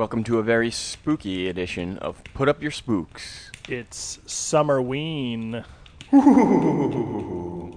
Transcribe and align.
Welcome 0.00 0.24
to 0.24 0.38
a 0.38 0.42
very 0.42 0.70
spooky 0.70 1.46
edition 1.46 1.98
of 1.98 2.24
Put 2.32 2.48
Up 2.48 2.62
Your 2.62 2.70
Spooks. 2.70 3.50
It's 3.68 4.16
Summerween. 4.26 5.66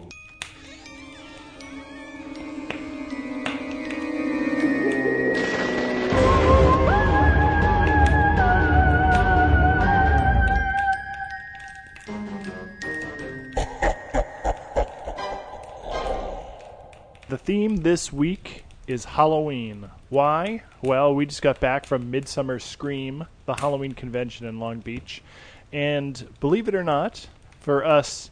The 17.29 17.37
theme 17.39 17.77
this 17.77 18.13
week 18.13 18.63
is 18.87 19.05
Halloween. 19.05 19.89
Why? 20.09 20.63
Well, 20.81 21.15
we 21.15 21.25
just 21.25 21.41
got 21.41 21.59
back 21.59 21.85
from 21.85 22.11
Midsummer 22.11 22.59
Scream, 22.59 23.25
the 23.45 23.55
Halloween 23.55 23.93
convention 23.93 24.45
in 24.45 24.59
Long 24.59 24.79
Beach. 24.79 25.21
And 25.71 26.27
believe 26.39 26.67
it 26.67 26.75
or 26.75 26.83
not, 26.83 27.27
for 27.59 27.85
us 27.85 28.29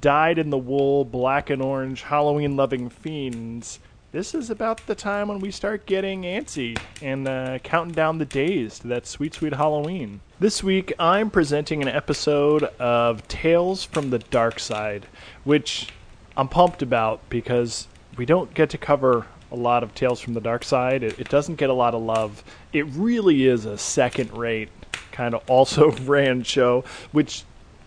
dyed 0.00 0.38
in 0.38 0.50
the 0.50 0.58
wool, 0.58 1.04
black 1.04 1.50
and 1.50 1.62
orange, 1.62 2.02
Halloween 2.02 2.56
loving 2.56 2.90
fiends, 2.90 3.80
this 4.12 4.34
is 4.34 4.50
about 4.50 4.84
the 4.88 4.96
time 4.96 5.28
when 5.28 5.38
we 5.38 5.52
start 5.52 5.86
getting 5.86 6.22
antsy 6.22 6.76
and 7.00 7.28
uh, 7.28 7.60
counting 7.60 7.94
down 7.94 8.18
the 8.18 8.24
days 8.24 8.80
to 8.80 8.88
that 8.88 9.06
sweet, 9.06 9.34
sweet 9.34 9.54
Halloween. 9.54 10.20
This 10.40 10.64
week, 10.64 10.92
I'm 10.98 11.30
presenting 11.30 11.80
an 11.80 11.86
episode 11.86 12.64
of 12.80 13.26
Tales 13.28 13.84
from 13.84 14.10
the 14.10 14.18
Dark 14.18 14.58
Side, 14.58 15.06
which 15.44 15.90
I'm 16.36 16.48
pumped 16.48 16.82
about 16.82 17.20
because 17.30 17.86
we 18.16 18.26
don't 18.26 18.52
get 18.52 18.70
to 18.70 18.78
cover 18.78 19.26
a 19.52 19.56
lot 19.56 19.82
of 19.82 19.94
Tales 19.94 20.20
from 20.20 20.34
the 20.34 20.40
Dark 20.40 20.64
Side. 20.64 21.02
It, 21.02 21.18
it 21.18 21.28
doesn't 21.28 21.56
get 21.56 21.70
a 21.70 21.74
lot 21.74 21.94
of 21.94 22.02
love. 22.02 22.42
It 22.72 22.86
really 22.86 23.46
is 23.46 23.64
a 23.64 23.78
second 23.78 24.32
rate, 24.36 24.68
kind 25.12 25.34
of 25.34 25.42
also 25.48 25.90
ran 26.02 26.42
show, 26.42 26.84
which 27.12 27.44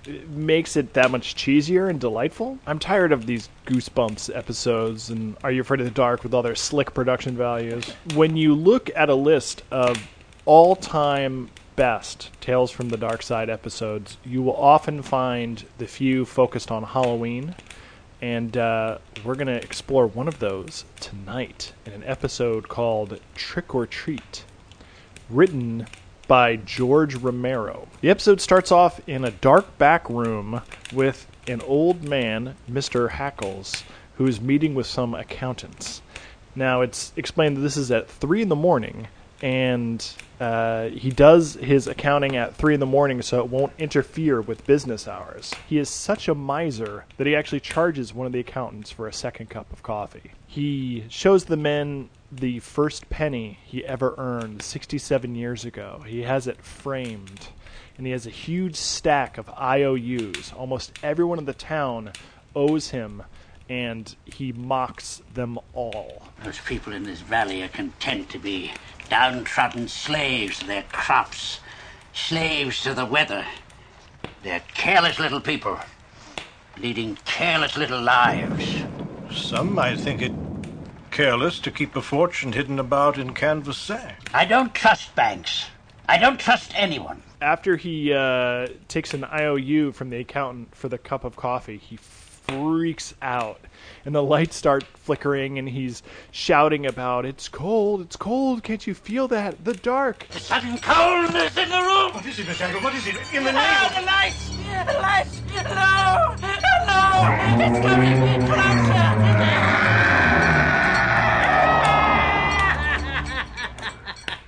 uh, 0.08 0.12
makes 0.30 0.76
it 0.76 0.94
that 0.94 1.12
much 1.12 1.36
cheesier 1.36 1.90
and 1.90 2.00
delightful. 2.00 2.60
I'm 2.68 2.80
tired 2.80 3.12
of 3.12 3.26
these 3.26 3.50
Goosebumps 3.66 4.36
episodes 4.36 5.10
and 5.10 5.38
Are 5.44 5.52
You 5.52 5.62
Afraid 5.62 5.80
of 5.80 5.86
the 5.86 5.92
Dark 5.92 6.24
with 6.24 6.34
all 6.34 6.44
their 6.44 6.56
slick 6.56 6.94
production 6.94 7.38
values. 7.38 7.90
When 8.14 8.36
you 8.38 8.54
look 8.54 8.90
at 8.96 9.10
a 9.10 9.16
list 9.16 9.64
of 9.72 10.10
all 10.46 10.76
time 10.76 11.50
best 11.76 12.30
Tales 12.42 12.72
from 12.72 12.90
the 12.90 12.98
Dark 12.98 13.24
Side 13.24 13.50
episodes, 13.50 14.18
you 14.24 14.42
will 14.42 14.56
often 14.56 15.02
find 15.02 15.64
the 15.78 15.88
few 15.88 16.26
focused 16.26 16.72
on 16.72 16.84
Halloween. 16.84 17.56
And 18.24 18.56
uh, 18.56 19.00
we're 19.26 19.36
going 19.36 19.48
to 19.48 19.62
explore 19.62 20.08
one 20.08 20.30
of 20.30 20.40
those 20.40 20.86
tonight 21.02 21.74
in 21.86 21.92
an 21.92 22.06
episode 22.06 22.70
called 22.70 23.20
Trick 23.36 23.76
or 23.76 23.86
Treat, 23.86 24.46
written 25.30 25.88
by 26.26 26.56
George 26.56 27.16
Romero. 27.16 27.90
The 28.00 28.10
episode 28.10 28.40
starts 28.40 28.72
off 28.72 29.02
in 29.10 29.26
a 29.26 29.32
dark 29.32 29.78
back 29.78 30.10
room 30.10 30.62
with 30.94 31.28
an 31.50 31.60
old 31.64 32.06
man, 32.06 32.56
Mr. 32.72 33.10
Hackles, 33.10 33.84
who 34.16 34.26
is 34.26 34.40
meeting 34.40 34.74
with 34.74 34.88
some 34.88 35.14
accountants. 35.14 36.02
Now, 36.56 36.80
it's 36.80 37.12
explained 37.18 37.58
that 37.58 37.62
this 37.62 37.76
is 37.76 37.92
at 37.92 38.10
3 38.10 38.44
in 38.44 38.48
the 38.48 38.56
morning, 38.56 39.10
and 39.44 40.14
uh, 40.40 40.88
he 40.88 41.10
does 41.10 41.56
his 41.56 41.86
accounting 41.86 42.38
at 42.38 42.56
3 42.56 42.76
in 42.76 42.80
the 42.80 42.86
morning 42.86 43.22
so 43.22 43.40
it 43.40 43.50
won't 43.50 43.74
interfere 43.78 44.40
with 44.40 44.66
business 44.66 45.06
hours. 45.06 45.54
He 45.68 45.78
is 45.78 45.90
such 45.90 46.30
a 46.30 46.34
miser 46.34 47.04
that 47.18 47.28
he 47.28 47.36
actually 47.36 47.60
charges 47.60 48.14
one 48.14 48.26
of 48.26 48.32
the 48.32 48.40
accountants 48.40 48.90
for 48.90 49.06
a 49.06 49.12
second 49.12 49.50
cup 49.50 49.72
of 49.74 49.84
coffee. 49.84 50.32
He 50.48 51.04
shows 51.10 51.44
the 51.44 51.58
men 51.58 52.10
the 52.32 52.60
first 52.60 53.10
penny 53.10 53.60
he 53.66 53.84
ever 53.84 54.16
earned 54.18 54.62
67 54.62 55.36
years 55.36 55.66
ago. 55.66 56.06
He 56.08 56.22
has 56.22 56.48
it 56.48 56.62
framed, 56.62 57.50
and 57.98 58.06
he 58.06 58.14
has 58.14 58.26
a 58.26 58.30
huge 58.32 58.78
stack 58.78 59.38
of 59.38 59.50
IOUs. 59.50 60.54
Almost 60.54 60.98
everyone 61.04 61.38
in 61.38 61.46
the 61.46 61.54
town 61.54 62.14
owes 62.56 62.92
him, 62.92 63.24
and 63.68 64.16
he 64.24 64.54
mocks 64.54 65.22
them 65.34 65.60
all. 65.74 66.30
Those 66.46 66.60
people 66.60 66.94
in 66.94 67.04
this 67.04 67.20
valley 67.20 67.62
are 67.62 67.68
content 67.68 68.30
to 68.30 68.40
be 68.40 68.72
downtrodden 69.14 69.88
slaves 69.88 70.58
to 70.58 70.66
their 70.66 70.86
crops, 70.92 71.60
slaves 72.14 72.82
to 72.82 72.96
the 72.96 73.06
weather. 73.06 73.46
They're 74.42 74.64
careless 74.74 75.20
little 75.20 75.40
people, 75.40 75.78
leading 76.80 77.20
careless 77.24 77.78
little 77.78 78.02
lives. 78.02 78.84
Some 79.32 79.76
might 79.76 80.00
think 80.00 80.24
it 80.24 80.34
careless 81.12 81.60
to 81.60 81.70
keep 81.70 81.96
a 81.96 82.02
fortune 82.02 82.54
hidden 82.54 82.80
about 82.80 83.20
in 83.20 83.36
canvas 83.36 83.78
sack. 83.78 84.32
I 84.34 84.46
don't 84.46 84.74
trust 84.74 85.14
banks. 85.14 85.68
I 86.10 86.18
don't 86.18 86.40
trust 86.40 86.72
anyone. 86.74 87.22
After 87.40 87.78
he 87.78 88.12
uh, 88.12 88.66
takes 88.88 89.14
an 89.14 89.26
IOU 89.26 89.92
from 89.92 90.10
the 90.10 90.22
accountant 90.22 90.74
for 90.74 90.90
the 90.90 90.98
cup 90.98 91.24
of 91.24 91.36
coffee, 91.36 91.78
he 91.78 91.98
freaks 92.48 93.14
out. 93.22 93.60
And 94.06 94.14
the 94.14 94.24
lights 94.24 94.56
start 94.56 94.84
flickering, 94.84 95.58
and 95.60 95.68
he's 95.68 96.04
shouting 96.32 96.86
about, 96.86 97.26
It's 97.26 97.48
cold, 97.48 98.02
it's 98.02 98.16
cold, 98.16 98.64
can't 98.64 98.86
you 98.86 98.94
feel 98.94 99.28
that? 99.30 99.64
The 99.64 99.74
dark. 99.74 100.28
The 100.30 100.40
sudden 100.40 100.78
coldness 100.80 101.58
in 101.58 101.70
the 101.70 101.82
room. 101.82 102.14
What 102.14 102.26
is 102.26 102.40
it, 102.40 102.48
Miss 102.48 102.62
Angle? 102.62 102.82
What 102.82 102.94
is 102.96 103.08
it? 103.08 103.16
In 103.34 103.44
the 103.44 103.52
Ah, 103.54 103.94
the 103.96 104.06
lights! 104.06 104.50
The 104.86 105.00
lights! 105.00 105.42
No! 105.54 106.36
No! 106.86 107.04
It's 107.66 107.80
coming 107.86 108.48
closer! 108.48 109.04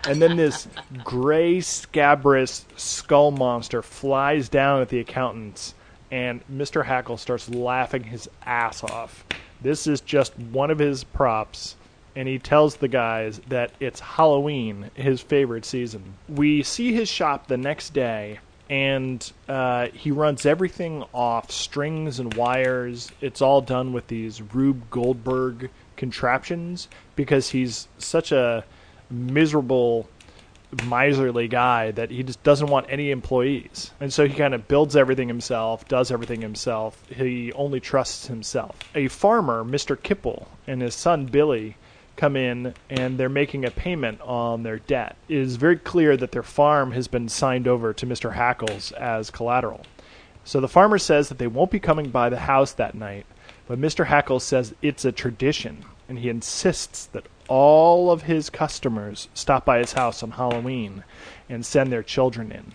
And 0.08 0.22
then 0.22 0.38
this 0.38 0.68
gray, 1.04 1.62
scabrous 1.62 2.66
skull 2.76 3.32
monster 3.32 3.82
flies 3.82 4.50
down 4.50 4.82
at 4.82 4.90
the 4.90 5.00
accountants, 5.00 5.74
and 6.12 6.42
Mr. 6.48 6.86
Hackle 6.86 7.18
starts 7.18 7.50
laughing 7.50 8.04
his 8.04 8.30
ass 8.46 8.84
off. 8.84 9.26
This 9.62 9.88
is 9.88 10.02
just 10.02 10.38
one 10.38 10.72
of 10.72 10.80
his 10.80 11.04
props, 11.04 11.76
and 12.16 12.28
he 12.28 12.40
tells 12.40 12.76
the 12.76 12.88
guys 12.88 13.40
that 13.50 13.72
it's 13.80 14.00
Halloween, 14.00 14.92
his 14.94 15.22
favorite 15.22 15.66
season. 15.66 16.16
We 16.30 16.64
see 16.64 16.94
his 16.94 17.10
shop 17.10 17.48
the 17.48 17.58
next 17.58 17.94
day, 17.94 18.40
and 18.70 19.32
uh, 19.48 19.88
he 19.88 20.12
runs 20.12 20.46
everything 20.46 21.04
off 21.14 21.52
strings 21.52 22.20
and 22.20 22.34
wires. 22.34 23.12
It's 23.22 23.42
all 23.42 23.62
done 23.62 23.94
with 23.94 24.08
these 24.08 24.42
Rube 24.42 24.90
Goldberg 24.90 25.70
contraptions 25.96 26.88
because 27.16 27.50
he's 27.50 27.88
such 27.98 28.32
a 28.32 28.66
miserable 29.10 30.10
miserly 30.84 31.48
guy 31.48 31.92
that 31.92 32.12
he 32.12 32.24
just 32.24 32.44
doesn't 32.44 32.68
want 32.68 32.88
any 32.90 33.12
employees. 33.12 33.92
And 34.00 34.12
so 34.12 34.28
he 34.28 34.34
kind 34.34 34.54
of 34.54 34.68
builds 34.68 34.96
everything 34.96 35.28
himself, 35.28 35.88
does 35.88 36.12
everything 36.12 36.42
himself. 36.42 37.02
He 37.10 37.52
only 37.54 37.80
trusts 37.80 38.28
himself. 38.28 38.78
A 38.94 39.08
farmer, 39.08 39.64
Mr. 39.64 39.96
Kipple, 39.96 40.48
and 40.68 40.82
his 40.82 40.96
son 40.96 41.26
Billy 41.26 41.78
come 42.16 42.36
in 42.36 42.74
and 42.90 43.18
they're 43.18 43.30
making 43.30 43.66
a 43.66 43.72
payment 43.72 44.22
on 44.22 44.64
their 44.64 44.80
debt. 44.80 45.16
It 45.28 45.38
is 45.38 45.58
very 45.58 45.78
clear 45.78 46.16
that 46.18 46.32
their 46.32 46.44
farm 46.44 46.92
has 46.94 47.08
been 47.08 47.30
signed 47.30 47.68
over 47.68 47.94
to 47.94 48.06
Mr. 48.06 48.34
Hackles 48.34 48.92
as 48.94 49.30
collateral. 49.30 49.86
So 50.44 50.60
the 50.60 50.68
farmer 50.68 50.98
says 50.98 51.30
that 51.30 51.40
they 51.40 51.48
won't 51.48 51.72
be 51.72 51.80
coming 51.80 52.10
by 52.10 52.30
the 52.30 52.40
house 52.40 52.72
that 52.74 52.96
night, 52.96 53.26
but 53.68 53.82
Mr. 53.82 54.06
Hackles 54.06 54.44
says 54.44 54.76
it's 54.82 55.04
a 55.04 55.12
tradition, 55.12 55.84
and 56.08 56.20
he 56.20 56.30
insists 56.30 57.08
that 57.08 57.26
all 57.48 58.12
of 58.12 58.24
his 58.24 58.50
customers 58.50 59.28
stop 59.34 59.66
by 59.66 59.80
his 59.80 59.94
house 59.94 60.24
on 60.24 60.32
Halloween 60.32 61.04
and 61.50 61.66
send 61.66 61.92
their 61.92 62.04
children 62.04 62.52
in 62.52 62.74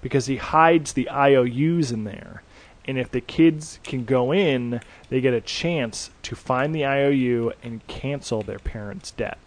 because 0.00 0.26
he 0.26 0.36
hides 0.36 0.92
the 0.92 1.08
IOUs 1.08 1.92
in 1.92 2.04
there. 2.04 2.42
And 2.84 2.98
if 2.98 3.10
the 3.10 3.20
kids 3.20 3.78
can 3.84 4.04
go 4.04 4.32
in, 4.32 4.80
they 5.08 5.20
get 5.20 5.34
a 5.34 5.40
chance 5.40 6.10
to 6.22 6.34
find 6.34 6.74
the 6.74 6.84
IOU 6.84 7.52
and 7.62 7.86
cancel 7.86 8.42
their 8.42 8.58
parents' 8.58 9.12
debt. 9.12 9.38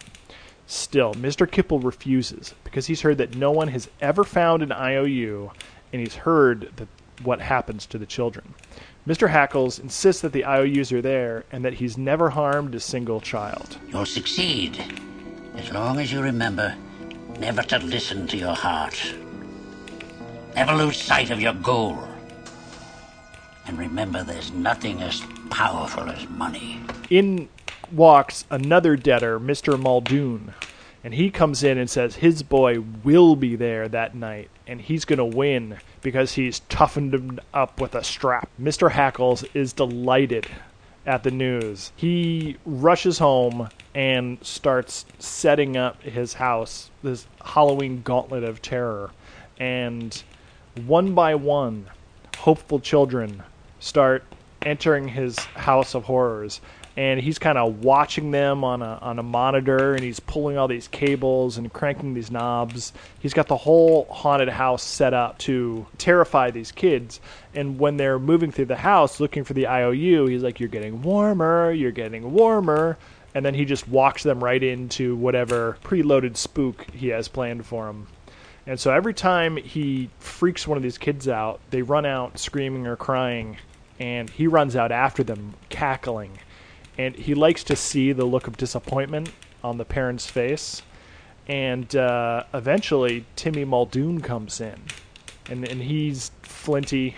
Still, 0.67 1.13
Mr. 1.13 1.45
Kipple 1.45 1.83
refuses 1.83 2.55
because 2.63 2.87
he's 2.87 3.01
heard 3.01 3.17
that 3.17 3.35
no 3.35 3.51
one 3.51 3.67
has 3.67 3.89
ever 4.01 4.23
found 4.23 4.63
an 4.63 4.71
IOU 4.71 5.51
and 5.91 6.01
he's 6.01 6.15
heard 6.15 6.71
that 6.77 6.87
what 7.23 7.41
happens 7.41 7.85
to 7.87 7.97
the 7.97 8.05
children. 8.05 8.53
Mr. 9.07 9.29
Hackles 9.29 9.77
insists 9.77 10.23
that 10.23 10.33
the 10.33 10.45
IOUs 10.45 10.91
are 10.91 11.01
there 11.01 11.43
and 11.51 11.63
that 11.63 11.75
he's 11.75 11.95
never 11.95 12.31
harmed 12.31 12.73
a 12.73 12.79
single 12.79 13.21
child. 13.21 13.77
You'll 13.89 14.05
succeed 14.05 14.83
as 15.55 15.71
long 15.71 15.99
as 15.99 16.11
you 16.11 16.21
remember 16.21 16.75
never 17.39 17.61
to 17.63 17.77
listen 17.79 18.25
to 18.27 18.37
your 18.37 18.55
heart. 18.55 19.13
Never 20.55 20.73
lose 20.73 20.99
sight 20.99 21.29
of 21.29 21.39
your 21.39 21.53
goal. 21.53 21.99
And 23.67 23.77
remember, 23.77 24.23
there's 24.23 24.51
nothing 24.51 25.03
as 25.03 25.21
powerful 25.51 26.09
as 26.09 26.27
money. 26.29 26.79
in 27.09 27.49
walks 27.91 28.45
another 28.49 28.95
debtor, 28.95 29.39
Mr. 29.39 29.79
Muldoon, 29.79 30.53
and 31.03 31.13
he 31.13 31.29
comes 31.29 31.63
in 31.63 31.77
and 31.77 31.89
says 31.89 32.15
his 32.15 32.41
boy 32.41 32.79
will 33.03 33.35
be 33.35 33.55
there 33.55 33.87
that 33.87 34.15
night 34.15 34.49
and 34.67 34.81
he's 34.81 35.05
going 35.05 35.17
to 35.17 35.25
win 35.25 35.77
because 36.01 36.33
he's 36.33 36.59
toughened 36.61 37.13
him 37.13 37.39
up 37.53 37.79
with 37.79 37.95
a 37.95 38.03
strap. 38.03 38.49
Mr. 38.61 38.91
Hackles 38.91 39.45
is 39.53 39.73
delighted 39.73 40.47
at 41.05 41.23
the 41.23 41.31
news. 41.31 41.91
He 41.95 42.57
rushes 42.65 43.19
home 43.19 43.69
and 43.93 44.37
starts 44.43 45.05
setting 45.19 45.77
up 45.77 46.01
his 46.01 46.33
house, 46.33 46.89
this 47.03 47.27
Halloween 47.43 48.01
gauntlet 48.01 48.43
of 48.43 48.61
terror. 48.61 49.11
And 49.59 50.21
one 50.85 51.13
by 51.13 51.35
one, 51.35 51.87
hopeful 52.37 52.79
children 52.79 53.43
start 53.79 54.23
entering 54.63 55.09
his 55.09 55.37
house 55.37 55.93
of 55.93 56.05
horrors 56.05 56.59
and 56.97 57.19
he's 57.19 57.39
kind 57.39 57.57
of 57.57 57.83
watching 57.83 58.31
them 58.31 58.63
on 58.63 58.81
a 58.81 58.97
on 59.01 59.19
a 59.19 59.23
monitor 59.23 59.93
and 59.93 60.03
he's 60.03 60.19
pulling 60.19 60.57
all 60.57 60.67
these 60.67 60.87
cables 60.87 61.57
and 61.57 61.71
cranking 61.73 62.13
these 62.13 62.31
knobs. 62.31 62.93
He's 63.19 63.33
got 63.33 63.47
the 63.47 63.57
whole 63.57 64.05
haunted 64.09 64.49
house 64.49 64.83
set 64.83 65.13
up 65.13 65.37
to 65.39 65.85
terrify 65.97 66.51
these 66.51 66.71
kids. 66.71 67.19
And 67.53 67.79
when 67.79 67.97
they're 67.97 68.19
moving 68.19 68.51
through 68.51 68.65
the 68.65 68.77
house 68.77 69.19
looking 69.19 69.43
for 69.43 69.53
the 69.53 69.67
IOU, 69.67 70.27
he's 70.27 70.43
like 70.43 70.59
you're 70.59 70.69
getting 70.69 71.01
warmer, 71.01 71.71
you're 71.71 71.91
getting 71.91 72.31
warmer. 72.31 72.97
And 73.33 73.45
then 73.45 73.53
he 73.53 73.65
just 73.65 73.89
walks 73.89 74.23
them 74.23 74.41
right 74.41 74.63
into 74.63 75.17
whatever 75.17 75.77
preloaded 75.83 76.37
spook 76.37 76.89
he 76.91 77.09
has 77.09 77.27
planned 77.27 77.65
for 77.65 77.87
them. 77.87 78.07
And 78.65 78.79
so 78.79 78.91
every 78.91 79.13
time 79.13 79.57
he 79.57 80.09
freaks 80.19 80.65
one 80.65 80.77
of 80.77 80.83
these 80.83 80.97
kids 80.97 81.27
out, 81.27 81.59
they 81.69 81.81
run 81.81 82.05
out 82.05 82.39
screaming 82.39 82.87
or 82.87 82.95
crying, 82.95 83.57
and 83.99 84.29
he 84.29 84.47
runs 84.47 84.75
out 84.75 84.91
after 84.91 85.21
them, 85.21 85.53
cackling 85.69 86.39
and 86.97 87.15
he 87.15 87.33
likes 87.33 87.63
to 87.65 87.75
see 87.75 88.11
the 88.11 88.25
look 88.25 88.47
of 88.47 88.57
disappointment 88.57 89.31
on 89.63 89.77
the 89.77 89.85
parents' 89.85 90.27
face. 90.27 90.81
And 91.47 91.95
uh, 91.95 92.43
eventually, 92.53 93.25
Timmy 93.35 93.65
Muldoon 93.65 94.21
comes 94.21 94.59
in, 94.59 94.79
and 95.49 95.67
and 95.67 95.81
he's 95.81 96.31
flinty, 96.41 97.15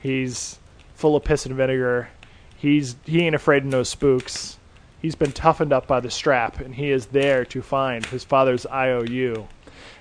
he's 0.00 0.58
full 0.94 1.16
of 1.16 1.24
piss 1.24 1.46
and 1.46 1.54
vinegar. 1.54 2.08
He's 2.56 2.96
he 3.04 3.22
ain't 3.22 3.34
afraid 3.34 3.64
of 3.64 3.68
no 3.68 3.82
spooks. 3.82 4.58
He's 5.02 5.14
been 5.14 5.32
toughened 5.32 5.72
up 5.72 5.86
by 5.86 6.00
the 6.00 6.10
strap, 6.10 6.60
and 6.60 6.74
he 6.74 6.90
is 6.90 7.06
there 7.06 7.44
to 7.46 7.62
find 7.62 8.04
his 8.06 8.24
father's 8.24 8.66
IOU. 8.66 9.48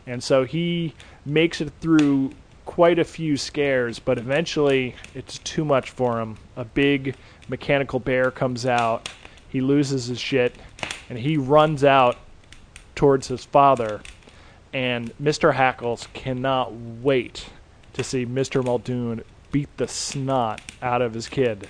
And 0.06 0.24
so 0.24 0.44
he 0.44 0.94
makes 1.26 1.62
it 1.62 1.72
through 1.80 2.32
quite 2.70 3.00
a 3.00 3.04
few 3.04 3.36
scares, 3.36 3.98
but 3.98 4.20
eventually 4.20 4.94
it's 5.16 5.40
too 5.40 5.66
much 5.66 5.90
for 5.90 6.22
him. 6.22 6.38
A 6.56 6.64
big 6.64 7.16
mechanical 7.48 8.00
bear 8.00 8.30
comes 8.30 8.64
out. 8.64 9.10
He 9.50 9.60
loses 9.60 10.06
his 10.06 10.20
shit, 10.20 10.56
and 11.10 11.18
he 11.18 11.36
runs 11.36 11.84
out 11.84 12.20
towards 12.94 13.28
his 13.28 13.44
father. 13.44 14.02
And 14.72 15.12
Mr. 15.18 15.56
Hackles 15.56 16.08
cannot 16.14 16.72
wait 16.72 17.48
to 17.94 18.04
see 18.04 18.24
Mr. 18.24 18.64
Muldoon 18.64 19.24
beat 19.52 19.76
the 19.78 19.88
snot 19.88 20.62
out 20.80 21.02
of 21.02 21.16
his 21.16 21.28
kid. 21.28 21.70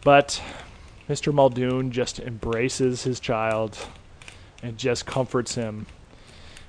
But 0.00 0.40
Mr. 1.06 1.34
Muldoon 1.34 1.92
just 1.92 2.18
embraces 2.18 3.02
his 3.02 3.20
child 3.20 3.76
and 4.62 4.78
just 4.78 5.04
comforts 5.04 5.54
him. 5.54 5.84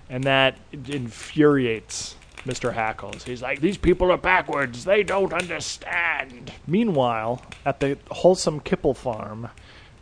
And 0.09 0.25
that 0.25 0.57
infuriates 0.73 2.17
Mr. 2.45 2.73
Hackles. 2.73 3.23
He's 3.23 3.41
like, 3.41 3.61
These 3.61 3.77
people 3.77 4.11
are 4.11 4.17
backwards. 4.17 4.85
They 4.85 5.03
don't 5.03 5.33
understand. 5.33 6.53
Meanwhile, 6.67 7.41
at 7.65 7.79
the 7.79 7.97
Wholesome 8.11 8.61
Kipple 8.61 8.95
farm, 8.95 9.49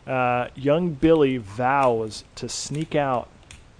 uh, 0.05 0.47
young 0.55 0.93
Billy 0.93 1.37
vows 1.37 2.23
to 2.35 2.47
sneak 2.47 2.95
out 2.95 3.29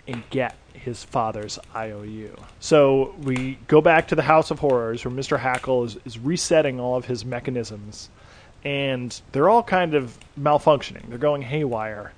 and 0.08 0.24
get 0.30 0.56
his 0.74 1.04
father's 1.04 1.60
IOU. 1.76 2.36
So 2.60 3.14
we 3.22 3.58
go 3.68 3.82
back 3.82 4.08
to 4.10 4.16
the 4.16 4.22
House 4.22 4.52
of 4.52 4.60
Horrors 4.60 5.04
where 5.04 5.14
Mr. 5.14 5.40
Hackle 5.40 5.84
is, 5.84 5.98
is 6.06 6.18
resetting 6.18 6.80
all 6.80 6.96
of 6.96 7.06
his 7.06 7.26
mechanisms. 7.26 8.10
And 8.64 9.20
they're 9.32 9.50
all 9.50 9.64
kind 9.64 9.94
of 9.94 10.18
malfunctioning, 10.40 11.08
they're 11.10 11.18
going 11.18 11.42
haywire. 11.42 12.14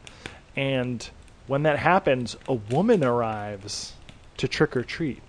And 0.55 1.07
when 1.47 1.63
that 1.63 1.79
happens, 1.79 2.35
a 2.47 2.53
woman 2.53 3.03
arrives 3.03 3.93
to 4.37 4.47
trick 4.47 4.75
or 4.75 4.83
treat 4.83 5.21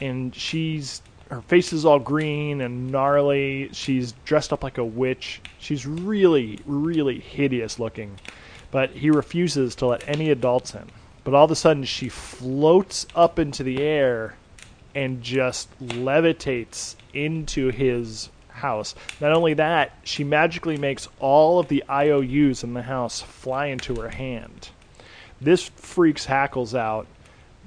and 0.00 0.34
she's 0.34 1.02
her 1.30 1.40
face 1.42 1.72
is 1.72 1.84
all 1.84 1.98
green 1.98 2.60
and 2.60 2.92
gnarly. 2.92 3.70
She's 3.72 4.12
dressed 4.24 4.52
up 4.52 4.62
like 4.62 4.78
a 4.78 4.84
witch. 4.84 5.40
She's 5.58 5.86
really, 5.86 6.60
really 6.64 7.18
hideous 7.18 7.78
looking. 7.78 8.18
But 8.70 8.90
he 8.90 9.10
refuses 9.10 9.74
to 9.76 9.86
let 9.86 10.08
any 10.08 10.30
adults 10.30 10.74
in. 10.74 10.88
But 11.24 11.34
all 11.34 11.44
of 11.44 11.50
a 11.50 11.56
sudden, 11.56 11.84
she 11.84 12.08
floats 12.08 13.06
up 13.16 13.38
into 13.38 13.64
the 13.64 13.82
air 13.82 14.36
and 14.94 15.22
just 15.22 15.68
levitates 15.80 16.94
into 17.12 17.70
his 17.70 18.30
house. 18.48 18.94
Not 19.20 19.32
only 19.32 19.54
that, 19.54 19.92
she 20.04 20.24
magically 20.24 20.76
makes 20.76 21.08
all 21.18 21.58
of 21.58 21.68
the 21.68 21.84
IOUs 21.90 22.62
in 22.62 22.74
the 22.74 22.82
house 22.82 23.20
fly 23.20 23.66
into 23.66 23.96
her 23.96 24.10
hand. 24.10 24.70
This 25.40 25.68
freaks 25.68 26.26
Hackles 26.26 26.74
out, 26.74 27.06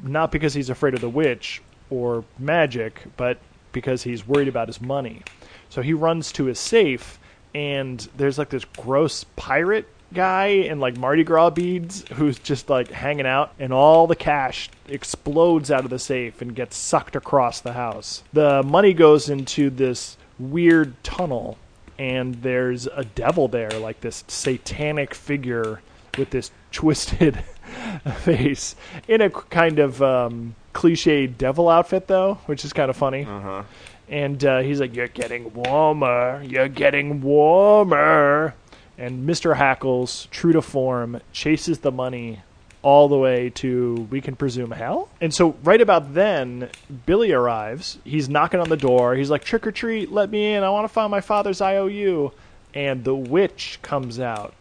not 0.02 0.32
because 0.32 0.54
he's 0.54 0.70
afraid 0.70 0.94
of 0.94 1.02
the 1.02 1.10
witch, 1.10 1.62
or 1.90 2.24
magic, 2.38 3.04
but 3.18 3.38
because 3.72 4.04
he's 4.04 4.28
worried 4.28 4.48
about 4.48 4.68
his 4.68 4.82
money. 4.82 5.24
So 5.70 5.82
he 5.82 5.94
runs 5.94 6.32
to 6.34 6.46
his 6.46 6.60
safe, 6.60 7.20
and 7.54 8.00
there's 8.18 8.38
like 8.38 8.50
this 8.50 8.66
gross 8.66 9.24
pirate 9.36 9.88
guy 10.14 10.48
in 10.48 10.80
like 10.80 10.98
Mardi 10.98 11.24
Gras 11.24 11.52
beads 11.52 12.04
who's 12.14 12.40
just 12.40 12.70
like 12.70 12.90
hanging 12.90 13.26
out, 13.26 13.54
and 13.60 13.72
all 13.72 14.08
the 14.08 14.16
cash 14.16 14.70
explodes 14.88 15.70
out 15.72 15.84
of 15.84 15.90
the 15.90 16.00
safe 16.00 16.42
and 16.42 16.56
gets 16.56 16.76
sucked 16.78 17.16
across 17.16 17.62
the 17.62 17.74
house. 17.74 18.24
The 18.34 18.64
money 18.64 18.94
goes 18.94 19.30
into 19.30 19.70
this 19.70 20.18
weird 20.40 21.02
tunnel, 21.04 21.58
and 21.98 22.36
there's 22.36 22.88
a 22.88 23.04
devil 23.04 23.48
there, 23.48 23.72
like 23.72 24.02
this 24.02 24.24
satanic 24.28 25.14
figure 25.14 25.82
with 26.18 26.32
this 26.32 26.52
twisted 26.72 27.44
face 28.24 28.76
in 29.08 29.22
a 29.22 29.30
kind 29.30 29.80
of 29.80 30.02
um, 30.02 30.56
cliche 30.74 31.28
devil 31.28 31.70
outfit 31.70 32.08
though, 32.08 32.36
which 32.46 32.66
is 32.66 32.74
kind 32.74 32.90
of 32.90 32.98
funny. 32.98 33.26
Uh-huh. 33.26 33.64
And 34.08 34.44
uh, 34.44 34.60
he's 34.60 34.80
like, 34.80 34.96
"You're 34.96 35.08
getting 35.08 35.54
warmer. 35.54 36.42
You're 36.44 36.68
getting 36.68 37.22
warmer." 37.22 38.56
And 38.98 39.28
Mr. 39.28 39.56
Hackles, 39.56 40.28
true 40.30 40.52
to 40.54 40.62
form, 40.62 41.22
chases 41.32 41.80
the 41.80 41.92
money 41.92 42.42
all 42.82 43.08
the 43.10 43.18
way 43.18 43.50
to 43.50 44.08
we 44.10 44.22
can 44.22 44.36
presume 44.36 44.72
hell. 44.72 45.10
And 45.22 45.34
so 45.34 45.56
right 45.64 45.82
about 45.82 46.14
then, 46.14 46.70
Billy 47.06 47.32
arrives. 47.32 47.98
He's 48.04 48.30
knocking 48.30 48.60
on 48.60 48.70
the 48.70 48.78
door. 48.78 49.16
He's 49.16 49.30
like, 49.30 49.44
"Trick 49.44 49.68
or 49.68 49.72
treat, 49.72 50.12
let 50.12 50.30
me 50.30 50.54
in. 50.54 50.64
I 50.64 50.70
want 50.70 50.86
to 50.86 50.94
find 50.94 51.12
my 51.12 51.22
father's 51.22 51.62
IOU." 51.62 52.32
And 52.74 53.04
the 53.04 53.16
witch 53.16 53.80
comes 53.82 54.20
out, 54.20 54.54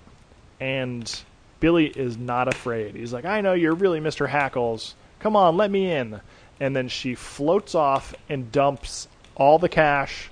and 0.61 1.23
Billy 1.61 1.87
is 1.87 2.17
not 2.17 2.49
afraid. 2.49 2.95
He's 2.97 3.13
like, 3.13 3.25
"I 3.25 3.41
know 3.41 3.53
you're 3.55 3.75
really 3.75 4.01
Mr. 4.01 4.29
Hackles." 4.29 4.95
Come 5.21 5.37
on, 5.37 5.57
let 5.57 5.71
me 5.71 5.91
in. 5.91 6.21
And 6.61 6.75
then 6.75 6.89
she 6.89 7.15
floats 7.15 7.75
off 7.75 8.15
and 8.29 8.51
dumps 8.51 9.09
all 9.37 9.59
the 9.59 9.69
cash, 9.69 10.31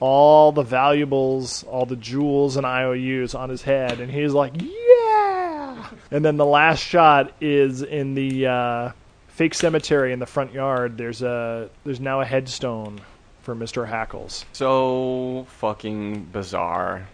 all 0.00 0.52
the 0.52 0.62
valuables, 0.62 1.64
all 1.64 1.86
the 1.86 1.96
jewels 1.96 2.56
and 2.56 2.66
IOUs 2.66 3.34
on 3.34 3.48
his 3.48 3.62
head. 3.62 4.00
And 4.00 4.10
he's 4.10 4.32
like, 4.32 4.54
yeah! 4.60 5.88
And 6.10 6.24
then 6.24 6.36
the 6.36 6.46
last 6.46 6.80
shot 6.80 7.32
is 7.40 7.82
in 7.82 8.14
the 8.14 8.46
uh, 8.46 8.92
fake 9.28 9.54
cemetery 9.54 10.12
in 10.12 10.18
the 10.18 10.26
front 10.26 10.52
yard. 10.52 10.98
There's 10.98 11.22
a 11.22 11.70
there's 11.84 12.00
now 12.00 12.20
a 12.20 12.24
headstone 12.24 13.00
for 13.42 13.54
Mr. 13.54 13.88
Hackles. 13.88 14.44
So 14.52 15.46
fucking 15.58 16.24
bizarre. 16.24 17.08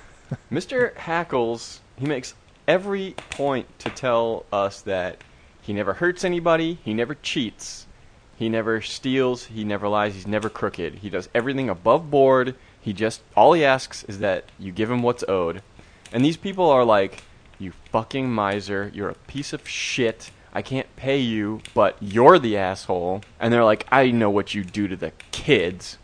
Mr. 0.52 0.94
Hackles, 0.94 1.80
he 1.96 2.06
makes 2.06 2.34
every 2.68 3.14
point 3.30 3.66
to 3.80 3.90
tell 3.90 4.44
us 4.52 4.82
that 4.82 5.16
he 5.60 5.72
never 5.72 5.94
hurts 5.94 6.24
anybody. 6.24 6.78
He 6.84 6.94
never 6.94 7.14
cheats. 7.14 7.86
He 8.36 8.48
never 8.48 8.80
steals. 8.80 9.44
He 9.46 9.64
never 9.64 9.88
lies. 9.88 10.14
He's 10.14 10.26
never 10.26 10.48
crooked. 10.48 10.96
He 10.96 11.10
does 11.10 11.28
everything 11.34 11.68
above 11.68 12.10
board. 12.10 12.54
He 12.80 12.92
just 12.92 13.20
all 13.36 13.52
he 13.52 13.64
asks 13.64 14.04
is 14.04 14.20
that 14.20 14.46
you 14.58 14.72
give 14.72 14.90
him 14.90 15.02
what's 15.02 15.24
owed. 15.28 15.62
And 16.12 16.24
these 16.24 16.38
people 16.38 16.68
are 16.70 16.84
like, 16.84 17.22
"You 17.58 17.72
fucking 17.92 18.30
miser. 18.30 18.90
You're 18.94 19.10
a 19.10 19.14
piece 19.26 19.52
of 19.52 19.68
shit. 19.68 20.30
I 20.52 20.62
can't 20.62 20.96
pay 20.96 21.18
you, 21.18 21.60
but 21.74 21.96
you're 22.00 22.38
the 22.38 22.56
asshole." 22.56 23.20
And 23.38 23.52
they're 23.52 23.64
like, 23.64 23.86
"I 23.92 24.10
know 24.10 24.30
what 24.30 24.54
you 24.54 24.64
do 24.64 24.88
to 24.88 24.96
the 24.96 25.12
kids." 25.30 25.98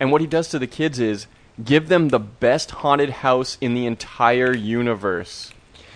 And 0.00 0.10
what 0.10 0.22
he 0.22 0.26
does 0.26 0.48
to 0.48 0.58
the 0.58 0.66
kids 0.66 0.98
is 0.98 1.26
give 1.62 1.88
them 1.88 2.08
the 2.08 2.18
best 2.18 2.70
haunted 2.70 3.10
house 3.10 3.58
in 3.60 3.74
the 3.74 3.86
entire 3.86 4.54
universe. 4.54 5.52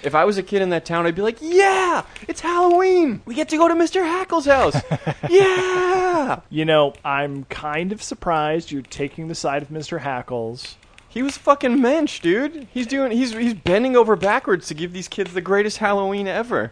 If 0.07 0.15
I 0.15 0.25
was 0.25 0.39
a 0.39 0.43
kid 0.45 0.63
in 0.63 0.71
that 0.71 0.85
town, 0.85 1.05
I'd 1.05 1.17
be 1.17 1.23
like, 1.23 1.39
"Yeah, 1.41 2.05
it's 2.29 2.41
Halloween. 2.41 3.23
We 3.25 3.35
get 3.35 3.49
to 3.49 3.57
go 3.57 3.67
to 3.67 3.75
Mr. 3.75 4.05
Hackle's 4.05 4.47
house." 4.47 4.81
yeah. 5.29 6.41
You 6.49 6.65
know, 6.65 6.95
I'm 7.05 7.45
kind 7.47 7.91
of 7.91 8.01
surprised 8.01 8.71
you're 8.71 8.83
taking 8.83 9.27
the 9.27 9.35
side 9.35 9.63
of 9.63 9.69
Mr. 9.69 10.01
Hackles. 10.01 10.77
He 11.09 11.25
was 11.25 11.37
fucking 11.37 11.81
mensch, 11.81 12.21
dude. 12.21 12.69
He's 12.73 12.87
doing 12.87 13.11
he's 13.11 13.33
he's 13.33 13.55
bending 13.55 13.97
over 13.97 14.15
backwards 14.15 14.69
to 14.69 14.75
give 14.75 14.93
these 14.93 15.09
kids 15.09 15.33
the 15.33 15.41
greatest 15.41 15.79
Halloween 15.79 16.29
ever. 16.29 16.71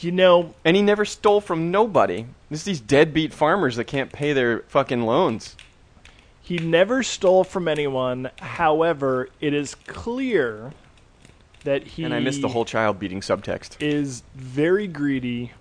You 0.00 0.12
know, 0.12 0.54
And 0.62 0.76
he 0.76 0.82
never 0.82 1.06
stole 1.06 1.40
from 1.40 1.70
nobody. 1.70 2.26
It's 2.50 2.64
these 2.64 2.80
deadbeat 2.80 3.32
farmers 3.32 3.76
that 3.76 3.84
can't 3.84 4.12
pay 4.12 4.34
their 4.34 4.60
fucking 4.68 5.02
loans. 5.02 5.56
He 6.42 6.58
never 6.58 7.02
stole 7.02 7.42
from 7.44 7.68
anyone. 7.68 8.30
However, 8.38 9.30
it 9.40 9.54
is 9.54 9.74
clear 9.86 10.72
that 11.64 11.86
he 11.86 12.04
And 12.04 12.12
I 12.14 12.20
missed 12.20 12.40
the 12.42 12.48
whole 12.48 12.64
child 12.64 12.98
beating 12.98 13.20
subtext. 13.20 13.76
is 13.80 14.22
very 14.34 14.86
greedy. 14.86 15.52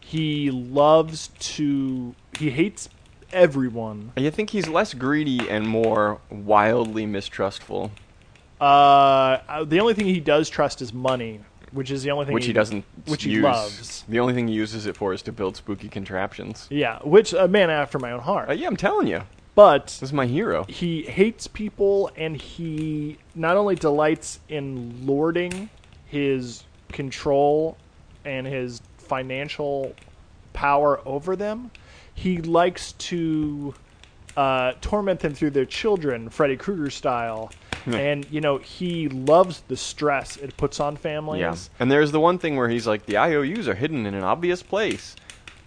He 0.00 0.50
loves 0.50 1.28
to. 1.56 2.14
He 2.38 2.50
hates 2.50 2.88
everyone. 3.32 4.12
I 4.16 4.30
think 4.30 4.50
he's 4.50 4.66
less 4.68 4.92
greedy 4.94 5.48
and 5.48 5.68
more 5.68 6.20
wildly 6.30 7.06
mistrustful, 7.06 7.92
Uh, 8.60 9.64
the 9.64 9.78
only 9.80 9.94
thing 9.94 10.06
he 10.06 10.20
does 10.20 10.48
trust 10.50 10.82
is 10.82 10.92
money, 10.92 11.40
which 11.72 11.90
is 11.90 12.02
the 12.02 12.10
only 12.10 12.26
thing 12.26 12.34
which 12.34 12.44
he 12.46 12.52
doesn't 12.52 12.84
which 13.06 13.22
he 13.24 13.30
use. 13.30 13.42
loves. 13.44 14.04
The 14.08 14.18
only 14.20 14.34
thing 14.34 14.48
he 14.48 14.54
uses 14.54 14.84
it 14.86 14.96
for 14.96 15.12
is 15.14 15.22
to 15.22 15.32
build 15.32 15.56
spooky 15.56 15.88
contraptions. 15.88 16.66
Yeah, 16.70 16.98
which 17.04 17.32
a 17.32 17.46
man 17.48 17.70
after 17.70 17.98
my 17.98 18.10
own 18.12 18.20
heart. 18.20 18.50
Uh, 18.50 18.52
yeah, 18.52 18.66
I'm 18.66 18.76
telling 18.76 19.06
you, 19.06 19.22
But 19.54 19.86
this 19.86 20.02
is 20.04 20.12
my 20.12 20.26
hero. 20.26 20.64
he 20.64 21.02
hates 21.02 21.46
people, 21.46 22.10
and 22.16 22.36
he 22.36 23.18
not 23.34 23.56
only 23.56 23.74
delights 23.74 24.40
in 24.48 25.06
lording 25.06 25.68
his 26.06 26.64
control 26.92 27.76
and 28.24 28.46
his 28.46 28.80
financial 28.98 29.94
power 30.52 31.00
over 31.04 31.36
them, 31.36 31.70
he 32.14 32.38
likes 32.38 32.92
to 32.92 33.74
uh, 34.36 34.72
torment 34.80 35.20
them 35.20 35.34
through 35.34 35.50
their 35.50 35.64
children, 35.64 36.28
Freddy 36.30 36.56
Krueger 36.56 36.90
style. 36.90 37.50
and 37.86 38.26
you 38.30 38.42
know 38.42 38.58
he 38.58 39.08
loves 39.08 39.62
the 39.68 39.76
stress 39.76 40.36
it 40.36 40.54
puts 40.58 40.80
on 40.80 40.96
families. 40.96 41.40
Yeah. 41.40 41.56
And 41.80 41.90
there's 41.90 42.12
the 42.12 42.20
one 42.20 42.38
thing 42.38 42.56
where 42.56 42.68
he's 42.68 42.86
like, 42.86 43.06
the 43.06 43.16
IOUs 43.16 43.66
are 43.68 43.74
hidden 43.74 44.04
in 44.04 44.12
an 44.14 44.22
obvious 44.22 44.62
place, 44.62 45.16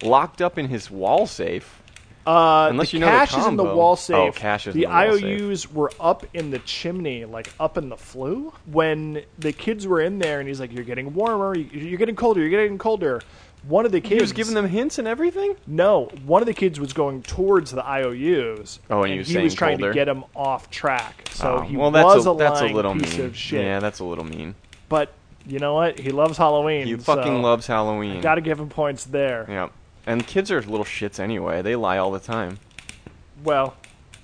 locked 0.03 0.39
up 0.41 0.59
in 0.59 0.67
his 0.67 0.91
wall 0.91 1.25
safe. 1.25 1.81
Uh, 2.25 2.67
Unless 2.69 2.91
the 2.91 2.97
you 2.97 2.99
know 3.01 3.07
the 3.07 3.11
cash 3.11 3.37
is 3.37 3.45
in 3.45 3.57
the 3.57 3.63
combo. 3.63 3.75
wall 3.75 3.91
Oh, 3.91 3.95
safe. 3.95 4.35
cash 4.35 4.67
is 4.67 4.73
the 4.73 4.83
in 4.83 4.89
the 4.89 4.95
wall 4.95 5.13
safe. 5.17 5.23
IOUs 5.23 5.71
were 5.71 5.91
up 5.99 6.25
in 6.33 6.51
the 6.51 6.59
chimney, 6.59 7.25
like 7.25 7.49
up 7.59 7.77
in 7.77 7.89
the 7.89 7.97
flue. 7.97 8.53
When 8.65 9.23
the 9.37 9.51
kids 9.51 9.85
were 9.87 9.99
in 10.01 10.19
there, 10.19 10.39
and 10.39 10.47
he's 10.47 10.59
like, 10.59 10.71
"You're 10.73 10.85
getting 10.85 11.13
warmer. 11.13 11.55
you- 11.57 11.65
You're 11.71 11.97
getting 11.97 12.15
colder. 12.15 12.39
You're 12.39 12.49
getting 12.49 12.77
colder." 12.77 13.21
One 13.67 13.85
of 13.85 13.93
the 13.93 14.01
kids 14.01 14.13
He 14.15 14.19
was 14.21 14.33
giving 14.33 14.55
them 14.55 14.67
hints 14.67 14.99
and 14.99 15.07
everything. 15.07 15.55
no. 15.65 16.09
One 16.25 16.41
of 16.41 16.47
the 16.47 16.53
kids 16.53 16.81
was 16.81 16.91
going 16.91 17.21
towards 17.23 17.71
the 17.71 17.81
IOUs. 17.85 18.79
Oh, 18.89 19.03
and 19.03 19.13
he 19.13 19.19
was 19.19 19.27
saying 19.29 19.49
trying 19.51 19.77
colder? 19.77 19.93
to 19.93 19.95
get 19.97 20.09
him 20.09 20.25
off 20.35 20.69
track. 20.69 21.29
So 21.31 21.59
Oh, 21.59 21.61
he 21.61 21.77
well, 21.77 21.89
that's 21.91 22.13
was 22.15 22.25
a, 22.25 22.31
a, 22.31 22.37
that's 22.37 22.59
a 22.59 22.63
lying 22.63 22.75
little 22.75 22.93
piece 22.93 23.17
mean. 23.17 23.25
of 23.27 23.37
shit. 23.37 23.63
Yeah, 23.63 23.79
that's 23.79 23.99
a 23.99 24.03
little 24.03 24.25
mean. 24.25 24.55
But 24.89 25.13
you 25.47 25.59
know 25.59 25.75
what? 25.75 25.97
He 25.97 26.09
loves 26.11 26.37
Halloween. 26.37 26.87
He 26.87 26.95
fucking 26.97 27.23
so 27.23 27.39
loves 27.39 27.65
Halloween. 27.67 28.19
Got 28.19 28.35
to 28.35 28.41
give 28.41 28.59
him 28.59 28.67
points 28.67 29.05
there. 29.05 29.45
Yeah. 29.47 29.69
And 30.05 30.25
kids 30.27 30.51
are 30.51 30.62
little 30.62 30.86
shits 30.86 31.19
anyway. 31.19 31.62
They 31.62 31.75
lie 31.75 31.98
all 31.98 32.12
the 32.12 32.19
time. 32.19 32.60
Well, 33.43 33.75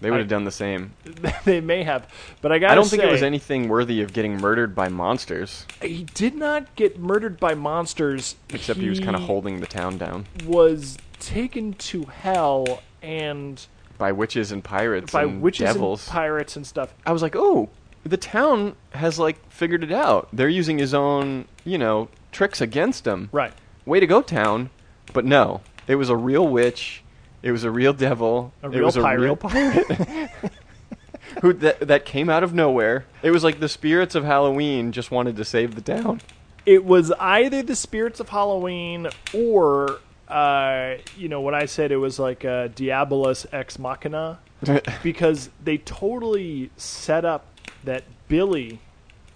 They 0.01 0.09
would 0.11 0.19
have 0.19 0.27
done 0.29 0.43
the 0.45 0.51
same. 0.51 0.93
they 1.45 1.61
may 1.61 1.83
have, 1.83 2.07
but 2.41 2.51
I 2.51 2.59
got. 2.59 2.71
I 2.71 2.75
don't 2.75 2.87
think 2.87 3.03
it 3.03 3.11
was 3.11 3.23
anything 3.23 3.67
worthy 3.67 4.01
of 4.01 4.13
getting 4.13 4.37
murdered 4.37 4.73
by 4.75 4.87
monsters, 4.89 5.65
He 5.81 6.03
did 6.13 6.35
not 6.35 6.73
get 6.75 6.99
murdered 6.99 7.39
by 7.39 7.53
monsters. 7.53 8.35
except 8.53 8.79
he, 8.79 8.89
was 8.89 8.99
kind 8.99 9.15
of 9.15 9.21
holding 9.23 9.59
the 9.59 9.67
town 9.67 9.97
down 9.97 10.25
Was 10.45 10.97
taken 11.19 11.73
to 11.73 12.03
hell 12.05 12.81
and 13.01 13.65
by 13.97 14.11
witches 14.13 14.51
and 14.53 14.63
pirates 14.63 15.11
by 15.11 15.23
and 15.23 15.41
witches 15.41 15.65
devils. 15.65 16.07
and 16.07 16.13
pirates 16.13 16.55
and 16.55 16.65
stuff. 16.65 16.93
I 17.05 17.11
was 17.11 17.21
like, 17.21 17.35
oh, 17.35 17.67
the 18.03 18.15
town 18.17 18.75
has 18.93 19.19
like 19.19 19.37
figured 19.51 19.83
it 19.83 19.91
out. 19.91 20.29
They're 20.31 20.47
using 20.47 20.77
his 20.77 20.93
own, 20.93 21.45
you 21.65 21.77
know, 21.77 22.07
tricks 22.31 22.61
against 22.61 23.05
him. 23.05 23.27
Right. 23.33 23.53
Way 23.85 23.99
to 23.99 24.07
go, 24.07 24.21
town! 24.21 24.69
But 25.11 25.25
no, 25.25 25.61
it 25.89 25.95
was 25.95 26.09
a 26.09 26.15
real 26.15 26.47
witch. 26.47 27.03
It 27.41 27.51
was 27.51 27.63
a 27.63 27.71
real 27.71 27.93
devil. 27.93 28.53
A 28.61 28.67
it 28.67 28.75
real 28.75 28.85
was 28.85 28.95
a 28.95 29.17
real 29.17 29.35
pirate. 29.35 29.87
pirate. 29.87 30.31
Who 31.41 31.53
that 31.53 31.79
that 31.81 32.05
came 32.05 32.29
out 32.29 32.43
of 32.43 32.53
nowhere. 32.53 33.05
It 33.23 33.31
was 33.31 33.43
like 33.43 33.59
the 33.59 33.67
spirits 33.67 34.13
of 34.13 34.23
Halloween 34.23 34.91
just 34.91 35.09
wanted 35.09 35.35
to 35.37 35.43
save 35.43 35.75
the 35.75 35.81
town. 35.81 36.21
It 36.65 36.85
was 36.85 37.11
either 37.19 37.63
the 37.63 37.75
spirits 37.75 38.19
of 38.19 38.29
Halloween 38.29 39.07
or, 39.33 39.99
uh, 40.27 40.95
you 41.17 41.27
know, 41.27 41.41
what 41.41 41.55
I 41.55 41.65
said. 41.65 41.91
It 41.91 41.97
was 41.97 42.19
like 42.19 42.43
a 42.43 42.71
Diabolus 42.75 43.47
ex 43.51 43.79
machina 43.79 44.39
because 45.03 45.49
they 45.63 45.79
totally 45.79 46.69
set 46.77 47.25
up 47.25 47.47
that 47.83 48.03
Billy, 48.27 48.79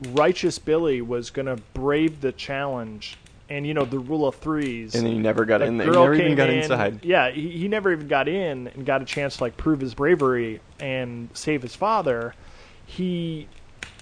righteous 0.10 0.60
Billy, 0.60 1.02
was 1.02 1.32
going 1.32 1.48
to 1.48 1.56
brave 1.74 2.22
the 2.22 2.32
challenge. 2.32 3.18
And 3.54 3.68
you 3.68 3.74
know 3.74 3.86
the 3.86 4.00
rule 4.00 4.28
of 4.28 4.36
threes. 4.36 4.96
And 4.96 5.06
he 5.08 5.18
never 5.18 5.46
got 5.46 5.60
The 5.60 5.66
in 5.66 5.78
there. 5.78 5.88
He 5.88 5.94
never 5.94 6.14
even 6.16 6.36
got 6.36 6.50
in- 6.50 6.60
inside. 6.60 7.06
Yeah, 7.06 7.30
he, 7.30 7.50
he 7.52 7.68
never 7.68 7.92
even 7.92 8.08
got 8.08 8.28
in 8.28 8.68
and 8.70 8.86
got 8.86 9.02
a 9.02 9.06
chance 9.06 9.38
to 9.38 9.44
like 9.44 9.58
prove 9.58 9.80
his 9.80 9.94
bravery 9.94 10.60
and 10.80 11.30
save 11.34 11.62
his 11.62 11.76
father. 11.76 12.34
He 12.86 13.48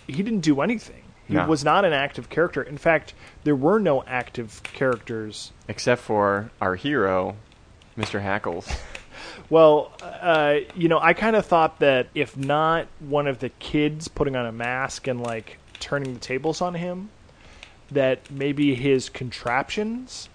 he 0.08 0.24
didn't 0.24 0.40
do 0.42 0.62
anything. 0.62 1.04
He 1.28 1.34
No. 1.36 1.46
was 1.48 1.64
not 1.64 1.86
an 1.86 1.94
active 1.94 2.30
character. 2.30 2.62
In 2.62 2.78
fact, 2.78 3.14
there 3.44 3.56
were 3.56 3.80
no 3.80 4.04
active 4.06 4.62
characters. 4.64 5.52
Except 5.68 6.02
for 6.02 6.52
our 6.62 6.76
hero, 6.76 7.36
Mr. 7.98 8.22
Hackles. 8.22 8.68
Well, 9.50 9.92
uh, 10.02 10.60
you 10.76 10.88
know, 10.88 10.98
I 11.00 11.14
kind 11.14 11.36
of 11.36 11.46
thought 11.46 11.80
that 11.80 12.08
if 12.16 12.38
not 12.38 12.88
one 13.00 13.28
of 13.28 13.40
the 13.40 13.50
kids 13.50 14.08
putting 14.08 14.36
on 14.36 14.46
a 14.46 14.52
mask 14.52 15.08
and 15.08 15.22
like 15.22 15.58
turning 15.80 16.14
the 16.14 16.20
tables 16.20 16.62
on 16.62 16.74
him, 16.74 17.10
that 17.92 18.30
maybe 18.32 18.74
his 18.76 19.10
contraptions 19.10 20.30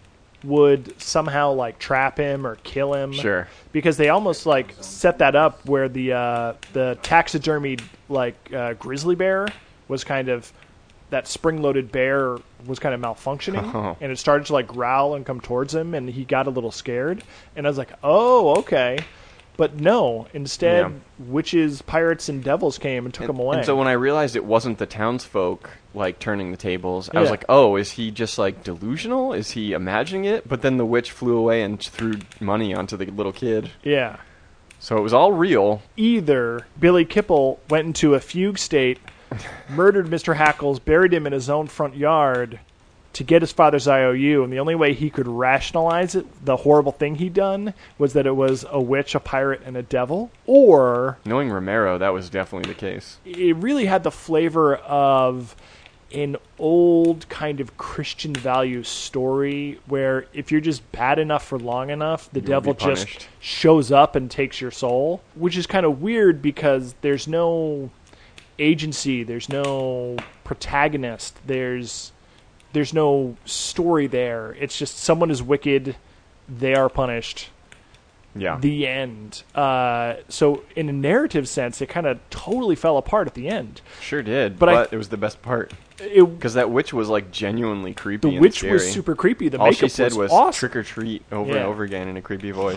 would 0.44 1.00
somehow 1.00 1.52
like 1.52 1.78
trap 1.78 2.18
him 2.18 2.46
or 2.46 2.56
kill 2.56 2.94
him. 2.94 3.12
Sure. 3.12 3.48
Because 3.72 3.96
they 3.96 4.10
almost 4.10 4.46
like 4.46 4.74
set 4.80 5.18
that 5.18 5.34
up 5.34 5.66
where 5.66 5.88
the 5.88 6.12
uh, 6.12 6.52
the 6.72 6.98
taxidermied 7.02 7.82
like 8.08 8.52
uh, 8.52 8.74
grizzly 8.74 9.14
bear 9.14 9.48
was 9.88 10.04
kind 10.04 10.28
of 10.28 10.52
that 11.10 11.28
spring-loaded 11.28 11.92
bear 11.92 12.36
was 12.66 12.80
kind 12.80 12.92
of 12.94 13.00
malfunctioning, 13.00 13.62
Oh. 13.74 13.96
and 14.00 14.10
it 14.10 14.18
started 14.18 14.46
to 14.48 14.52
like 14.52 14.66
growl 14.66 15.14
and 15.14 15.24
come 15.24 15.40
towards 15.40 15.72
him, 15.74 15.94
and 15.94 16.08
he 16.10 16.24
got 16.24 16.48
a 16.48 16.50
little 16.50 16.72
scared. 16.72 17.22
And 17.54 17.64
I 17.64 17.70
was 17.70 17.78
like, 17.78 17.92
"Oh, 18.02 18.56
okay." 18.58 18.98
But 19.56 19.80
no, 19.80 20.26
instead, 20.34 20.84
Yeah. 20.84 20.90
witches, 21.18 21.80
pirates, 21.82 22.28
and 22.28 22.44
devils 22.44 22.76
came 22.78 23.04
and 23.06 23.14
took 23.14 23.28
him 23.28 23.38
away. 23.38 23.56
And 23.56 23.64
so 23.66 23.74
when 23.76 23.88
I 23.88 23.92
realized 23.92 24.36
it 24.36 24.44
wasn't 24.44 24.76
the 24.78 24.84
townsfolk 24.86 25.70
like 25.94 26.18
turning 26.18 26.50
the 26.50 26.58
tables, 26.58 27.08
I 27.14 27.20
was 27.20 27.28
Yeah. 27.28 27.30
like, 27.30 27.44
"Oh, 27.48 27.76
is 27.76 27.92
he 27.92 28.10
just 28.10 28.38
like 28.38 28.62
delusional? 28.62 29.32
Is 29.32 29.52
he 29.52 29.72
imagining 29.72 30.26
it?" 30.26 30.46
But 30.46 30.60
then 30.62 30.76
the 30.76 30.84
witch 30.84 31.10
flew 31.10 31.36
away 31.38 31.62
and 31.62 31.80
threw 31.80 32.14
money 32.38 32.74
onto 32.74 32.96
the 32.98 33.06
little 33.06 33.32
kid. 33.32 33.70
yeah, 33.82 34.16
So 34.78 34.98
it 34.98 35.00
was 35.02 35.14
all 35.14 35.32
real. 35.32 35.80
either 35.96 36.66
Billy 36.78 37.06
Kipple 37.06 37.56
went 37.70 37.86
into 37.86 38.12
a 38.14 38.20
fugue 38.20 38.58
state, 38.58 38.98
murdered 39.70 40.06
Mr. 40.06 40.36
Hackles, 40.36 40.78
buried 40.84 41.14
him 41.14 41.26
in 41.26 41.32
his 41.32 41.48
own 41.48 41.66
front 41.66 41.96
yard 41.96 42.60
to 43.16 43.24
get 43.24 43.40
his 43.40 43.50
father's 43.50 43.88
IOU, 43.88 44.44
and 44.44 44.52
the 44.52 44.58
only 44.58 44.74
way 44.74 44.92
he 44.92 45.08
could 45.08 45.26
rationalize 45.26 46.14
it, 46.14 46.44
the 46.44 46.56
horrible 46.56 46.92
thing 46.92 47.14
he'd 47.14 47.32
done, 47.32 47.72
was 47.96 48.12
that 48.12 48.26
it 48.26 48.36
was 48.36 48.66
a 48.70 48.78
witch, 48.78 49.14
a 49.14 49.20
pirate, 49.20 49.62
and 49.64 49.74
a 49.74 49.82
devil, 49.82 50.30
or 50.44 51.16
Knowing 51.24 51.50
Romero, 51.50 51.96
that 51.96 52.10
was 52.10 52.28
definitely 52.28 52.70
the 52.70 52.78
case. 52.78 53.16
it 53.24 53.56
really 53.56 53.86
had 53.86 54.02
the 54.02 54.10
flavor 54.10 54.76
of 54.76 55.56
an 56.12 56.36
old 56.58 57.26
kind 57.30 57.58
of 57.58 57.78
Christian 57.78 58.34
value 58.34 58.82
story 58.82 59.80
where 59.86 60.26
if 60.34 60.52
you're 60.52 60.60
just 60.60 60.92
bad 60.92 61.18
enough 61.18 61.46
for 61.46 61.58
long 61.58 61.88
enough, 61.88 62.30
the 62.32 62.40
will 62.40 62.46
devil 62.46 62.74
just 62.74 63.28
shows 63.40 63.90
up 63.90 64.14
and 64.14 64.30
takes 64.30 64.60
your 64.60 64.70
soul, 64.70 65.22
which 65.34 65.56
is 65.56 65.66
kind 65.66 65.86
of 65.86 66.02
weird 66.02 66.42
because 66.42 66.94
there's 67.00 67.26
no 67.26 67.90
agency, 68.58 69.22
there's 69.22 69.48
no 69.48 70.16
protagonist, 70.44 71.38
there's 71.46 72.12
there's 72.76 72.92
no 72.92 73.34
story 73.46 74.06
there. 74.06 74.54
It's 74.60 74.78
just 74.78 74.98
someone 74.98 75.30
is 75.30 75.42
wicked, 75.42 75.96
they 76.46 76.74
are 76.74 76.90
punished 76.90 77.48
Yeah. 78.34 78.58
the 78.60 78.86
end. 78.86 79.42
Uh, 79.54 80.16
so, 80.28 80.62
in 80.76 80.90
a 80.90 80.92
narrative 80.92 81.48
sense, 81.48 81.80
it 81.80 81.86
kind 81.86 82.06
of 82.06 82.18
totally 82.28 82.76
fell 82.76 82.98
apart 82.98 83.26
at 83.28 83.32
the 83.32 83.48
end. 83.48 83.80
sure 84.02 84.22
did. 84.22 84.58
But 84.58 84.66
But, 84.66 84.74
I- 84.92 84.94
it 84.94 84.98
was 84.98 85.08
the 85.08 85.16
best 85.16 85.40
part 85.40 85.72
because 85.96 86.52
that 86.52 86.68
witch 86.68 86.92
was 86.92 87.08
like 87.08 87.30
genuinely 87.32 87.94
creepy. 87.94 88.28
the 88.28 88.34
and 88.34 88.42
witch 88.42 88.58
scary. 88.58 88.74
was 88.74 88.92
super 88.92 89.14
creepy. 89.14 89.48
The 89.48 89.56
All 89.58 89.64
makeup 89.68 89.78
she 89.80 89.88
said 89.88 90.12
was, 90.12 90.18
was, 90.18 90.32
awesome. 90.32 90.58
"Trick 90.68 90.76
or 90.76 90.82
treat" 90.82 91.22
over 91.32 91.50
Yeah. 91.52 91.56
and 91.60 91.66
over 91.66 91.82
again 91.84 92.08
in 92.08 92.18
a 92.18 92.22
creepy 92.22 92.50
voice. 92.50 92.76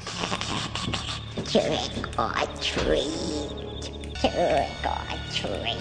Trick 1.52 2.08
or 2.18 2.32
treat. 2.62 3.12
Trick 4.16 4.86
or 4.86 5.06
treat. 5.34 5.78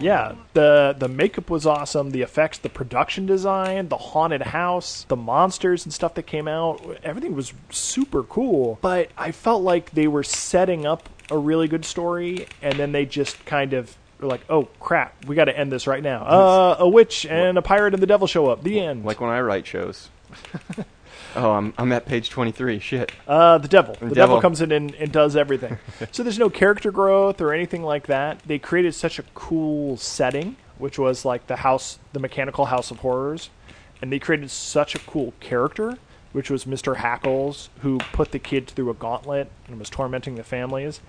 Yeah, 0.00 0.34
the 0.52 0.94
the 0.98 1.08
makeup 1.08 1.50
was 1.50 1.66
awesome. 1.66 2.10
The 2.10 2.22
effects, 2.22 2.58
the 2.58 2.68
production 2.68 3.26
design, 3.26 3.88
the 3.88 3.96
haunted 3.96 4.42
house, 4.42 5.04
the 5.08 5.16
monsters 5.16 5.84
and 5.84 5.92
stuff 5.92 6.14
that 6.14 6.24
came 6.24 6.48
out. 6.48 6.98
Everything 7.02 7.34
was 7.34 7.52
super 7.70 8.22
cool. 8.22 8.78
But 8.82 9.10
I 9.16 9.32
felt 9.32 9.62
like 9.62 9.92
they 9.92 10.06
were 10.06 10.22
setting 10.22 10.86
up 10.86 11.08
a 11.30 11.38
really 11.38 11.68
good 11.68 11.84
story, 11.84 12.46
and 12.60 12.78
then 12.78 12.92
they 12.92 13.06
just 13.06 13.44
kind 13.46 13.72
of 13.72 13.96
were 14.20 14.28
like, 14.28 14.42
"Oh 14.50 14.68
crap, 14.80 15.24
we 15.26 15.36
got 15.36 15.46
to 15.46 15.58
end 15.58 15.72
this 15.72 15.86
right 15.86 16.02
now." 16.02 16.24
Uh, 16.24 16.76
a 16.80 16.88
witch 16.88 17.24
and 17.26 17.56
a 17.56 17.62
pirate 17.62 17.94
and 17.94 18.02
the 18.02 18.06
devil 18.06 18.26
show 18.26 18.46
up. 18.46 18.62
The 18.62 18.80
end. 18.80 19.04
Like 19.04 19.20
when 19.20 19.30
I 19.30 19.40
write 19.40 19.66
shows. 19.66 20.10
oh, 21.36 21.52
I'm 21.52 21.74
I'm 21.78 21.92
at 21.92 22.06
page 22.06 22.30
twenty 22.30 22.52
three. 22.52 22.78
Shit. 22.78 23.12
Uh, 23.26 23.58
the 23.58 23.68
devil. 23.68 23.94
The 23.94 24.00
devil. 24.00 24.14
devil. 24.14 24.40
comes 24.40 24.60
in 24.60 24.72
and, 24.72 24.94
and 24.94 25.12
does 25.12 25.36
everything. 25.36 25.78
so 26.12 26.22
there's 26.22 26.38
no 26.38 26.50
character 26.50 26.90
growth 26.90 27.40
or 27.40 27.52
anything 27.52 27.82
like 27.82 28.06
that. 28.06 28.40
They 28.46 28.58
created 28.58 28.94
such 28.94 29.18
a 29.18 29.24
cool 29.34 29.96
setting 29.96 30.56
which 30.78 30.98
was 30.98 31.24
like 31.24 31.46
the 31.46 31.56
house, 31.56 31.98
the 32.12 32.18
mechanical 32.18 32.66
house 32.66 32.90
of 32.90 32.98
horrors, 32.98 33.50
and 34.02 34.12
they 34.12 34.18
created 34.18 34.50
such 34.50 34.94
a 34.94 34.98
cool 35.00 35.32
character, 35.40 35.98
which 36.32 36.50
was 36.50 36.64
Mr. 36.64 36.96
Hackles, 36.96 37.68
who 37.80 37.98
put 38.12 38.32
the 38.32 38.38
kid 38.38 38.68
through 38.68 38.90
a 38.90 38.94
gauntlet 38.94 39.50
and 39.68 39.78
was 39.78 39.88
tormenting 39.88 40.34
the 40.34 40.44
families. 40.44 41.00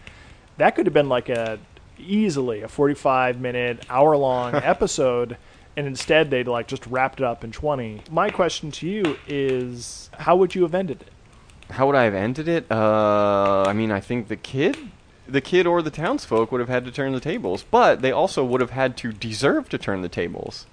That 0.58 0.76
could 0.76 0.86
have 0.86 0.94
been 0.94 1.10
like 1.10 1.30
a 1.30 1.60
easily 1.98 2.62
a 2.62 2.68
45 2.68 3.40
minute, 3.40 3.86
hour 3.90 4.16
long 4.16 4.56
episode. 4.56 5.38
And 5.78 5.88
instead, 5.88 6.32
they'd 6.32 6.48
like 6.48 6.68
just 6.68 6.86
wrapped 6.88 7.20
it 7.20 7.26
up 7.26 7.44
in 7.44 7.52
20. 7.52 8.04
My 8.10 8.30
question 8.30 8.72
to 8.72 8.88
you 8.88 9.18
is, 9.28 10.10
how 10.14 10.36
would 10.38 10.56
you 10.56 10.64
have 10.64 10.74
ended 10.74 11.02
it? 11.02 11.74
How 11.74 11.88
would 11.88 11.96
I 11.96 12.04
have 12.04 12.14
ended 12.14 12.48
it? 12.48 12.72
Uh, 12.72 13.64
I 13.68 13.74
mean, 13.74 13.92
I 13.92 14.00
think 14.00 14.28
the 14.28 14.36
kid, 14.36 14.78
the 15.28 15.42
kid 15.42 15.66
or 15.66 15.82
the 15.82 15.92
townsfolk 15.92 16.52
would 16.52 16.60
have 16.60 16.70
had 16.70 16.86
to 16.86 16.92
turn 16.92 17.12
the 17.12 17.20
tables, 17.20 17.66
but 17.70 18.02
they 18.02 18.12
also 18.12 18.46
would 18.46 18.62
have 18.62 18.70
had 18.70 18.96
to 18.98 19.12
deserve 19.12 19.68
to 19.70 19.78
turn 19.78 20.02
the 20.02 20.10
tables. 20.10 20.66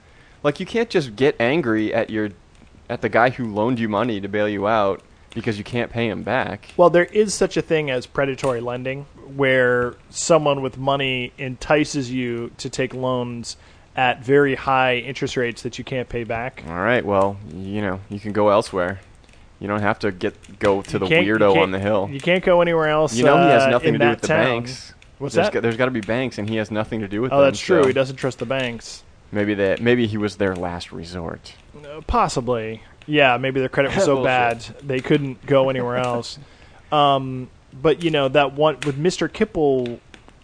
Like 0.43 0.61
you 0.61 0.67
can't 0.67 0.91
just 0.91 1.17
get 1.17 1.35
angry 1.41 1.93
at 1.95 2.11
your, 2.11 2.31
at 2.89 3.01
the 3.01 3.09
guy 3.09 3.31
who 3.31 3.53
loaned 3.53 3.81
you 3.81 3.89
money 3.89 4.21
to 4.21 4.29
bail 4.29 4.49
you 4.49 4.69
out 4.69 5.03
because 5.35 5.59
you 5.59 5.65
can't 5.65 5.91
pay 5.91 6.09
him 6.09 6.23
back. 6.23 6.69
Well, 6.77 6.91
there 6.91 7.07
is 7.07 7.35
such 7.35 7.57
a 7.57 7.63
thing 7.63 7.91
as 7.91 8.07
predatory 8.07 8.61
lending, 8.61 9.07
where 9.35 9.95
someone 10.11 10.63
with 10.63 10.77
money 10.77 11.33
entices 11.39 12.11
you 12.11 12.51
to 12.59 12.69
take 12.69 12.93
loans 12.93 13.57
at 13.97 14.25
very 14.25 14.55
high 14.55 14.97
interest 14.97 15.37
rates 15.37 15.63
that 15.63 15.79
you 15.79 15.85
can't 15.85 16.09
pay 16.09 16.25
back. 16.25 16.65
All 16.67 16.75
right, 16.75 17.05
well, 17.05 17.37
you 17.55 17.83
know, 17.83 18.01
you 18.09 18.19
can 18.21 18.33
go 18.33 18.49
elsewhere. 18.49 19.01
You 19.61 19.69
don't 19.69 19.81
have 19.83 19.99
to 20.01 20.11
get 20.11 20.59
go 20.59 20.83
to 20.83 20.93
You 20.93 20.99
the 20.99 21.07
can't- 21.07 21.27
you 21.27 21.35
weirdo 21.35 21.53
can't- 21.53 21.63
on 21.63 21.71
the 21.71 21.79
hill. 21.79 22.09
You 22.11 22.21
can't 22.21 22.43
go 22.45 22.63
anywhere 22.63 22.89
else. 22.89 23.15
You 23.15 23.25
know 23.25 23.37
he 23.37 23.49
has 23.49 23.65
uh, 23.65 23.71
nothing 23.71 23.95
in 23.95 23.95
to 23.95 23.99
do 23.99 24.05
that 24.07 24.11
with 24.13 24.21
the 24.23 24.27
town. 24.29 24.45
banks. 24.45 24.95
What's 25.19 25.35
there's 25.37 25.47
that? 25.47 25.53
Got, 25.53 25.63
there's 25.63 25.77
got 25.77 25.85
to 25.85 25.93
be 25.93 26.01
banks, 26.01 26.39
and 26.39 26.49
he 26.49 26.57
has 26.57 26.71
nothing 26.71 27.01
to 27.01 27.09
do 27.09 27.23
with 27.23 27.33
oh, 27.33 27.37
them. 27.39 27.47
that's 27.47 27.61
true. 27.61 27.83
so 27.83 27.87
He 27.87 27.93
doesn't 27.93 28.17
trust 28.17 28.41
the 28.41 28.47
banks. 28.47 29.05
Maybe 29.31 29.55
that. 29.55 29.81
Maybe 29.81 30.07
he 30.09 30.17
was 30.17 30.37
their 30.37 30.57
last 30.57 30.91
resort. 30.91 31.55
Uh, 31.77 32.01
possibly. 32.07 32.83
Yeah, 33.07 33.37
maybe 33.37 33.61
their 33.61 33.69
credit 33.69 33.95
was 33.95 34.05
so 34.05 34.23
bad 34.25 34.59
Bullshit. 34.59 34.89
they 34.89 35.01
couldn't 35.01 35.47
go 35.47 35.71
anywhere 35.71 35.97
else. 35.99 36.39
um, 36.93 37.49
but 37.73 38.03
you 38.03 38.11
know 38.11 38.29
that 38.29 38.55
one 38.55 38.77
with 38.85 38.97
Mr. 38.99 39.29
Kipple 39.29 40.01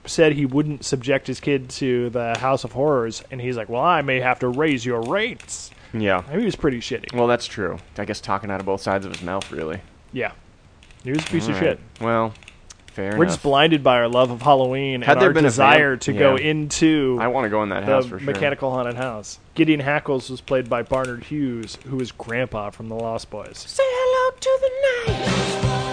said 0.09 0.33
he 0.33 0.47
wouldn't 0.47 0.85
subject 0.85 1.27
his 1.27 1.39
kid 1.41 1.69
to 1.71 2.11
the 2.11 2.37
House 2.39 2.65
of 2.65 2.73
Horrors, 2.73 3.23
and 3.31 3.41
he's 3.41 3.57
like, 3.57 3.69
"Well, 3.69 3.83
I 3.83 4.03
may 4.03 4.21
have 4.21 4.39
to 4.41 4.49
raise 4.49 4.85
your 4.85 5.03
rates." 5.03 5.71
Yeah. 5.93 6.23
He 6.31 6.45
was 6.45 6.57
pretty 6.57 6.81
shitty. 6.81 7.15
Well, 7.15 7.27
that's 7.27 7.47
true. 7.47 7.79
I 7.97 8.05
guess 8.05 8.21
talking 8.21 8.51
out 8.51 8.61
of 8.61 8.67
both 8.67 8.81
sides 8.83 9.07
of 9.07 9.13
his 9.13 9.23
mouth, 9.23 9.51
really. 9.51 9.81
Yeah, 10.13 10.33
he 11.05 11.11
was 11.13 11.23
a 11.25 11.27
piece 11.29 11.49
of 11.49 11.55
All 11.55 11.61
shit. 11.61 11.81
Well, 12.01 12.35
fair 12.93 13.11
We're 13.13 13.25
enough. 13.25 13.29
just 13.29 13.43
blinded 13.43 13.83
by 13.85 13.97
our 13.99 14.09
love 14.09 14.31
of 14.31 14.43
Halloween 14.43 15.03
Had 15.03 15.13
and 15.13 15.21
there 15.21 15.29
our 15.29 15.35
been 15.35 15.45
a 15.45 15.49
desire 15.49 15.91
vamp- 15.93 16.03
to 16.03 16.13
go 16.15 16.37
into 16.37 17.17
I 17.21 17.29
want 17.29 17.45
to 17.45 17.49
go 17.51 17.63
in 17.63 17.69
that 17.71 17.85
house 17.85 18.05
for 18.07 18.19
sure. 18.19 18.27
mechanical 18.27 18.71
haunted 18.71 18.97
house. 18.97 19.39
Gideon 19.55 19.81
Hackles 19.81 20.29
was 20.31 20.41
played 20.41 20.69
by 20.69 20.83
Barnard 20.83 21.25
Hughes, 21.25 21.79
who 21.87 21.97
was 21.97 22.13
Grandpa 22.13 22.71
from 22.71 22.89
The 22.89 22.95
Lost 22.97 23.31
Boys. 23.31 23.59
Say 23.59 23.83
hello 23.87 24.37
to 24.41 24.59
the 24.61 25.13
night. 25.13 25.85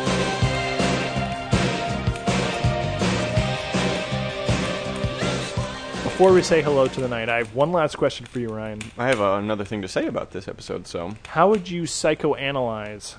Before 6.15 6.31
we 6.31 6.43
say 6.43 6.61
hello 6.61 6.87
to 6.87 7.01
the 7.01 7.09
night, 7.09 7.27
I 7.27 7.39
have 7.39 7.53
one 7.53 7.73
last 7.73 7.97
question 7.97 8.25
for 8.25 8.39
you, 8.39 8.47
Ryan. 8.47 8.79
I 8.97 9.07
have 9.07 9.19
uh, 9.19 9.33
another 9.33 9.65
thing 9.65 9.81
to 9.81 9.87
say 9.89 10.07
about 10.07 10.31
this 10.31 10.47
episode. 10.47 10.87
So, 10.87 11.15
How 11.27 11.49
would 11.49 11.69
you 11.69 11.83
psychoanalyze 11.83 13.15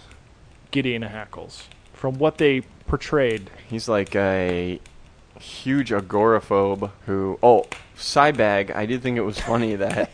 Gideon 0.71 1.03
Hackles 1.03 1.65
from 1.93 2.19
what 2.19 2.39
they 2.39 2.63
portrayed? 2.87 3.51
he's 3.69 3.87
like 3.87 4.17
a 4.17 4.81
huge 5.39 5.91
agoraphobe 5.91 6.91
who. 7.05 7.39
Oh, 7.43 7.67
Cybag. 7.99 8.75
I 8.75 8.87
did 8.87 9.03
think 9.03 9.19
it 9.19 9.23
was 9.27 9.39
funny 9.39 9.77
that 9.77 10.11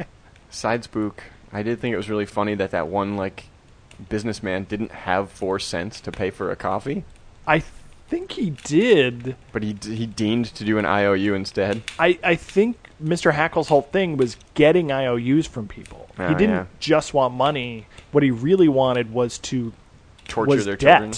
side 0.50 0.84
spook. 0.84 1.24
I 1.52 1.64
did 1.64 1.80
think 1.80 1.94
it 1.94 1.96
was 1.96 2.08
really 2.08 2.26
funny 2.26 2.54
that 2.54 2.70
that 2.70 2.86
one 2.86 3.16
like 3.16 3.46
businessman 4.08 4.64
didn't 4.68 4.92
have 4.92 5.32
four 5.32 5.58
cents 5.58 6.00
to 6.02 6.12
pay 6.12 6.30
for 6.30 6.52
a 6.52 6.56
coffee, 6.56 7.02
I 7.44 7.58
think 8.10 8.32
he 8.32 8.50
did. 8.64 9.36
but 9.52 9.62
he 9.62 9.76
he 9.82 10.04
deemed 10.06 10.46
to 10.54 10.64
do 10.64 10.76
an 10.78 10.84
IOU 10.84 11.34
instead. 11.34 11.82
I, 11.98 12.18
I 12.22 12.34
think 12.34 12.76
Mr. 13.02 13.32
Hackles' 13.32 13.68
whole 13.68 13.82
thing 13.82 14.16
was 14.16 14.36
getting 14.54 14.90
IOUs 14.92 15.46
from 15.46 15.66
people. 15.68 16.08
he 16.16 16.22
Oh, 16.24 16.28
didn't 16.34 16.50
yeah. 16.50 16.66
just 16.80 17.14
want 17.14 17.34
money. 17.34 17.86
What 18.12 18.22
he 18.22 18.30
really 18.30 18.68
wanted 18.68 19.12
was 19.12 19.38
to 19.38 19.72
Torture 20.28 20.48
was 20.50 20.64
their 20.66 20.76
debt. 20.76 21.00
children 21.00 21.14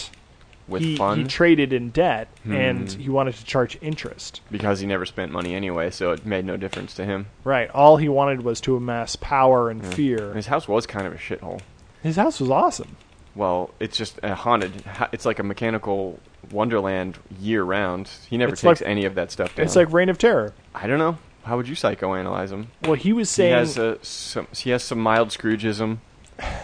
with 0.69 0.83
he, 0.83 0.97
fun 0.97 1.19
he 1.19 1.25
traded 1.25 1.73
in 1.73 1.90
debt, 1.90 2.29
and 2.45 2.90
Hmm. 2.93 3.01
he 3.01 3.09
wanted 3.09 3.35
to 3.35 3.45
charge 3.45 3.77
interest. 3.83 4.40
because 4.51 4.79
he 4.81 4.87
never 4.87 5.05
spent 5.05 5.33
money 5.33 5.55
anyway, 5.55 5.90
so 5.90 6.12
it 6.12 6.25
made 6.25 6.45
no 6.45 6.57
difference 6.57 6.95
to 6.95 7.05
him. 7.05 7.27
Right. 7.45 7.69
All 7.71 7.97
he 7.97 8.09
wanted 8.09 8.43
was 8.43 8.61
to 8.62 8.77
amass 8.77 9.17
power 9.17 9.71
and 9.71 9.83
And 9.85 9.93
fear. 9.95 10.33
his 10.35 10.47
house 10.47 10.69
was 10.69 10.87
kind 10.87 11.07
of 11.07 11.12
a 11.12 11.19
shithole. 11.19 11.61
His 12.03 12.17
house 12.17 12.38
was 12.40 12.49
awesome. 12.51 12.97
Well, 13.35 13.71
it's 13.81 13.97
just 13.97 14.18
a 14.23 14.35
haunted. 14.35 14.73
It's 15.12 15.25
like 15.25 15.38
a 15.38 15.42
mechanical 15.42 16.18
wonderland 16.51 17.18
year 17.40 17.62
round. 17.62 18.09
He 18.29 18.37
never 18.37 18.53
It's 18.53 18.61
takes 18.62 18.81
like- 18.81 18.88
any 18.90 19.05
of 19.05 19.14
that 19.14 19.31
stuff 19.31 19.55
down. 19.55 19.64
It's 19.64 19.77
like 19.77 19.92
Reign 19.92 20.09
of 20.09 20.18
Terror. 20.18 20.53
I 20.75 20.87
don't 20.87 20.99
know. 20.99 21.16
How 21.45 21.57
would 21.57 21.66
you 21.68 21.75
psychoanalyze 21.75 22.51
him? 22.51 22.68
Well, 22.83 22.95
he 22.95 23.12
was 23.12 23.29
saying 23.29 23.51
He 23.53 23.59
has 23.59 23.77
a, 23.79 23.99
some. 24.05 24.47
He 24.55 24.71
has 24.71 24.83
some 24.85 24.99
mild 25.01 25.31
Scroogeism. 25.31 25.99
I 26.40 26.59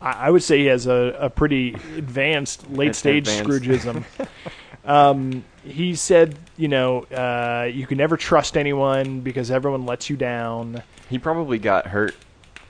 I 0.00 0.30
would 0.30 0.42
say 0.42 0.58
he 0.58 0.66
has 0.66 0.86
a, 0.86 1.16
a 1.18 1.30
pretty 1.30 1.74
advanced 1.96 2.70
late 2.70 2.94
stage 2.94 3.28
Advanced. 3.28 3.50
Scroogeism. 3.50 4.04
um, 4.84 5.44
he 5.64 5.94
said, 5.94 6.38
you 6.56 6.68
know, 6.68 7.00
uh, 7.04 7.68
you 7.72 7.86
can 7.86 7.98
never 7.98 8.16
trust 8.16 8.56
anyone 8.56 9.20
because 9.20 9.50
everyone 9.50 9.84
lets 9.84 10.08
you 10.08 10.16
down. 10.16 10.82
He 11.08 11.18
probably 11.18 11.58
got 11.58 11.88
hurt. 11.88 12.14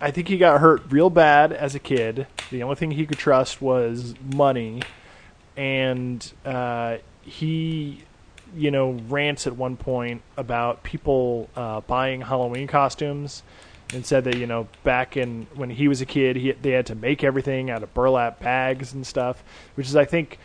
I 0.00 0.10
think 0.10 0.28
he 0.28 0.38
got 0.38 0.60
hurt 0.60 0.82
real 0.90 1.10
bad 1.10 1.52
as 1.52 1.74
a 1.74 1.78
kid. 1.78 2.26
The 2.50 2.62
only 2.62 2.76
thing 2.76 2.90
he 2.92 3.06
could 3.06 3.18
trust 3.18 3.60
was 3.60 4.14
money, 4.34 4.82
and 5.56 6.32
uh, 6.44 6.98
he, 7.22 8.02
you 8.56 8.70
know, 8.70 8.92
rants 9.08 9.46
at 9.46 9.56
one 9.56 9.76
point 9.76 10.22
about 10.36 10.82
people 10.82 11.48
uh, 11.54 11.80
buying 11.82 12.22
Halloween 12.22 12.66
costumes, 12.66 13.42
and 13.92 14.06
said 14.06 14.24
that 14.24 14.36
you 14.36 14.46
know 14.46 14.68
back 14.84 15.16
in 15.16 15.46
when 15.54 15.68
he 15.70 15.86
was 15.88 16.00
a 16.00 16.06
kid, 16.06 16.36
he 16.36 16.52
they 16.52 16.70
had 16.70 16.86
to 16.86 16.94
make 16.94 17.22
everything 17.24 17.70
out 17.70 17.82
of 17.82 17.92
burlap 17.92 18.40
bags 18.40 18.92
and 18.94 19.06
stuff, 19.06 19.42
which 19.74 19.86
is 19.86 19.96
I 19.96 20.04
think 20.06 20.38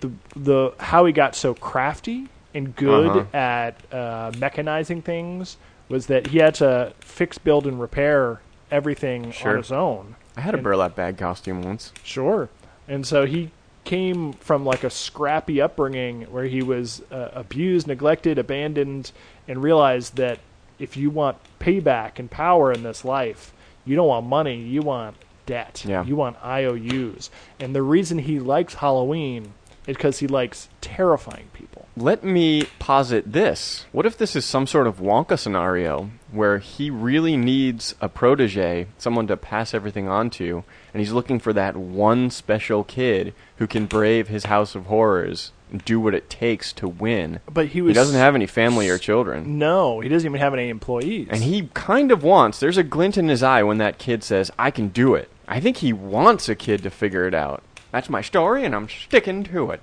the 0.00 0.10
the 0.36 0.72
how 0.78 1.06
he 1.06 1.12
got 1.12 1.34
so 1.34 1.54
crafty 1.54 2.28
and 2.54 2.76
good 2.76 3.10
Uh-huh. 3.16 3.36
at 3.36 3.76
uh, 3.90 4.30
mechanizing 4.32 5.02
things 5.02 5.56
was 5.88 6.06
that 6.06 6.26
he 6.26 6.38
had 6.38 6.54
to 6.56 6.92
fix, 7.00 7.38
build, 7.38 7.66
and 7.66 7.80
repair 7.80 8.40
everything 8.72 9.30
Sure. 9.30 9.52
on 9.52 9.56
his 9.58 9.70
own. 9.70 10.16
I 10.36 10.40
had 10.40 10.54
a 10.54 10.56
And- 10.56 10.64
burlap 10.64 10.96
bag 10.96 11.18
costume 11.18 11.62
once. 11.62 11.92
Sure. 12.02 12.48
And 12.88 13.06
so 13.06 13.26
he 13.26 13.50
came 13.84 14.32
from 14.34 14.64
like 14.64 14.82
a 14.82 14.90
scrappy 14.90 15.60
upbringing 15.60 16.22
where 16.22 16.44
he 16.44 16.62
was 16.62 17.02
uh, 17.12 17.28
abused, 17.34 17.86
neglected, 17.86 18.38
abandoned, 18.38 19.12
and 19.46 19.62
realized 19.62 20.16
that 20.16 20.38
if 20.78 20.96
you 20.96 21.10
want 21.10 21.36
payback 21.60 22.18
and 22.18 22.30
power 22.30 22.72
in 22.72 22.82
this 22.82 23.04
life, 23.04 23.52
you 23.84 23.94
don't 23.94 24.08
want 24.08 24.26
money, 24.26 24.56
you 24.56 24.82
want 24.82 25.16
debt. 25.46 25.84
Yeah. 25.86 26.04
You 26.04 26.16
want 26.16 26.36
IOUs. 26.44 27.30
And 27.60 27.74
the 27.74 27.82
reason 27.82 28.18
he 28.18 28.38
likes 28.40 28.74
Halloween 28.74 29.52
because 29.84 30.18
he 30.18 30.26
likes 30.26 30.68
terrifying 30.80 31.48
people. 31.52 31.86
Let 31.96 32.24
me 32.24 32.64
posit 32.78 33.32
this. 33.32 33.84
What 33.92 34.06
if 34.06 34.16
this 34.16 34.34
is 34.34 34.44
some 34.44 34.66
sort 34.66 34.86
of 34.86 34.98
Wonka 34.98 35.38
scenario 35.38 36.10
where 36.30 36.58
he 36.58 36.88
really 36.90 37.36
needs 37.36 37.94
a 38.00 38.08
protege, 38.08 38.86
someone 38.96 39.26
to 39.26 39.36
pass 39.36 39.74
everything 39.74 40.08
on 40.08 40.30
to, 40.30 40.64
and 40.94 41.00
he's 41.00 41.12
looking 41.12 41.38
for 41.38 41.52
that 41.52 41.76
one 41.76 42.30
special 42.30 42.82
kid 42.84 43.34
who 43.56 43.66
can 43.66 43.86
brave 43.86 44.28
his 44.28 44.46
house 44.46 44.74
of 44.74 44.86
horrors 44.86 45.52
and 45.70 45.84
do 45.84 46.00
what 46.00 46.14
it 46.14 46.30
takes 46.30 46.72
to 46.74 46.88
win? 46.88 47.40
But 47.52 47.68
he 47.68 47.82
He 47.82 47.92
doesn't 47.92 48.18
have 48.18 48.34
any 48.34 48.46
family 48.46 48.88
or 48.88 48.96
children. 48.96 49.58
No, 49.58 50.00
he 50.00 50.08
doesn't 50.08 50.26
even 50.26 50.40
have 50.40 50.54
any 50.54 50.70
employees. 50.70 51.28
And 51.30 51.42
he 51.42 51.68
kind 51.74 52.10
of 52.10 52.22
wants, 52.22 52.58
there's 52.58 52.78
a 52.78 52.82
glint 52.82 53.18
in 53.18 53.28
his 53.28 53.42
eye 53.42 53.62
when 53.62 53.78
that 53.78 53.98
kid 53.98 54.24
says, 54.24 54.50
I 54.58 54.70
can 54.70 54.88
do 54.88 55.14
it. 55.14 55.28
I 55.46 55.60
think 55.60 55.78
he 55.78 55.92
wants 55.92 56.48
a 56.48 56.54
kid 56.54 56.82
to 56.84 56.90
figure 56.90 57.26
it 57.26 57.34
out. 57.34 57.62
That's 57.92 58.08
my 58.08 58.22
story, 58.22 58.64
and 58.64 58.74
I'm 58.74 58.88
sticking 58.88 59.44
to 59.44 59.70
it. 59.70 59.80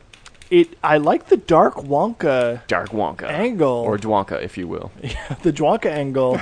it 0.49 0.75
I 0.83 0.97
like 0.97 1.27
the 1.27 1.37
dark 1.37 1.75
Wonka 1.75 2.65
Dark 2.65 2.89
Wonka. 2.89 3.29
Angle. 3.29 3.69
Or 3.69 3.97
Dwonka, 3.97 4.41
if 4.41 4.57
you 4.57 4.67
will. 4.67 4.91
the 5.43 5.53
Dwonka 5.53 5.85
angle. 5.85 6.41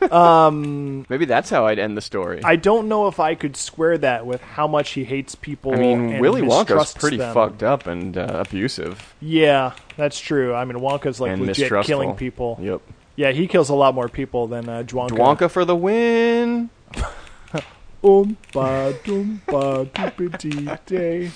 Maybe 1.10 1.24
that's 1.24 1.50
how 1.50 1.66
I'd 1.66 1.80
end 1.80 1.96
the 1.96 2.00
story. 2.00 2.40
I 2.44 2.54
don't 2.54 2.86
know 2.88 3.08
if 3.08 3.18
I 3.18 3.34
could 3.34 3.56
square 3.56 3.98
that 3.98 4.26
with 4.26 4.40
how 4.40 4.68
much 4.68 4.90
he 4.90 5.02
hates 5.04 5.34
people. 5.34 5.74
I 5.74 5.76
mean, 5.76 6.12
and 6.12 6.20
Willy 6.20 6.42
Wonka's 6.42 6.70
mistrusts 6.70 6.94
pretty 6.98 7.16
them. 7.16 7.34
fucked 7.34 7.64
up 7.64 7.88
and 7.88 8.16
uh, 8.16 8.44
abusive 8.46 9.14
Yeah, 9.20 9.72
that's 9.96 10.20
true. 10.20 10.54
I 10.54 10.64
mean, 10.64 10.78
Wonka's 10.78 11.20
like 11.20 11.32
and 11.32 11.42
legit 11.42 11.58
mistrustful. 11.64 11.92
killing 11.92 12.14
people. 12.14 12.58
Yep. 12.62 12.80
Yeah, 13.16 13.32
he 13.32 13.48
kills 13.48 13.68
a 13.68 13.74
lot 13.74 13.96
more 13.96 14.08
people 14.08 14.46
than 14.46 14.68
uh, 14.68 14.84
Dwonka. 14.84 15.10
Dwonka 15.10 15.50
for 15.50 15.64
the 15.64 15.74
win. 15.74 16.70
Um, 18.04 18.36
Oompa 18.54 18.92
doompa 19.02 19.86
doopity 19.90 20.86
day, 20.86 21.30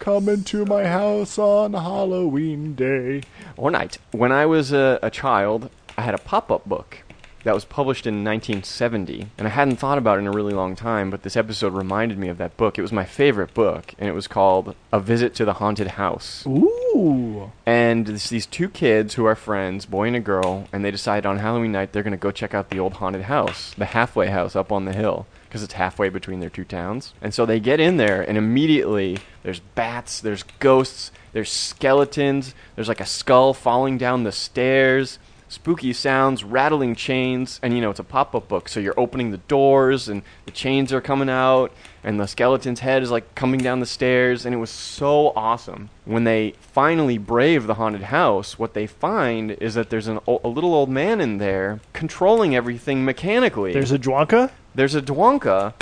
coming 0.00 0.42
to 0.44 0.64
my 0.64 0.84
house 0.84 1.38
on 1.38 1.74
Halloween 1.74 2.74
day. 2.74 3.22
One 3.54 3.74
night, 3.74 3.98
when 4.10 4.32
I 4.32 4.46
was 4.46 4.72
a, 4.72 4.98
a 5.02 5.10
child, 5.10 5.70
I 5.96 6.02
had 6.02 6.14
a 6.14 6.18
pop-up 6.18 6.68
book 6.68 7.04
that 7.44 7.54
was 7.54 7.64
published 7.64 8.04
in 8.04 8.24
1970, 8.24 9.28
and 9.38 9.46
I 9.46 9.50
hadn't 9.50 9.76
thought 9.76 9.96
about 9.96 10.18
it 10.18 10.22
in 10.22 10.26
a 10.26 10.32
really 10.32 10.52
long 10.52 10.74
time, 10.74 11.08
but 11.08 11.22
this 11.22 11.36
episode 11.36 11.72
reminded 11.72 12.18
me 12.18 12.28
of 12.28 12.38
that 12.38 12.56
book. 12.56 12.78
It 12.78 12.82
was 12.82 12.92
my 12.92 13.04
favorite 13.04 13.54
book, 13.54 13.94
and 13.96 14.08
it 14.08 14.12
was 14.12 14.26
called 14.26 14.74
A 14.92 14.98
Visit 14.98 15.36
to 15.36 15.44
the 15.44 15.54
Haunted 15.54 15.86
House. 15.86 16.44
Ooh. 16.46 17.52
And 17.64 18.08
it's 18.08 18.28
these 18.28 18.46
two 18.46 18.68
kids 18.68 19.14
who 19.14 19.24
are 19.24 19.36
friends, 19.36 19.86
boy 19.86 20.08
and 20.08 20.16
a 20.16 20.20
girl, 20.20 20.66
and 20.72 20.84
they 20.84 20.90
decide 20.90 21.24
on 21.24 21.38
Halloween 21.38 21.72
night 21.72 21.92
they're 21.92 22.02
going 22.02 22.10
to 22.10 22.16
go 22.16 22.32
check 22.32 22.54
out 22.54 22.70
the 22.70 22.80
old 22.80 22.94
haunted 22.94 23.22
house, 23.22 23.72
the 23.78 23.84
halfway 23.84 24.26
house 24.26 24.56
up 24.56 24.72
on 24.72 24.84
the 24.84 24.92
hill, 24.92 25.26
because 25.48 25.62
it's 25.62 25.72
halfway 25.74 26.08
between 26.10 26.40
their 26.40 26.50
two 26.50 26.64
towns. 26.64 27.14
And 27.22 27.32
so 27.32 27.46
they 27.46 27.58
get 27.58 27.80
in 27.80 27.96
there, 27.96 28.20
and 28.22 28.36
immediately 28.36 29.18
there's 29.42 29.60
bats, 29.60 30.20
there's 30.20 30.42
ghosts, 30.60 31.10
there's 31.32 31.50
skeletons, 31.50 32.54
there's 32.74 32.88
like 32.88 33.00
a 33.00 33.06
skull 33.06 33.54
falling 33.54 33.96
down 33.98 34.24
the 34.24 34.32
stairs. 34.32 35.18
Spooky 35.50 35.94
sounds, 35.94 36.44
rattling 36.44 36.94
chains, 36.94 37.58
and 37.62 37.72
you 37.72 37.80
know, 37.80 37.88
it's 37.88 37.98
a 37.98 38.04
pop 38.04 38.34
up 38.34 38.48
book, 38.48 38.68
so 38.68 38.80
you're 38.80 38.98
opening 39.00 39.30
the 39.30 39.38
doors, 39.38 40.06
and 40.06 40.20
the 40.44 40.50
chains 40.50 40.92
are 40.92 41.00
coming 41.00 41.30
out, 41.30 41.72
and 42.04 42.20
the 42.20 42.26
skeleton's 42.28 42.80
head 42.80 43.02
is 43.02 43.10
like 43.10 43.34
coming 43.34 43.58
down 43.58 43.80
the 43.80 43.86
stairs, 43.86 44.44
and 44.44 44.54
it 44.54 44.58
was 44.58 44.68
so 44.68 45.32
awesome. 45.34 45.88
When 46.04 46.24
they 46.24 46.52
finally 46.60 47.16
brave 47.16 47.66
the 47.66 47.74
haunted 47.74 48.02
house, 48.02 48.58
what 48.58 48.74
they 48.74 48.86
find 48.86 49.52
is 49.52 49.72
that 49.72 49.88
there's 49.88 50.06
an, 50.06 50.18
o- 50.28 50.42
a 50.44 50.48
little 50.48 50.74
old 50.74 50.90
man 50.90 51.18
in 51.18 51.38
there 51.38 51.80
controlling 51.94 52.54
everything 52.54 53.02
mechanically. 53.06 53.72
There's 53.72 53.90
a 53.92 53.98
Dwonka? 53.98 54.50
There's 54.78 54.94
a 54.94 55.02
Dwonka, 55.02 55.74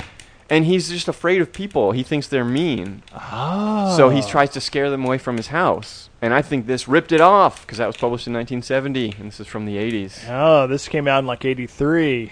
and 0.49 0.65
he's 0.65 0.89
just 0.89 1.07
afraid 1.07 1.39
of 1.39 1.53
people. 1.53 1.91
He 1.91 2.01
thinks 2.01 2.27
they're 2.27 2.43
mean. 2.43 3.03
Ah. 3.13 3.93
So 3.95 4.09
he 4.09 4.23
tries 4.23 4.49
to 4.51 4.59
scare 4.59 4.89
them 4.89 5.05
away 5.05 5.19
from 5.19 5.37
his 5.37 5.47
house. 5.47 6.09
And 6.19 6.33
I 6.33 6.41
think 6.41 6.65
this 6.65 6.87
ripped 6.87 7.11
it 7.11 7.21
off 7.21 7.61
because 7.61 7.77
that 7.77 7.85
was 7.85 7.95
published 7.95 8.25
in 8.25 8.33
1970, 8.33 9.13
and 9.19 9.27
this 9.27 9.39
is 9.39 9.45
from 9.45 9.65
the 9.65 9.77
80s. 9.77 10.25
Oh, 10.27 10.65
this 10.65 10.87
came 10.87 11.07
out 11.07 11.19
in 11.19 11.27
like 11.27 11.45
83. 11.45 12.31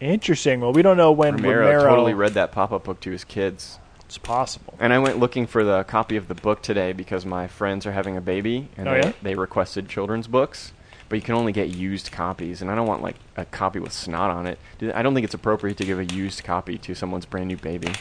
Interesting. 0.00 0.60
Well, 0.60 0.72
we 0.72 0.82
don't 0.82 0.96
know 0.96 1.12
when 1.12 1.36
Romero, 1.36 1.66
Romero, 1.68 1.88
totally 1.88 2.14
read 2.14 2.34
that 2.34 2.50
pop-up 2.50 2.82
book 2.82 2.98
to 3.02 3.12
his 3.12 3.22
kids. 3.22 3.78
It's 4.06 4.18
possible. 4.18 4.74
And 4.80 4.92
I 4.92 4.98
went 4.98 5.18
looking 5.20 5.46
for 5.46 5.62
the 5.62 5.84
copy 5.84 6.16
of 6.16 6.26
the 6.26 6.34
book 6.34 6.62
today 6.62 6.92
because 6.92 7.24
my 7.24 7.46
friends 7.46 7.86
are 7.86 7.92
having 7.92 8.16
a 8.16 8.20
baby, 8.20 8.68
and 8.76 8.88
Oh, 8.88 8.92
they, 8.92 8.98
yeah? 8.98 9.12
they 9.22 9.34
requested 9.36 9.88
children's 9.88 10.26
books. 10.26 10.72
But 11.08 11.16
you 11.16 11.22
can 11.22 11.34
only 11.34 11.52
get 11.52 11.68
used 11.68 12.10
copies, 12.10 12.62
and 12.62 12.70
I 12.70 12.74
don't 12.74 12.86
want 12.86 13.02
like 13.02 13.16
a 13.36 13.44
copy 13.44 13.78
with 13.78 13.92
snot 13.92 14.30
on 14.30 14.46
it. 14.46 14.58
I 14.94 15.02
don't 15.02 15.14
think 15.14 15.24
it's 15.24 15.34
appropriate 15.34 15.76
to 15.78 15.84
give 15.84 15.98
a 15.98 16.04
used 16.04 16.42
copy 16.44 16.78
to 16.78 16.94
someone's 16.94 17.26
brand 17.26 17.48
new 17.48 17.56
baby. 17.56 17.92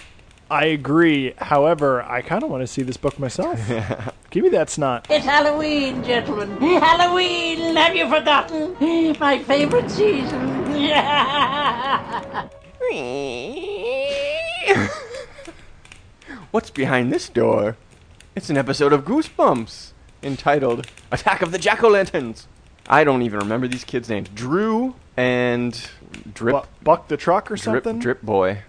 I 0.50 0.66
agree. 0.66 1.34
However, 1.38 2.04
I 2.04 2.22
kind 2.22 2.44
of 2.44 2.52
want 2.52 2.62
to 2.62 2.68
see 2.68 2.84
this 2.84 2.98
book 2.98 3.18
myself. 3.18 3.60
Give 4.30 4.44
me 4.44 4.50
that 4.50 4.70
snot. 4.70 5.08
It's 5.10 5.26
Halloween, 5.26 6.04
gentlemen. 6.04 6.58
Halloween! 6.58 7.76
Have 7.76 7.96
you 7.96 8.08
forgotten? 8.08 8.76
My 9.20 9.40
favorite 9.40 9.90
season. 9.90 10.66
What's 16.52 16.70
behind 16.70 17.12
this 17.12 17.28
door? 17.28 17.76
It's 18.36 18.50
an 18.50 18.58
episode 18.58 18.94
of 18.94 19.04
Goosebumps 19.04 19.92
entitled 20.22 20.88
Attack 21.12 21.42
of 21.42 21.52
the 21.52 21.58
Jack 21.58 21.84
O' 21.84 21.90
Lanterns. 21.90 22.48
I 22.88 23.04
don't 23.04 23.22
even 23.24 23.40
remember 23.40 23.68
these 23.68 23.84
kids' 23.84 24.10
names. 24.10 24.30
Drew 24.30 24.96
and 25.18 25.74
Drip 26.34 26.56
Bu- 26.56 26.68
Buck 26.84 27.08
the 27.08 27.18
truck 27.18 27.46
or 27.52 27.56
Drip 27.56 27.84
something? 27.84 28.00
Drip 28.00 28.22
Boy. 28.22 28.60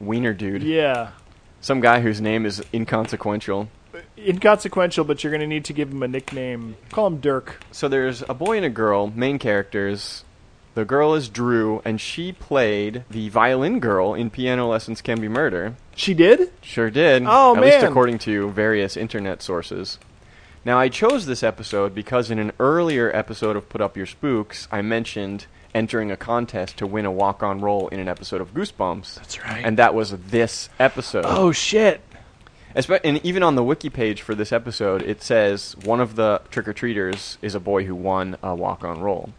Wiener 0.00 0.32
Dude. 0.34 0.62
Yeah. 0.62 1.10
Some 1.60 1.80
guy 1.80 2.00
whose 2.00 2.20
name 2.20 2.44
is 2.44 2.62
inconsequential. 2.74 3.68
Uh, 3.94 3.98
inconsequential, 4.18 5.04
but 5.04 5.22
you're 5.22 5.30
going 5.30 5.42
to 5.42 5.46
need 5.46 5.64
to 5.66 5.72
give 5.72 5.90
him 5.92 6.02
a 6.02 6.08
nickname. 6.08 6.76
Call 6.90 7.06
him 7.06 7.18
Dirk. 7.20 7.62
So 7.70 7.88
there's 7.88 8.22
a 8.28 8.34
boy 8.34 8.56
and 8.56 8.66
a 8.66 8.70
girl, 8.70 9.12
main 9.14 9.38
characters. 9.38 10.24
The 10.74 10.84
girl 10.86 11.14
is 11.14 11.28
Drew, 11.28 11.82
and 11.84 12.00
she 12.00 12.32
played 12.32 13.04
the 13.10 13.28
violin 13.28 13.78
girl 13.78 14.14
in 14.14 14.30
Piano 14.30 14.68
Lessons 14.68 15.02
Can 15.02 15.20
Be 15.20 15.28
Murder. 15.28 15.76
She 15.94 16.14
did? 16.14 16.50
Sure 16.62 16.90
did. 16.90 17.24
Oh, 17.26 17.54
At 17.54 17.62
least 17.62 17.82
according 17.84 18.18
to 18.20 18.50
various 18.50 18.96
internet 18.96 19.42
sources. 19.42 19.98
Now, 20.64 20.78
I 20.78 20.88
chose 20.88 21.26
this 21.26 21.42
episode 21.42 21.94
because 21.94 22.30
in 22.30 22.38
an 22.38 22.52
earlier 22.60 23.14
episode 23.14 23.56
of 23.56 23.68
Put 23.68 23.80
Up 23.80 23.96
Your 23.96 24.06
Spooks, 24.06 24.68
I 24.70 24.80
mentioned 24.80 25.46
entering 25.74 26.12
a 26.12 26.16
contest 26.16 26.76
to 26.78 26.86
win 26.86 27.04
a 27.04 27.10
walk 27.10 27.42
on 27.42 27.60
role 27.60 27.88
in 27.88 27.98
an 27.98 28.06
episode 28.08 28.40
of 28.40 28.54
Goosebumps. 28.54 29.14
That's 29.16 29.42
right. 29.42 29.62
And 29.64 29.76
that 29.78 29.92
was 29.94 30.10
this 30.12 30.68
episode. 30.78 31.24
Oh, 31.26 31.50
shit. 31.50 32.00
Espe- 32.76 33.00
and 33.02 33.18
even 33.24 33.42
on 33.42 33.56
the 33.56 33.64
wiki 33.64 33.90
page 33.90 34.22
for 34.22 34.34
this 34.36 34.52
episode, 34.52 35.02
it 35.02 35.20
says 35.22 35.74
one 35.84 36.00
of 36.00 36.14
the 36.14 36.40
trick 36.50 36.68
or 36.68 36.72
treaters 36.72 37.38
is 37.42 37.54
a 37.56 37.60
boy 37.60 37.84
who 37.84 37.94
won 37.94 38.36
a 38.42 38.54
walk 38.54 38.84
on 38.84 39.00
role. 39.00 39.30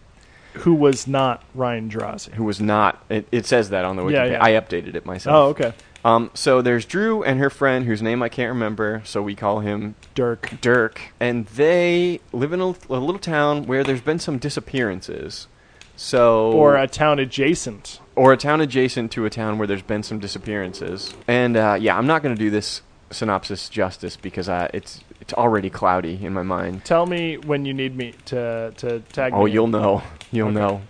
Who 0.56 0.76
was 0.76 1.08
not 1.08 1.42
Ryan 1.56 1.90
Drazi? 1.90 2.34
Who 2.34 2.44
was 2.44 2.60
not. 2.62 3.02
It, 3.10 3.28
it 3.32 3.46
says 3.46 3.70
that 3.70 3.86
on 3.86 3.96
the 3.96 4.04
wiki 4.04 4.16
Yeah, 4.16 4.24
page. 4.24 4.32
yeah. 4.34 4.44
I 4.44 4.52
updated 4.52 4.94
it 4.96 5.06
myself. 5.06 5.34
Oh, 5.36 5.48
okay. 5.50 5.74
Um, 6.06 6.32
so 6.34 6.62
there's 6.62 6.86
Drew 6.86 7.24
and 7.24 7.39
her 7.39 7.50
friend, 7.50 7.86
whose 7.86 8.02
name 8.02 8.22
I 8.22 8.30
can't 8.30 8.50
remember, 8.50 9.02
so 9.06 9.22
we 9.22 9.36
call 9.36 9.62
him 9.62 9.96
Dirk. 10.16 10.52
Dirk, 10.62 11.00
and 11.20 11.46
they 11.48 12.20
live 12.34 12.52
in 12.52 12.60
a, 12.60 12.66
a 12.89 13.00
little 13.00 13.20
town 13.20 13.66
where 13.68 13.84
there's 13.86 14.02
been 14.02 14.20
some 14.20 14.38
disappearances. 14.38 15.48
So 15.96 16.52
Or 16.52 16.76
a 16.76 16.88
town 16.88 17.20
adjacent. 17.20 18.00
or 18.16 18.34
a 18.34 18.38
town 18.38 18.60
adjacent 18.62 19.12
to 19.13 19.26
a 19.26 19.30
town 19.30 19.58
where 19.58 19.68
there's 19.68 19.82
been 19.84 20.04
some 20.04 20.20
disappearances. 20.20 21.13
And 21.28 21.56
uh, 21.56 21.78
yeah, 21.80 21.98
I'm 21.98 22.08
not 22.08 22.22
going 22.24 22.36
to 22.36 22.39
do 22.39 22.50
this 22.50 22.82
synopsis 23.12 23.70
justice 23.70 24.18
because 24.18 24.50
uh, 24.50 24.70
it's 24.74 25.02
it's 25.22 25.34
already 25.34 25.70
cloudy 25.70 26.20
in 26.26 26.34
my 26.34 26.42
mind. 26.44 26.84
Tell 26.84 27.06
me 27.06 27.38
when 27.38 27.63
you 27.63 27.74
need 27.74 27.96
me 27.96 28.13
to, 28.26 28.74
to 28.78 29.00
tag 29.13 29.34
Oh, 29.34 29.44
me 29.46 29.52
in. 29.52 29.54
you'll 29.54 29.68
know. 29.68 30.02
You'll 30.32 30.50
Okay. 30.50 30.60
know. 30.60 30.82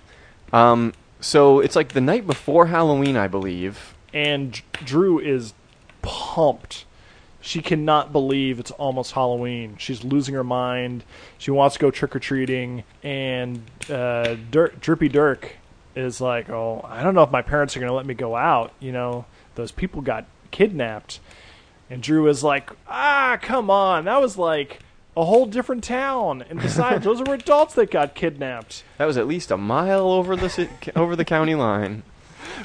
Um, 0.53 0.93
so 1.19 1.59
it's 1.59 1.75
like 1.75 1.89
the 1.89 2.01
night 2.01 2.25
before 2.25 2.67
Halloween, 2.67 3.15
I 3.17 3.27
believe. 3.27 3.92
And 4.13 4.61
Drew 4.85 5.19
is 5.19 5.53
pumped. 6.01 6.85
She 7.41 7.61
cannot 7.61 8.13
believe 8.13 8.59
it's 8.59 8.71
almost 8.71 9.11
Halloween. 9.11 9.75
She's 9.77 10.03
losing 10.03 10.33
her 10.35 10.45
mind. 10.45 11.03
She 11.37 11.51
wants 11.51 11.73
to 11.75 11.79
go 11.79 11.91
trick 11.91 12.15
or 12.15 12.19
treating, 12.19 12.83
and 13.03 13.63
uh, 13.89 14.35
Dirk, 14.49 14.79
Drippy 14.79 15.09
Dirk 15.09 15.57
is 15.95 16.21
like, 16.21 16.49
"Oh, 16.49 16.85
I 16.87 17.03
don't 17.03 17.15
know 17.15 17.23
if 17.23 17.31
my 17.31 17.41
parents 17.41 17.75
are 17.75 17.79
going 17.81 17.89
to 17.89 17.95
let 17.95 18.05
me 18.05 18.13
go 18.13 18.35
out. 18.35 18.71
You 18.79 18.93
know, 18.93 19.25
those 19.55 19.71
people 19.71 20.01
got 20.01 20.25
kidnapped." 20.51 21.19
And 21.89 22.01
Drew 22.01 22.27
is 22.29 22.43
like, 22.45 22.69
"Ah, 22.87 23.37
come 23.41 23.69
on, 23.69 24.05
that 24.05 24.21
was 24.21 24.37
like." 24.37 24.79
A 25.15 25.25
whole 25.25 25.45
different 25.45 25.83
town, 25.83 26.43
and 26.49 26.59
besides, 26.59 27.03
those 27.05 27.21
were 27.21 27.35
adults 27.35 27.75
that 27.75 27.91
got 27.91 28.15
kidnapped. 28.15 28.83
That 28.97 29.05
was 29.05 29.15
at 29.15 29.27
least 29.27 29.51
a 29.51 29.57
mile 29.57 30.09
over 30.09 30.35
the 30.35 30.49
ci- 30.49 30.69
over 30.95 31.15
the 31.15 31.23
county 31.23 31.53
line. 31.53 32.01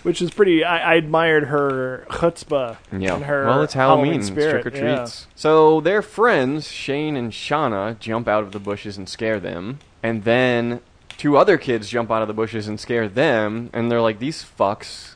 Which 0.02 0.20
is 0.22 0.30
pretty. 0.30 0.64
I, 0.64 0.92
I 0.92 0.94
admired 0.94 1.44
her 1.44 2.06
chutzpah 2.10 2.76
Yeah. 2.96 3.14
and 3.16 3.24
her 3.24 3.46
well, 3.46 3.62
it's 3.62 3.74
Halloween. 3.74 4.22
Spirit. 4.22 4.62
trick 4.62 4.74
or 4.74 4.76
yeah. 4.78 4.96
treats. 4.96 5.26
So 5.34 5.80
their 5.80 6.02
friends, 6.02 6.70
Shane 6.70 7.16
and 7.16 7.32
Shauna, 7.32 7.98
jump 7.98 8.28
out 8.28 8.42
of 8.42 8.52
the 8.52 8.60
bushes 8.60 8.96
and 8.96 9.08
scare 9.08 9.40
them. 9.40 9.78
And 10.02 10.24
then 10.24 10.80
two 11.16 11.36
other 11.36 11.58
kids 11.58 11.88
jump 11.88 12.10
out 12.10 12.22
of 12.22 12.28
the 12.28 12.34
bushes 12.34 12.68
and 12.68 12.78
scare 12.78 13.08
them. 13.08 13.70
And 13.72 13.90
they're 13.90 14.00
like, 14.00 14.18
these 14.18 14.44
fucks. 14.58 15.14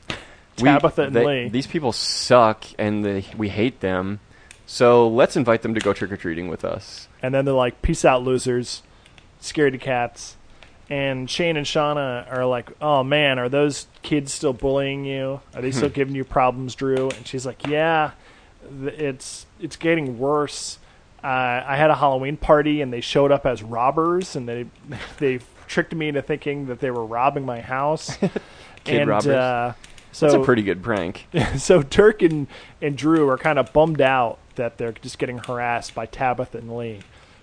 Tabitha 0.57 1.03
and 1.05 1.17
they- 1.17 1.27
Lee. 1.27 1.49
These 1.49 1.67
people 1.67 1.93
suck 1.93 2.65
and 2.79 3.05
they, 3.05 3.25
we 3.37 3.49
hate 3.49 3.81
them. 3.81 4.21
So 4.67 5.09
let's 5.09 5.37
invite 5.37 5.63
them 5.63 5.75
to 5.75 5.81
go 5.81 5.93
trick 5.93 6.13
or 6.13 6.17
treating 6.17 6.49
with 6.49 6.65
us. 6.65 7.09
And 7.23 7.35
then 7.35 7.45
they're 7.45 7.53
like, 7.55 7.83
"Peace 7.83 8.05
out, 8.07 8.23
losers, 8.23 8.83
scaredy 9.41 9.79
cats." 9.79 10.37
And 10.93 11.31
Shane 11.31 11.57
and 11.57 11.65
Shauna 11.65 12.31
are 12.31 12.45
like, 12.45 12.71
"Oh 12.83 13.03
man, 13.03 13.39
are 13.39 13.49
those 13.49 13.87
kids 14.03 14.31
still 14.31 14.53
bullying 14.53 15.07
you? 15.07 15.41
Are 15.55 15.63
they 15.63 15.71
still 15.71 15.89
giving 15.89 16.15
you 16.15 16.23
problems, 16.23 16.75
Drew?" 16.75 17.09
And 17.09 17.27
she's 17.27 17.47
like, 17.47 17.67
"Yeah, 17.67 18.11
th- 18.69 18.99
it's 18.99 19.47
it's 19.59 19.77
getting 19.77 20.19
worse. 20.19 20.79
Uh, 21.25 21.63
I 21.67 21.77
had 21.77 21.89
a 21.89 21.95
Halloween 21.95 22.37
party 22.37 22.83
and 22.83 22.93
they 22.93 23.01
showed 23.01 23.33
up 23.33 23.47
as 23.47 23.63
robbers 23.63 24.37
and 24.37 24.47
they 24.47 24.67
they 25.19 25.41
tricked 25.67 25.95
me 25.95 26.09
into 26.09 26.21
thinking 26.21 26.67
that 26.67 26.81
they 26.81 26.91
were 26.91 27.07
robbing 27.07 27.47
my 27.47 27.63
house. 27.63 28.15
Kid 28.85 29.01
and, 29.01 29.09
robbers. 29.09 29.29
Uh, 29.29 29.73
so 30.11 30.27
That's 30.27 30.43
a 30.43 30.45
pretty 30.45 30.63
good 30.63 30.83
prank. 30.83 31.27
so 31.57 31.83
Dirk 31.83 32.21
and, 32.21 32.49
and 32.83 32.99
Drew 32.99 33.31
are 33.31 33.39
kind 33.39 33.59
of 33.59 33.73
bummed 33.73 34.03
out 34.03 34.39
that 34.57 34.77
they're 34.77 34.93
just 34.93 35.19
getting 35.19 35.39
harassed 35.39 35.95
by 35.95 36.05
Tabitha 36.05 36.59
and 36.59 36.77
Lee. 36.77 37.01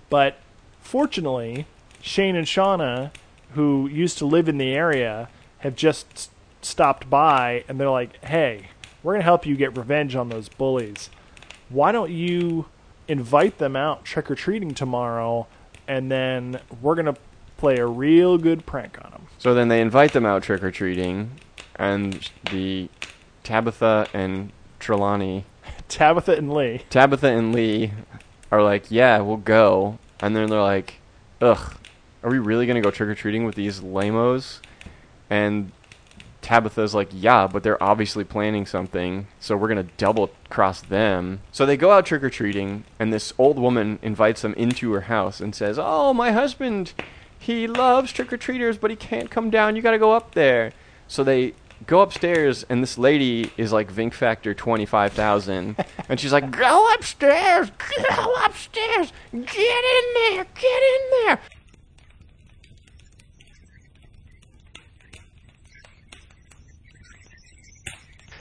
But 0.07 0.37
fortunately, 0.81 1.65
Shane 1.99 2.35
and 2.35 2.45
Shauna, 2.45 3.09
who 3.53 3.87
used 3.87 4.17
to 4.19 4.25
live 4.25 4.47
in 4.47 4.57
the 4.57 4.73
area, 4.73 5.29
have 5.59 5.75
just 5.75 6.31
stopped 6.61 7.09
by 7.09 7.63
and 7.67 7.79
they're 7.79 7.89
like, 7.89 8.23
hey, 8.23 8.67
we're 9.03 9.13
going 9.13 9.21
to 9.21 9.25
help 9.25 9.45
you 9.45 9.55
get 9.55 9.77
revenge 9.77 10.15
on 10.15 10.29
those 10.29 10.49
bullies. 10.49 11.09
Why 11.69 11.91
don't 11.91 12.11
you 12.11 12.65
invite 13.07 13.57
them 13.57 13.75
out 13.75 14.05
trick 14.05 14.29
or 14.29 14.35
treating 14.35 14.73
tomorrow 14.73 15.47
and 15.87 16.11
then 16.11 16.59
we're 16.81 16.95
going 16.95 17.13
to 17.13 17.17
play 17.57 17.77
a 17.77 17.85
real 17.85 18.37
good 18.37 18.65
prank 18.65 18.97
on 19.03 19.11
them? 19.11 19.27
So 19.37 19.53
then 19.53 19.67
they 19.67 19.81
invite 19.81 20.13
them 20.13 20.25
out 20.25 20.43
trick 20.43 20.63
or 20.63 20.71
treating, 20.71 21.31
and 21.75 22.29
the 22.51 22.89
Tabitha 23.43 24.07
and 24.13 24.51
Trelawney, 24.79 25.45
Tabitha 25.87 26.35
and 26.35 26.53
Lee. 26.53 26.81
Tabitha 26.89 27.27
and 27.27 27.55
Lee, 27.55 27.91
are 28.51 28.61
like, 28.61 28.91
"Yeah, 28.91 29.19
we'll 29.19 29.37
go," 29.37 29.97
and 30.19 30.35
then 30.35 30.49
they're 30.49 30.61
like, 30.61 30.95
"Ugh, 31.41 31.75
are 32.23 32.29
we 32.29 32.39
really 32.39 32.65
gonna 32.65 32.81
go 32.81 32.91
trick 32.91 33.09
or 33.09 33.15
treating 33.15 33.45
with 33.45 33.55
these 33.55 33.81
lamos?" 33.81 34.61
And 35.29 35.71
Tabitha's 36.41 36.95
like, 36.95 37.09
yeah, 37.11 37.47
but 37.47 37.63
they're 37.63 37.81
obviously 37.83 38.23
planning 38.23 38.65
something, 38.65 39.27
so 39.39 39.55
we're 39.55 39.67
gonna 39.67 39.83
double 39.97 40.31
cross 40.49 40.81
them. 40.81 41.41
So 41.51 41.65
they 41.65 41.77
go 41.77 41.91
out 41.91 42.05
trick 42.05 42.23
or 42.23 42.29
treating, 42.29 42.85
and 42.97 43.13
this 43.13 43.33
old 43.37 43.59
woman 43.59 43.99
invites 44.01 44.41
them 44.41 44.53
into 44.55 44.91
her 44.93 45.01
house 45.01 45.41
and 45.41 45.53
says, 45.53 45.77
"Oh, 45.79 46.13
my 46.13 46.31
husband, 46.31 46.93
he 47.37 47.67
loves 47.67 48.11
trick 48.11 48.33
or 48.33 48.37
treaters, 48.37 48.77
but 48.77 48.89
he 48.89 48.95
can't 48.95 49.29
come 49.29 49.49
down. 49.49 49.75
You 49.75 49.81
gotta 49.81 49.99
go 49.99 50.13
up 50.13 50.33
there." 50.33 50.71
So 51.07 51.23
they 51.23 51.53
go 51.85 52.01
upstairs, 52.01 52.65
and 52.69 52.81
this 52.81 52.97
lady 52.97 53.51
is 53.57 53.71
like 53.71 53.91
Vink 53.93 54.13
Factor 54.13 54.53
twenty 54.53 54.85
five 54.85 55.13
thousand, 55.13 55.75
and 56.07 56.19
she's 56.19 56.33
like, 56.33 56.49
"Go 56.51 56.91
upstairs, 56.93 57.69
go 57.69 58.33
upstairs, 58.43 59.13
get 59.31 59.83
in 59.95 60.13
there, 60.15 60.45
get 60.55 60.81
in 60.81 61.25
there." 61.25 61.39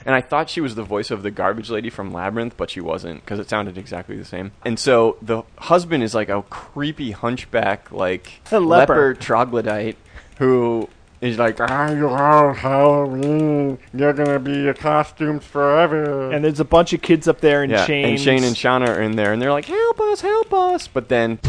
And 0.05 0.15
I 0.15 0.21
thought 0.21 0.49
she 0.49 0.61
was 0.61 0.75
the 0.75 0.83
voice 0.83 1.11
of 1.11 1.23
the 1.23 1.31
garbage 1.31 1.69
lady 1.69 1.89
from 1.89 2.11
Labyrinth, 2.11 2.55
but 2.57 2.69
she 2.69 2.81
wasn't 2.81 3.23
because 3.23 3.39
it 3.39 3.49
sounded 3.49 3.77
exactly 3.77 4.15
the 4.15 4.25
same. 4.25 4.51
And 4.65 4.79
so 4.79 5.17
the 5.21 5.43
husband 5.57 6.03
is 6.03 6.15
like 6.15 6.29
a 6.29 6.41
creepy 6.43 7.11
hunchback, 7.11 7.91
like 7.91 8.41
A 8.51 8.59
leper. 8.59 8.93
leper 8.93 9.13
troglodyte 9.13 9.97
who 10.37 10.87
is 11.21 11.37
like, 11.37 11.59
"Ah, 11.59 11.91
you 11.91 12.07
are 12.07 12.53
Halloween. 12.53 13.77
You're 13.93 14.13
gonna 14.13 14.39
be 14.39 14.53
your 14.53 14.73
costumes 14.73 15.43
forever." 15.45 16.31
And 16.31 16.45
there's 16.45 16.61
a 16.61 16.65
bunch 16.65 16.93
of 16.93 17.01
kids 17.01 17.27
up 17.27 17.41
there 17.41 17.61
in 17.63 17.69
yeah, 17.71 17.85
chains. 17.85 18.07
and 18.07 18.19
Shane 18.19 18.43
and 18.45 18.55
Shauna 18.55 18.87
are 18.95 19.01
in 19.01 19.17
there, 19.17 19.33
and 19.33 19.41
they're 19.41 19.51
like, 19.51 19.65
"Help 19.65 19.99
us, 19.99 20.21
help 20.21 20.53
us!" 20.53 20.87
But 20.87 21.09
then 21.09 21.39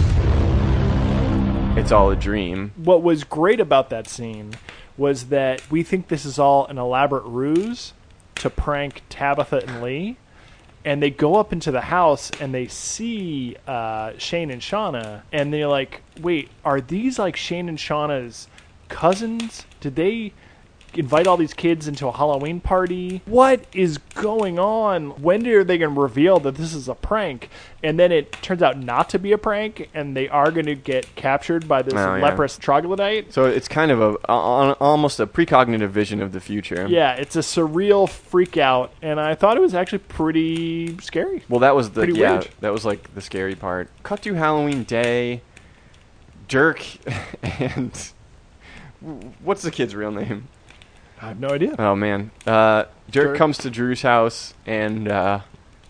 it's 1.77 1.93
all 1.93 2.11
a 2.11 2.17
dream. 2.17 2.73
what 2.77 3.03
was 3.03 3.23
great 3.25 3.61
about 3.61 3.91
that 3.91 4.09
scene 4.09 4.53
was 4.97 5.27
that 5.27 5.63
we 5.71 5.83
think 5.83 6.09
this 6.09 6.25
is 6.27 6.39
all 6.39 6.67
an 6.67 6.77
elaborate 6.77 7.25
ruse 7.25 7.93
to 8.41 8.51
prank 8.51 9.03
Tabitha 9.09 9.63
and 9.67 9.83
Lee. 9.83 10.17
And 10.83 11.03
they 11.03 11.11
go 11.11 11.37
up 11.37 11.53
into 11.53 11.71
the 11.71 11.83
house 11.83 12.31
and 12.41 12.55
they 12.55 12.67
see 12.67 13.55
uh, 13.67 14.13
Shane 14.17 14.51
and 14.51 14.63
Shauna, 14.63 15.23
and 15.31 15.53
they're 15.53 15.69
like, 15.69 16.03
"Wait, 16.19 16.49
are 16.65 16.81
these 16.81 17.19
like 17.19 17.37
Shane 17.37 17.69
and 17.69 17.77
Shauna's 17.77 18.49
cousins? 18.89 19.67
Did 19.81 19.97
they 19.97 20.33
invite 20.95 21.27
all 21.27 21.37
these 21.37 21.55
kids 21.55 21.87
into 21.89 22.07
a 22.09 22.13
Halloween 22.13 22.61
party? 22.61 23.23
What 23.27 23.65
is 23.73 23.99
going 23.99 24.59
on? 24.59 25.21
When 25.23 25.47
are 25.47 25.65
they 25.65 25.79
going 25.79 25.95
to 25.95 26.01
reveal 26.01 26.39
that 26.41 26.57
this 26.57 26.75
is 26.75 26.89
a 26.89 26.95
prank?" 26.95 27.49
And 27.83 27.99
then 27.99 28.13
it 28.13 28.33
turns 28.33 28.63
out 28.63 28.79
not 28.79 29.09
to 29.11 29.19
be 29.19 29.33
a 29.33 29.39
prank, 29.39 29.89
and 29.95 30.17
they 30.17 30.29
are 30.29 30.51
going 30.51 30.67
to 30.67 30.75
get 30.75 31.15
captured 31.15 31.67
by 31.67 31.83
this 31.83 31.95
Oh, 31.95 32.17
yeah. 32.17 32.23
leprous 32.23 32.59
troglodyte. 32.59 33.33
So 33.33 33.47
it's 33.47 33.69
kind 33.69 33.91
of 33.91 34.01
a, 34.01 34.17
a 34.29 34.73
almost 34.81 35.19
a 35.21 35.27
precognitive 35.27 35.89
vision 35.91 36.21
of 36.21 36.33
the 36.33 36.41
future. 36.41 36.87
Yeah, 36.89 37.15
it's 37.15 37.37
a 37.37 37.41
surreal 37.41 38.09
freak 38.09 38.57
out, 38.59 38.93
and 39.01 39.19
I 39.19 39.35
thought 39.35 39.57
it 39.57 39.61
was 39.61 39.75
actually 39.75 40.01
pretty 40.01 40.99
scary. 40.99 41.43
Well, 41.49 41.61
that 41.61 41.75
was 41.75 41.91
the 41.91 42.03
Pretty 42.03 42.19
yeah, 42.21 42.33
weird. 42.33 42.49
that 42.61 42.73
was 42.73 42.85
like 42.85 43.15
the 43.15 43.21
scary 43.21 43.55
part. 43.55 43.89
Cut 44.03 44.23
to 44.23 44.35
Halloween 44.35 44.85
Day. 44.85 45.43
Dirk 46.49 46.85
and 47.61 48.11
what's 49.43 49.63
the 49.63 49.71
kid's 49.71 49.95
real 49.95 50.11
name? 50.11 50.49
I 51.21 51.29
have 51.29 51.41
no 51.41 51.49
idea. 51.49 51.75
Oh 51.79 51.95
man, 51.95 52.31
uh, 52.47 52.85
Dirk, 53.11 53.29
Dirk. 53.29 53.37
comes 53.37 53.59
to 53.59 53.71
Drew's 53.71 54.03
house 54.03 54.55
and 54.67 55.09
uh, 55.09 55.41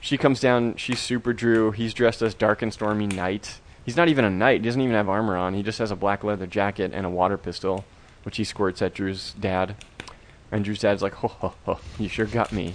she 0.01 0.17
comes 0.17 0.41
down. 0.41 0.77
She's 0.77 0.99
super 0.99 1.33
Drew. 1.33 1.71
He's 1.71 1.95
dressed 1.95 2.23
as 2.23 2.35
Dark 2.35 2.63
and 2.63 2.73
Stormy 2.73 3.07
Knight. 3.07 3.61
He's 3.85 3.97
not 3.97 4.09
even 4.09 4.25
a 4.25 4.31
knight. 4.31 4.61
He 4.61 4.67
doesn't 4.67 4.81
even 4.81 4.95
have 4.95 5.09
armor 5.09 5.37
on. 5.37 5.55
He 5.55 5.63
just 5.63 5.79
has 5.79 5.91
a 5.91 5.97
black 5.97 6.23
leather 6.23 6.47
jacket 6.47 6.93
and 6.93 7.07
a 7.07 7.11
water 7.11 7.39
pistol, 7.39 7.85
which 8.25 8.37
he 8.37 8.45
squirts 8.45 8.83
at 8.83 8.95
Drew's 8.95 9.35
dad. 9.39 9.77
And 10.53 10.65
Drew's 10.65 10.81
dad's 10.81 11.03
like, 11.03 11.15
"Ho 11.15 11.29
ho 11.29 11.55
ho! 11.65 11.81
You 11.99 12.09
sure 12.09 12.27
got 12.27 12.53
me." 12.53 12.75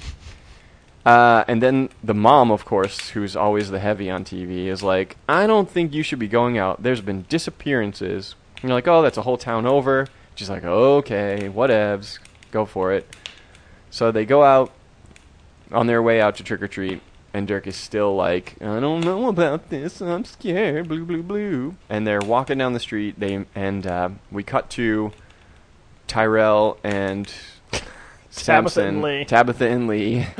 Uh, 1.06 1.44
and 1.48 1.62
then 1.62 1.90
the 2.04 2.16
mom, 2.16 2.52
of 2.52 2.66
course, 2.66 3.10
who's 3.10 3.36
always 3.36 3.70
the 3.70 3.80
heavy 3.80 4.10
on 4.10 4.24
TV, 4.24 4.66
is 4.66 4.82
like, 4.82 5.18
I 5.30 5.46
don't 5.46 5.70
think 5.70 5.94
you 5.94 6.02
should 6.02 6.18
be 6.18 6.28
going 6.28 6.58
out. 6.58 6.82
There's 6.82 7.02
been 7.02 7.26
disappearances. 7.30 8.34
And 8.56 8.64
you're 8.64 8.74
like, 8.74 8.88
oh, 8.88 9.04
that's 9.04 9.18
a 9.18 9.22
whole 9.22 9.38
town 9.38 9.68
over. 9.68 10.08
She's 10.34 10.50
like, 10.50 10.64
okay, 10.64 11.48
whatevs. 11.54 12.18
Go 12.56 12.64
for 12.64 12.94
it. 12.94 13.06
So 13.90 14.14
they 14.14 14.26
go 14.26 14.42
out 14.42 14.72
on 15.74 15.88
their 15.88 16.02
way 16.02 16.22
out 16.22 16.38
to 16.38 16.44
trick 16.44 16.62
or 16.62 16.70
treat, 16.70 17.02
and 17.34 17.46
Dirk 17.46 17.68
is 17.68 17.76
still 17.76 18.16
like, 18.16 18.56
I 18.62 18.80
don't 18.80 19.02
know 19.02 19.28
about 19.28 19.70
this. 19.70 20.02
I'm 20.02 20.24
scared. 20.24 20.88
Blue, 20.88 21.04
blue, 21.04 21.22
blue. 21.22 21.76
And 21.90 22.08
they're 22.08 22.22
walking 22.22 22.58
down 22.58 22.72
the 22.72 22.80
street. 22.80 23.20
They 23.20 23.44
and 23.56 23.86
uh, 23.86 24.10
we 24.32 24.42
cut 24.42 24.70
to 24.70 25.12
Tyrell 26.08 26.78
and 26.82 27.30
Samson, 28.30 28.88
and 28.88 29.02
Lee. 29.02 29.26
Tabitha 29.26 29.68
and 29.68 29.90
Lee, 29.90 30.20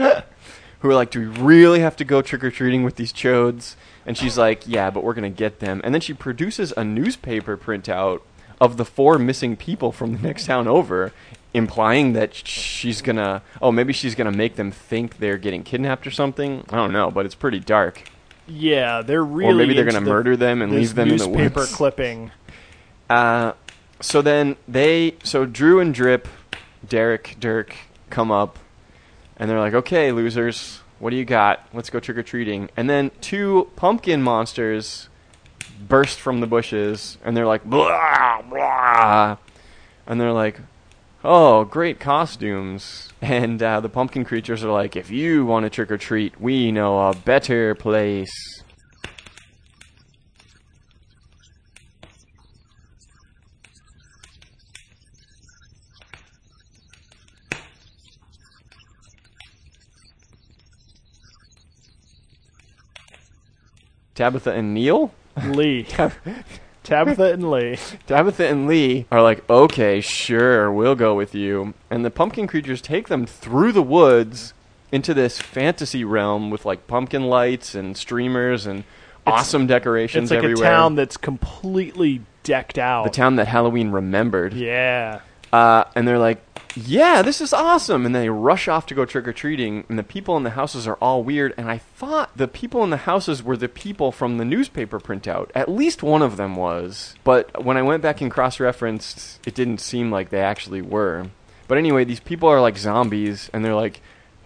who 0.80 0.90
are 0.90 0.96
like, 0.96 1.12
"Do 1.12 1.20
we 1.20 1.26
really 1.26 1.82
have 1.82 1.98
to 1.98 2.06
go 2.06 2.22
trick 2.22 2.46
or 2.46 2.50
treating 2.50 2.84
with 2.84 2.96
these 2.96 3.12
chodes?" 3.12 3.76
And 4.06 4.18
she's 4.18 4.38
like, 4.38 4.66
"Yeah, 4.66 4.90
but 4.90 5.04
we're 5.04 5.16
gonna 5.16 5.30
get 5.30 5.60
them." 5.60 5.82
And 5.84 5.94
then 5.94 6.00
she 6.00 6.14
produces 6.14 6.72
a 6.78 6.86
newspaper 6.86 7.58
printout 7.58 8.22
of 8.62 8.78
the 8.78 8.86
four 8.86 9.20
missing 9.20 9.56
people 9.56 9.92
from 9.92 10.14
the 10.14 10.20
next 10.20 10.46
town 10.46 10.68
over, 10.68 11.12
implying 11.56 12.14
that 12.14 12.36
she's 12.36 13.02
gonna, 13.02 13.42
oh, 13.62 13.72
maybe 13.72 13.94
she's 13.94 14.14
gonna 14.14 14.32
make 14.32 14.56
them 14.58 14.72
think 14.72 15.18
they're 15.20 15.38
getting 15.38 15.64
kidnapped 15.64 16.06
or 16.06 16.12
something. 16.12 16.66
I 16.70 16.76
don't 16.76 16.92
know, 16.92 17.10
but 17.10 17.26
it's 17.26 17.36
pretty 17.36 17.60
dark. 17.60 18.04
Yeah, 18.48 19.02
they're 19.02 19.24
really. 19.24 19.52
Or 19.52 19.56
maybe 19.56 19.74
they're 19.74 19.86
gonna 19.86 20.02
the- 20.02 20.10
murder 20.10 20.36
them 20.36 20.62
and 20.62 20.74
leave 20.74 20.94
them 20.96 21.10
in 21.10 21.18
the 21.18 21.28
woods. 21.30 21.74
clipping. 21.74 22.32
Uh, 23.10 23.54
so 24.02 24.22
then 24.22 24.58
they, 24.68 25.16
so 25.24 25.46
Drew 25.46 25.80
and 25.80 25.94
Drip, 25.94 26.28
Derek, 26.88 27.38
Dirk 27.40 27.74
come 28.10 28.32
up, 28.32 28.60
and 29.38 29.50
they're 29.50 29.60
like, 29.60 29.74
"Okay, 29.74 30.12
losers, 30.12 30.82
what 31.00 31.12
do 31.12 31.16
you 31.16 31.26
got? 31.26 31.66
Let's 31.74 31.90
go 31.90 32.00
trick 32.00 32.18
or 32.18 32.24
treating." 32.24 32.70
And 32.76 32.90
then 32.90 33.12
two 33.22 33.70
pumpkin 33.76 34.22
monsters 34.22 35.08
burst 35.88 36.20
from 36.20 36.42
the 36.42 36.48
bushes, 36.48 37.18
and 37.24 37.36
they're 37.38 37.48
like, 37.48 37.64
"Blah 37.64 38.42
blah," 38.42 39.38
and 40.06 40.20
they're 40.20 40.32
like, 40.34 40.60
"Oh, 41.28 41.66
great 41.66 42.00
costumes!" 42.00 43.10
And 43.20 43.62
uh, 43.62 43.80
the 43.80 43.90
pumpkin 43.90 44.26
creatures 44.26 44.64
are 44.64 44.72
like, 44.72 44.96
"If 44.96 45.10
you 45.10 45.44
want 45.44 45.64
to 45.66 45.72
trick 45.72 45.90
or 45.90 45.98
treat, 45.98 46.40
we 46.40 46.72
know 46.72 47.00
a 47.00 47.16
better 47.16 47.74
place." 47.74 48.64
Tabitha 64.14 64.54
and 64.54 64.74
Neil. 64.74 65.12
Lee, 65.44 65.86
Tabitha 66.86 67.34
and 67.34 67.52
Lee. 67.52 67.78
Tabitha 68.08 68.48
and 68.48 68.68
Lee 68.68 69.06
are 69.12 69.22
like, 69.22 69.48
okay, 69.50 70.00
sure, 70.02 70.72
we'll 70.72 70.96
go 70.96 71.14
with 71.16 71.36
you. 71.36 71.74
And 71.90 72.06
the 72.06 72.12
pumpkin 72.12 72.48
creatures 72.48 72.82
take 72.82 73.08
them 73.10 73.26
through 73.26 73.72
the 73.74 73.82
woods 73.82 74.54
into 74.92 75.14
this 75.14 75.40
fantasy 75.40 76.04
realm 76.04 76.50
with 76.50 76.64
like 76.66 76.88
pumpkin 76.88 77.24
lights 77.24 77.76
and 77.76 77.98
streamers 77.98 78.66
and 78.66 78.84
awesome 79.28 79.68
decorations 79.68 80.26
It's 80.26 80.32
like 80.32 80.38
everywhere. 80.44 80.66
a 80.66 80.70
town 80.76 80.96
that's 80.96 81.18
completely 81.18 82.22
decked 82.44 82.78
out. 82.78 83.04
the 83.06 83.10
town 83.10 83.36
that 83.38 83.48
Halloween 83.48 83.90
remembered. 83.92 84.54
Yeah. 84.54 85.22
Uh, 85.52 85.86
and 85.96 86.08
they're 86.08 86.20
like, 86.20 86.42
yeah, 86.76 87.22
this 87.22 87.40
is 87.40 87.54
awesome. 87.54 88.06
And 88.06 88.14
they 88.14 88.30
rush 88.30 88.68
off 88.68 88.86
to 88.88 88.96
go 88.96 89.06
trick 89.06 89.28
or 89.28 89.34
treating. 89.34 89.86
And 89.88 89.98
the 89.98 90.04
people 90.04 90.36
in 90.38 90.44
the 90.44 90.52
houses 90.52 90.88
are 90.88 90.96
all 90.96 91.24
weird. 91.24 91.54
And 91.58 91.70
I 91.70 91.78
thought 91.78 92.36
the 92.38 92.48
people 92.48 92.84
in 92.84 92.90
the 92.90 92.98
houses 92.98 93.42
were 93.42 93.58
the 93.58 93.70
people 93.70 94.12
from 94.12 94.38
the 94.38 94.46
newspaper 94.46 95.00
printout. 95.00 95.50
At 95.56 95.70
least 95.70 96.04
one 96.04 96.22
of 96.22 96.38
them 96.38 96.56
was. 96.56 97.16
But 97.24 97.64
when 97.64 97.78
I 97.78 97.82
went 97.82 98.04
back 98.04 98.22
and 98.22 98.30
cross 98.30 98.60
referenced, 98.60 99.40
it 99.48 99.56
didn't 99.56 99.80
seem 99.80 100.12
like 100.12 100.30
they 100.30 100.42
actually 100.42 100.82
were. 100.82 101.28
But 101.68 101.78
anyway, 101.78 102.04
these 102.04 102.20
people 102.20 102.50
are 102.50 102.62
like 102.62 102.78
zombies. 102.78 103.50
And 103.54 103.64
they're 103.64 103.76
like, 103.76 104.02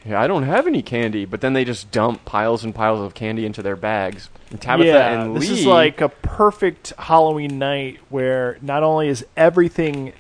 yeah, 0.06 0.22
I 0.22 0.28
don't 0.28 0.44
have 0.44 0.68
any 0.68 0.82
candy. 0.82 1.26
But 1.26 1.42
then 1.42 1.54
they 1.54 1.66
just 1.66 1.92
dump 1.92 2.26
piles 2.26 2.64
and 2.64 2.76
piles 2.76 3.00
of 3.02 3.16
candy 3.16 3.46
into 3.46 3.64
their 3.64 3.76
bags. 3.76 4.30
And 4.52 4.62
Tabitha 4.62 4.90
yeah, 4.90 5.22
and 5.22 5.36
this 5.36 5.50
is 5.50 5.66
like 5.66 6.02
a 6.02 6.10
perfect 6.10 6.94
Halloween 6.98 7.60
night 7.60 8.00
where 8.10 8.58
not 8.62 8.84
only 8.84 9.08
is 9.08 9.26
everything 9.36 10.14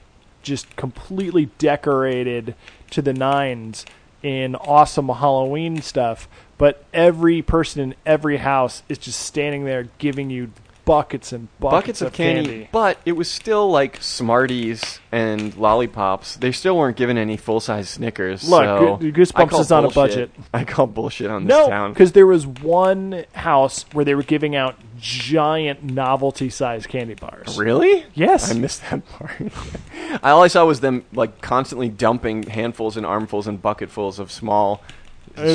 just 0.50 0.76
completely 0.76 1.46
decorated 1.58 2.56
to 2.90 3.02
the 3.02 3.14
nines 3.14 3.86
in 4.22 4.56
awesome 4.56 5.08
Halloween 5.08 5.82
stuff, 5.82 6.28
but 6.58 6.84
every 6.94 7.42
person 7.42 7.82
in 7.82 7.96
every 8.06 8.38
house 8.38 8.84
is 8.90 8.98
just 8.98 9.20
standing 9.22 9.64
there 9.64 9.88
giving 9.98 10.30
you 10.30 10.52
buckets 10.90 11.32
and 11.32 11.48
buckets, 11.60 12.00
buckets 12.00 12.02
of 12.02 12.14
candy, 12.14 12.68
but 12.72 12.98
it 13.06 13.12
was 13.12 13.30
still 13.30 13.70
like 13.70 14.02
Smarties 14.02 15.00
and 15.12 15.56
lollipops. 15.56 16.38
They 16.38 16.52
still 16.52 16.76
weren't 16.76 16.98
given 16.98 17.16
any 17.16 17.38
full 17.38 17.60
size 17.60 17.90
Snickers. 17.90 18.50
Look, 18.50 18.64
so 18.64 18.98
Go- 18.98 19.12
Goosebumps 19.12 19.60
is 19.60 19.72
on 19.72 19.86
a 19.86 19.90
budget. 19.92 20.32
I 20.52 20.66
call 20.66 20.88
bullshit 20.88 21.30
on 21.30 21.46
this 21.46 21.56
No, 21.56 21.70
town. 21.70 21.94
because 21.94 22.14
there 22.14 22.26
was 22.26 22.48
one 22.48 23.26
house 23.34 23.86
where 23.94 24.04
they 24.04 24.16
were 24.16 24.24
giving 24.24 24.56
out 24.56 24.78
giant 24.98 25.84
novelty-sized 25.84 26.90
candy 26.90 27.14
bars. 27.14 27.58
Really? 27.58 28.06
Yes. 28.16 28.50
I 28.52 28.56
missed 28.58 28.82
that 28.90 29.08
part. 29.10 29.40
All 30.24 30.42
I 30.44 30.48
saw 30.48 30.66
was 30.66 30.80
them 30.80 31.06
like 31.14 31.40
constantly 31.40 31.90
dumping 31.90 32.44
handfuls 32.44 32.98
and 32.98 33.06
armfuls 33.06 33.48
and 33.48 33.62
bucketfuls 33.62 34.18
of 34.20 34.32
small 34.32 34.82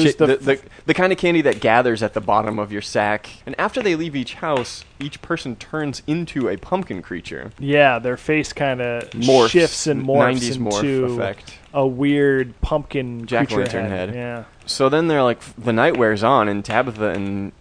shit, 0.02 0.18
the 0.18 0.26
the, 0.26 0.36
the, 0.36 0.60
the 0.86 0.94
kind 0.94 1.12
of 1.12 1.18
candy 1.18 1.40
that 1.42 1.60
gathers 1.60 2.02
at 2.02 2.14
the 2.14 2.20
bottom 2.20 2.58
of 2.58 2.72
your 2.72 2.82
sack. 2.82 3.28
And 3.46 3.54
after 3.58 3.82
they 3.82 3.94
leave 3.94 4.16
each 4.16 4.34
house, 4.34 4.84
each 5.00 5.20
person 5.22 5.56
turns 5.56 6.02
into 6.06 6.48
a 6.48 6.56
pumpkin 6.56 7.02
creature. 7.02 7.52
Yeah, 7.58 7.98
their 7.98 8.16
face 8.16 8.52
kind 8.52 8.80
of 8.80 9.10
shifts 9.50 9.86
and 9.86 10.02
morphs 10.04 10.38
90s 10.38 10.58
morph 10.58 10.80
into 10.80 11.04
effect. 11.14 11.58
a 11.72 11.86
weird 11.86 12.60
pumpkin 12.60 13.26
Jack-o'-lantern 13.26 13.88
head. 13.88 14.14
Yeah, 14.14 14.44
So 14.66 14.88
then 14.88 15.08
they're 15.08 15.22
like, 15.22 15.40
the 15.56 15.72
night 15.72 15.96
wears 15.96 16.22
on, 16.22 16.48
and 16.48 16.64
Tabitha 16.64 17.08
and 17.10 17.52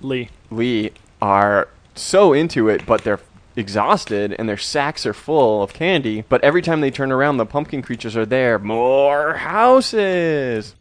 Lee. 0.00 0.30
Lee 0.50 0.90
are 1.20 1.68
so 1.94 2.32
into 2.32 2.68
it, 2.68 2.84
but 2.86 3.04
they're 3.04 3.20
exhausted 3.54 4.34
and 4.38 4.48
their 4.48 4.56
sacks 4.56 5.04
are 5.04 5.12
full 5.12 5.62
of 5.62 5.74
candy. 5.74 6.24
But 6.28 6.42
every 6.42 6.62
time 6.62 6.80
they 6.80 6.90
turn 6.90 7.12
around, 7.12 7.36
the 7.36 7.44
pumpkin 7.44 7.82
creatures 7.82 8.16
are 8.16 8.24
there. 8.24 8.58
More 8.58 9.34
houses. 9.34 10.74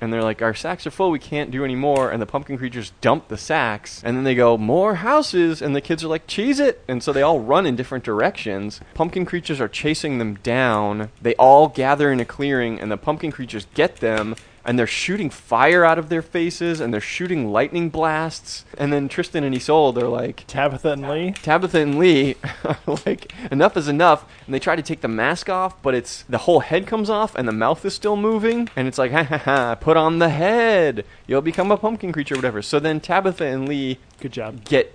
And 0.00 0.12
they're 0.12 0.22
like, 0.22 0.42
our 0.42 0.54
sacks 0.54 0.86
are 0.86 0.90
full, 0.90 1.10
we 1.10 1.18
can't 1.18 1.50
do 1.50 1.64
any 1.64 1.74
more. 1.74 2.10
And 2.10 2.22
the 2.22 2.26
pumpkin 2.26 2.58
creatures 2.58 2.92
dump 3.00 3.28
the 3.28 3.36
sacks. 3.36 4.02
And 4.04 4.16
then 4.16 4.24
they 4.24 4.34
go, 4.34 4.56
more 4.56 4.96
houses. 4.96 5.60
And 5.60 5.74
the 5.74 5.80
kids 5.80 6.04
are 6.04 6.08
like, 6.08 6.26
cheese 6.26 6.60
it. 6.60 6.82
And 6.86 7.02
so 7.02 7.12
they 7.12 7.22
all 7.22 7.40
run 7.40 7.66
in 7.66 7.76
different 7.76 8.04
directions. 8.04 8.80
Pumpkin 8.94 9.26
creatures 9.26 9.60
are 9.60 9.68
chasing 9.68 10.18
them 10.18 10.36
down. 10.36 11.10
They 11.20 11.34
all 11.34 11.68
gather 11.68 12.12
in 12.12 12.20
a 12.20 12.24
clearing, 12.24 12.80
and 12.80 12.90
the 12.90 12.96
pumpkin 12.96 13.32
creatures 13.32 13.66
get 13.74 13.96
them. 13.96 14.36
And 14.68 14.78
they're 14.78 14.86
shooting 14.86 15.30
fire 15.30 15.84
out 15.84 15.98
of 15.98 16.10
their 16.10 16.22
faces, 16.22 16.78
and 16.78 16.92
they're 16.92 17.00
shooting 17.00 17.50
lightning 17.50 17.88
blasts. 17.88 18.64
And 18.76 18.92
then 18.92 19.08
Tristan 19.08 19.42
and 19.42 19.54
Isolde 19.54 19.96
are 19.98 20.08
like, 20.08 20.44
Tabitha 20.46 20.92
and 20.92 21.08
Lee. 21.08 21.32
Tabitha 21.42 21.80
and 21.80 21.98
Lee 21.98 22.36
are 22.64 22.76
like 23.06 23.32
enough 23.50 23.76
is 23.76 23.88
enough, 23.88 24.24
and 24.44 24.54
they 24.54 24.58
try 24.60 24.76
to 24.76 24.82
take 24.82 25.00
the 25.00 25.08
mask 25.08 25.48
off, 25.48 25.80
but 25.82 25.94
it's 25.94 26.22
the 26.28 26.38
whole 26.38 26.60
head 26.60 26.86
comes 26.86 27.08
off 27.08 27.34
and 27.34 27.48
the 27.48 27.52
mouth 27.52 27.82
is 27.84 27.94
still 27.94 28.16
moving, 28.16 28.68
and 28.76 28.86
it's 28.86 28.98
like 28.98 29.10
ha 29.16 29.24
ha 29.24 29.38
ha, 29.38 29.74
put 29.74 29.96
on 29.96 30.18
the 30.18 30.28
head, 30.28 31.04
you'll 31.26 31.40
become 31.40 31.70
a 31.70 31.76
pumpkin 31.78 32.12
creature, 32.12 32.36
whatever. 32.36 32.60
So 32.60 32.78
then 32.78 33.00
Tabitha 33.00 33.44
and 33.46 33.66
Lee 33.66 33.98
Good 34.20 34.32
job. 34.32 34.64
get 34.64 34.94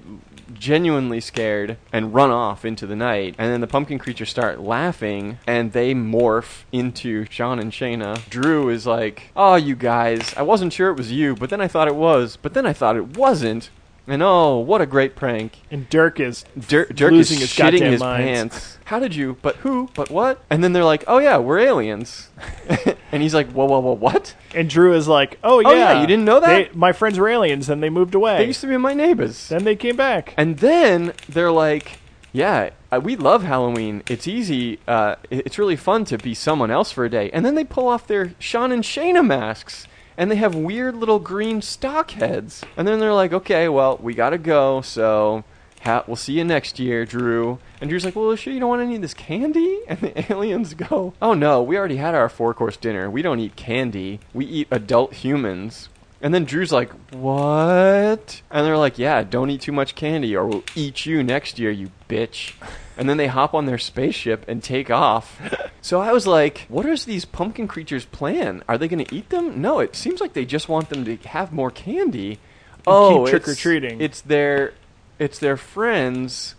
genuinely 0.54 1.20
scared 1.20 1.78
and 1.92 2.14
run 2.14 2.32
off 2.32 2.66
into 2.66 2.86
the 2.86 2.96
night, 2.96 3.36
and 3.38 3.52
then 3.52 3.62
the 3.62 3.68
pumpkin 3.68 4.00
creatures 4.00 4.30
start 4.30 4.60
laughing, 4.60 5.38
and 5.48 5.74
they 5.74 5.94
morph 5.94 6.64
into 6.72 7.26
Sean 7.30 7.60
and 7.60 7.72
Shayna. 7.72 8.28
Drew 8.30 8.70
is 8.70 8.86
like, 8.86 9.32
"Oh, 9.36 9.56
you 9.56 9.76
guys, 9.76 10.34
I 10.38 10.42
wasn't 10.44 10.74
sure 10.74 10.90
it 10.90 10.98
was 10.98 11.12
you, 11.12 11.36
but 11.36 11.50
then 11.50 11.62
I 11.62 11.68
thought 11.68 11.88
it 11.88 11.96
was, 11.96 12.38
but 12.42 12.54
then 12.54 12.66
I 12.66 12.74
thought 12.74 12.96
it 12.96 13.18
wasn't." 13.18 13.70
And 14.06 14.22
oh, 14.22 14.58
what 14.58 14.82
a 14.82 14.86
great 14.86 15.16
prank! 15.16 15.62
And 15.72 15.90
Dirk 15.90 16.20
is 16.20 16.44
Dirk, 16.60 16.94
Dirk 16.94 17.12
losing 17.14 17.38
is 17.38 17.44
his 17.44 17.52
shitting 17.54 17.80
goddamn 17.80 17.92
his 17.94 18.02
pants. 18.02 18.78
How 18.86 19.00
did 19.00 19.16
you? 19.16 19.38
But 19.42 19.56
who? 19.58 19.90
But 19.94 20.10
what? 20.12 20.44
And 20.50 20.62
then 20.62 20.74
they're 20.74 20.84
like, 20.84 21.06
"Oh 21.08 21.20
yeah, 21.20 21.38
we're 21.38 21.60
aliens." 21.60 22.30
and 23.14 23.22
he's 23.24 23.34
like, 23.34 23.50
"Whoa, 23.52 23.64
whoa, 23.66 23.80
whoa, 23.80 23.94
what? 23.94 24.36
And 24.54 24.70
Drew 24.70 24.94
is 24.94 25.08
like, 25.08 25.40
oh 25.44 25.62
yeah, 25.62 25.68
Oh, 25.70 25.74
yeah, 25.74 26.02
you 26.02 26.08
didn't 26.08 26.26
know 26.26 26.42
that? 26.42 26.74
They, 26.74 26.78
my 26.78 26.92
friends 26.92 27.18
were 27.18 27.30
aliens, 27.30 27.70
and 27.70 27.82
they 27.82 27.90
moved 27.90 28.14
away. 28.14 28.40
They 28.40 28.48
used 28.48 28.60
to 28.62 28.68
be 28.68 28.76
my 28.78 28.94
neighbors." 28.94 29.48
then 29.48 29.64
they 29.64 29.76
came 29.78 29.96
back. 29.96 30.34
And 30.36 30.58
then 30.58 31.14
they're 31.30 31.52
like, 31.52 32.00
"Yeah, 32.34 32.72
uh, 32.92 33.00
we 33.02 33.16
love 33.16 33.44
Halloween. 33.44 34.04
It's 34.10 34.28
easy. 34.28 34.80
Uh, 34.86 35.16
it- 35.30 35.44
it's 35.46 35.58
really 35.58 35.78
fun 35.78 36.04
to 36.06 36.18
be 36.18 36.34
someone 36.34 36.72
else 36.72 36.92
for 36.92 37.06
a 37.06 37.10
day." 37.10 37.30
And 37.32 37.46
then 37.46 37.56
they 37.56 37.64
pull 37.64 37.88
off 37.88 38.06
their 38.06 38.34
Sean 38.38 38.74
and 38.74 38.84
Shayna 38.84 39.26
masks, 39.26 39.88
and 40.18 40.30
they 40.30 40.36
have 40.36 40.56
weird 40.56 40.96
little 40.96 41.20
green 41.20 41.62
stalk 41.62 42.12
heads. 42.12 42.64
And 42.78 42.88
then 42.88 43.00
they're 43.00 43.14
like, 43.14 43.34
"Okay, 43.34 43.68
well, 43.70 43.98
we 44.02 44.14
gotta 44.14 44.38
go. 44.38 44.82
So." 44.82 45.44
Ha- 45.84 46.06
we'll 46.08 46.16
see 46.16 46.38
you 46.38 46.46
next 46.46 46.80
year, 46.80 47.04
Drew. 47.06 47.60
And 47.82 47.90
Drew's 47.90 48.06
like, 48.06 48.16
well, 48.16 48.34
sure, 48.38 48.54
you 48.54 48.62
don't 48.62 48.70
want 48.70 48.82
any 48.82 48.96
of 48.96 49.02
this 49.02 49.14
candy? 49.14 49.82
And 49.90 50.00
the 50.00 50.32
aliens 50.32 50.76
go, 50.76 51.14
oh 51.22 51.34
no, 51.34 51.62
we 51.62 51.78
already 51.78 51.98
had 51.98 52.16
our 52.16 52.30
four 52.30 52.54
course 52.54 52.78
dinner. 52.78 53.10
We 53.10 53.22
don't 53.22 53.42
eat 53.42 53.58
candy. 53.58 54.22
We 54.34 54.46
eat 54.46 54.70
adult 54.72 55.14
humans. 55.16 55.90
And 56.22 56.34
then 56.34 56.46
Drew's 56.46 56.72
like, 56.72 56.90
what? 57.12 58.42
And 58.50 58.66
they're 58.66 58.78
like, 58.78 58.98
yeah, 58.98 59.24
don't 59.24 59.50
eat 59.50 59.60
too 59.60 59.74
much 59.74 59.94
candy 59.94 60.34
or 60.38 60.48
we'll 60.48 60.64
eat 60.74 61.06
you 61.06 61.22
next 61.22 61.60
year, 61.60 61.70
you 61.70 61.92
bitch. 62.08 62.54
And 62.98 63.10
then 63.10 63.18
they 63.18 63.28
hop 63.28 63.54
on 63.54 63.66
their 63.66 63.78
spaceship 63.78 64.46
and 64.48 64.64
take 64.64 64.90
off. 64.90 65.42
So 65.84 66.00
I 66.00 66.14
was 66.14 66.26
like, 66.26 66.66
what 66.70 66.86
is 66.86 67.04
these 67.04 67.26
pumpkin 67.26 67.68
creatures' 67.68 68.06
plan? 68.06 68.64
Are 68.70 68.78
they 68.78 68.88
going 68.88 69.04
to 69.04 69.14
eat 69.14 69.30
them? 69.30 69.62
No, 69.62 69.80
it 69.80 69.98
seems 69.98 70.22
like 70.22 70.32
they 70.32 70.46
just 70.46 70.70
want 70.70 70.88
them 70.88 71.04
to 71.04 71.18
have 71.28 71.52
more 71.52 71.70
candy. 71.70 72.40
Oh, 72.88 73.10
keep 73.10 73.18
it's- 73.18 73.30
trick-or-treating. 73.32 74.00
It's 74.00 74.22
their, 74.22 74.76
it's 75.20 75.40
their 75.40 75.58
friends. 75.58 76.56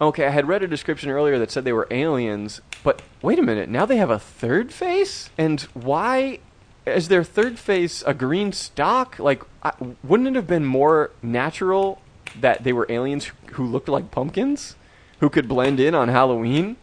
Okay, 0.00 0.26
I 0.26 0.30
had 0.30 0.48
read 0.48 0.64
a 0.64 0.66
description 0.66 1.10
earlier 1.10 1.38
that 1.38 1.52
said 1.52 1.62
they 1.62 1.72
were 1.72 1.86
aliens, 1.92 2.60
but 2.82 3.02
wait 3.22 3.38
a 3.38 3.42
minute, 3.42 3.68
now 3.68 3.86
they 3.86 3.98
have 3.98 4.10
a 4.10 4.18
third 4.18 4.72
face? 4.72 5.30
And 5.38 5.60
why 5.72 6.40
is 6.84 7.06
their 7.06 7.22
third 7.22 7.60
face 7.60 8.02
a 8.04 8.14
green 8.14 8.52
stalk? 8.52 9.20
Like, 9.20 9.44
I, 9.62 9.74
wouldn't 10.02 10.30
it 10.30 10.34
have 10.34 10.48
been 10.48 10.64
more 10.64 11.12
natural 11.22 12.02
that 12.40 12.64
they 12.64 12.72
were 12.72 12.86
aliens 12.88 13.30
who 13.52 13.64
looked 13.64 13.88
like 13.88 14.10
pumpkins? 14.10 14.74
Who 15.20 15.30
could 15.30 15.46
blend 15.46 15.78
in 15.78 15.94
on 15.94 16.08
Halloween? 16.08 16.76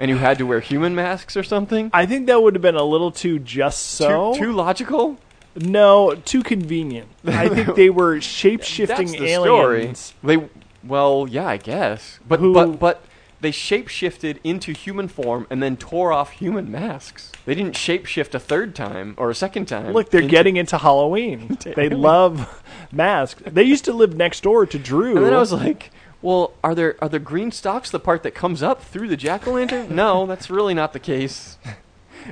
And 0.00 0.10
who 0.10 0.16
had 0.16 0.38
to 0.38 0.46
wear 0.46 0.58
human 0.60 0.94
masks 0.96 1.36
or 1.36 1.42
something? 1.44 1.90
I 1.92 2.06
think 2.06 2.26
that 2.26 2.42
would 2.42 2.54
have 2.56 2.62
been 2.62 2.74
a 2.74 2.82
little 2.82 3.12
too 3.12 3.38
just 3.38 3.82
so. 3.86 4.32
Too, 4.34 4.46
too 4.46 4.52
logical? 4.52 5.18
no, 5.56 6.14
too 6.24 6.42
convenient. 6.42 7.08
I 7.26 7.48
think 7.48 7.74
they 7.76 7.90
were 7.90 8.20
shape 8.20 8.62
shifting 8.62 9.08
the 9.12 9.26
aliens. 9.26 9.98
story. 9.98 10.36
They 10.38 10.48
well, 10.82 11.26
yeah, 11.30 11.46
I 11.46 11.58
guess. 11.58 12.18
But 12.26 12.40
Who- 12.40 12.54
but 12.54 12.78
but 12.80 13.04
they 13.42 13.52
shapeshifted 13.52 14.38
into 14.44 14.72
human 14.72 15.08
form 15.08 15.46
and 15.50 15.62
then 15.62 15.76
tore 15.76 16.12
off 16.12 16.30
human 16.32 16.70
masks. 16.70 17.32
They 17.46 17.54
didn't 17.54 17.74
shapeshift 17.74 18.34
a 18.34 18.38
third 18.38 18.74
time 18.74 19.14
or 19.16 19.30
a 19.30 19.34
second 19.34 19.66
time. 19.66 19.92
Look, 19.92 20.10
they're 20.10 20.20
into- 20.20 20.30
getting 20.30 20.56
into 20.56 20.78
Halloween. 20.78 21.58
they 21.76 21.88
love 21.88 22.62
masks. 22.92 23.42
They 23.46 23.62
used 23.64 23.84
to 23.86 23.92
live 23.92 24.14
next 24.16 24.42
door 24.42 24.66
to 24.66 24.78
Drew. 24.78 25.16
And 25.16 25.24
then 25.26 25.34
I 25.34 25.38
was 25.38 25.52
like, 25.52 25.90
well, 26.22 26.52
are 26.62 26.74
there 26.74 26.96
are 27.00 27.08
the 27.08 27.18
green 27.18 27.50
stalks 27.52 27.90
the 27.90 28.00
part 28.00 28.22
that 28.22 28.34
comes 28.34 28.62
up 28.62 28.82
through 28.82 29.08
the 29.08 29.16
jack 29.16 29.46
o' 29.46 29.52
lantern? 29.52 29.94
no, 29.94 30.26
that's 30.26 30.50
really 30.50 30.74
not 30.74 30.92
the 30.92 30.98
case. 31.00 31.56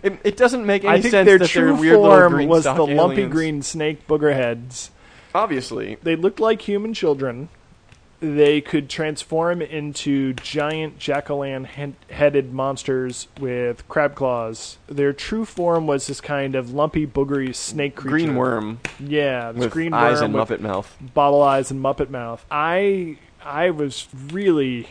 It, 0.02 0.18
it 0.22 0.36
doesn't 0.36 0.66
make 0.66 0.84
any 0.84 0.98
I 0.98 1.00
think 1.00 1.12
sense 1.12 1.26
their 1.26 1.38
that 1.38 1.48
true 1.48 1.72
they're 1.72 1.74
weird 1.80 2.00
little 2.00 2.16
form 2.16 2.32
green 2.34 2.48
was 2.48 2.64
stalk 2.64 2.76
the 2.76 2.82
lumpy 2.84 3.14
aliens. 3.22 3.32
green 3.32 3.62
snake 3.62 4.06
booger 4.06 4.34
heads. 4.34 4.90
Obviously, 5.34 5.96
They 6.02 6.14
looked 6.16 6.40
like 6.40 6.62
human 6.62 6.92
children. 6.92 7.48
They 8.20 8.60
could 8.60 8.90
transform 8.90 9.62
into 9.62 10.34
giant 10.34 10.98
jack 10.98 11.30
o' 11.30 11.38
lantern 11.38 11.94
headed 12.10 12.52
monsters 12.52 13.28
with 13.40 13.86
crab 13.88 14.14
claws. 14.16 14.76
Their 14.88 15.12
true 15.12 15.44
form 15.44 15.86
was 15.86 16.08
this 16.08 16.20
kind 16.20 16.54
of 16.56 16.74
lumpy, 16.74 17.06
boogery 17.06 17.54
snake 17.54 17.94
creature. 17.94 18.10
green 18.10 18.34
worm 18.34 18.80
Yeah, 18.98 19.52
this 19.52 19.60
with 19.64 19.72
green 19.72 19.94
eyes 19.94 20.20
worm 20.20 20.24
and 20.24 20.34
with 20.34 20.48
Muppet 20.48 20.60
mouth. 20.60 20.96
bottle 21.14 21.40
eyes 21.42 21.70
and 21.70 21.80
Muppet 21.80 22.10
mouth. 22.10 22.44
I 22.50 23.18
I 23.48 23.70
was 23.70 24.06
really 24.30 24.88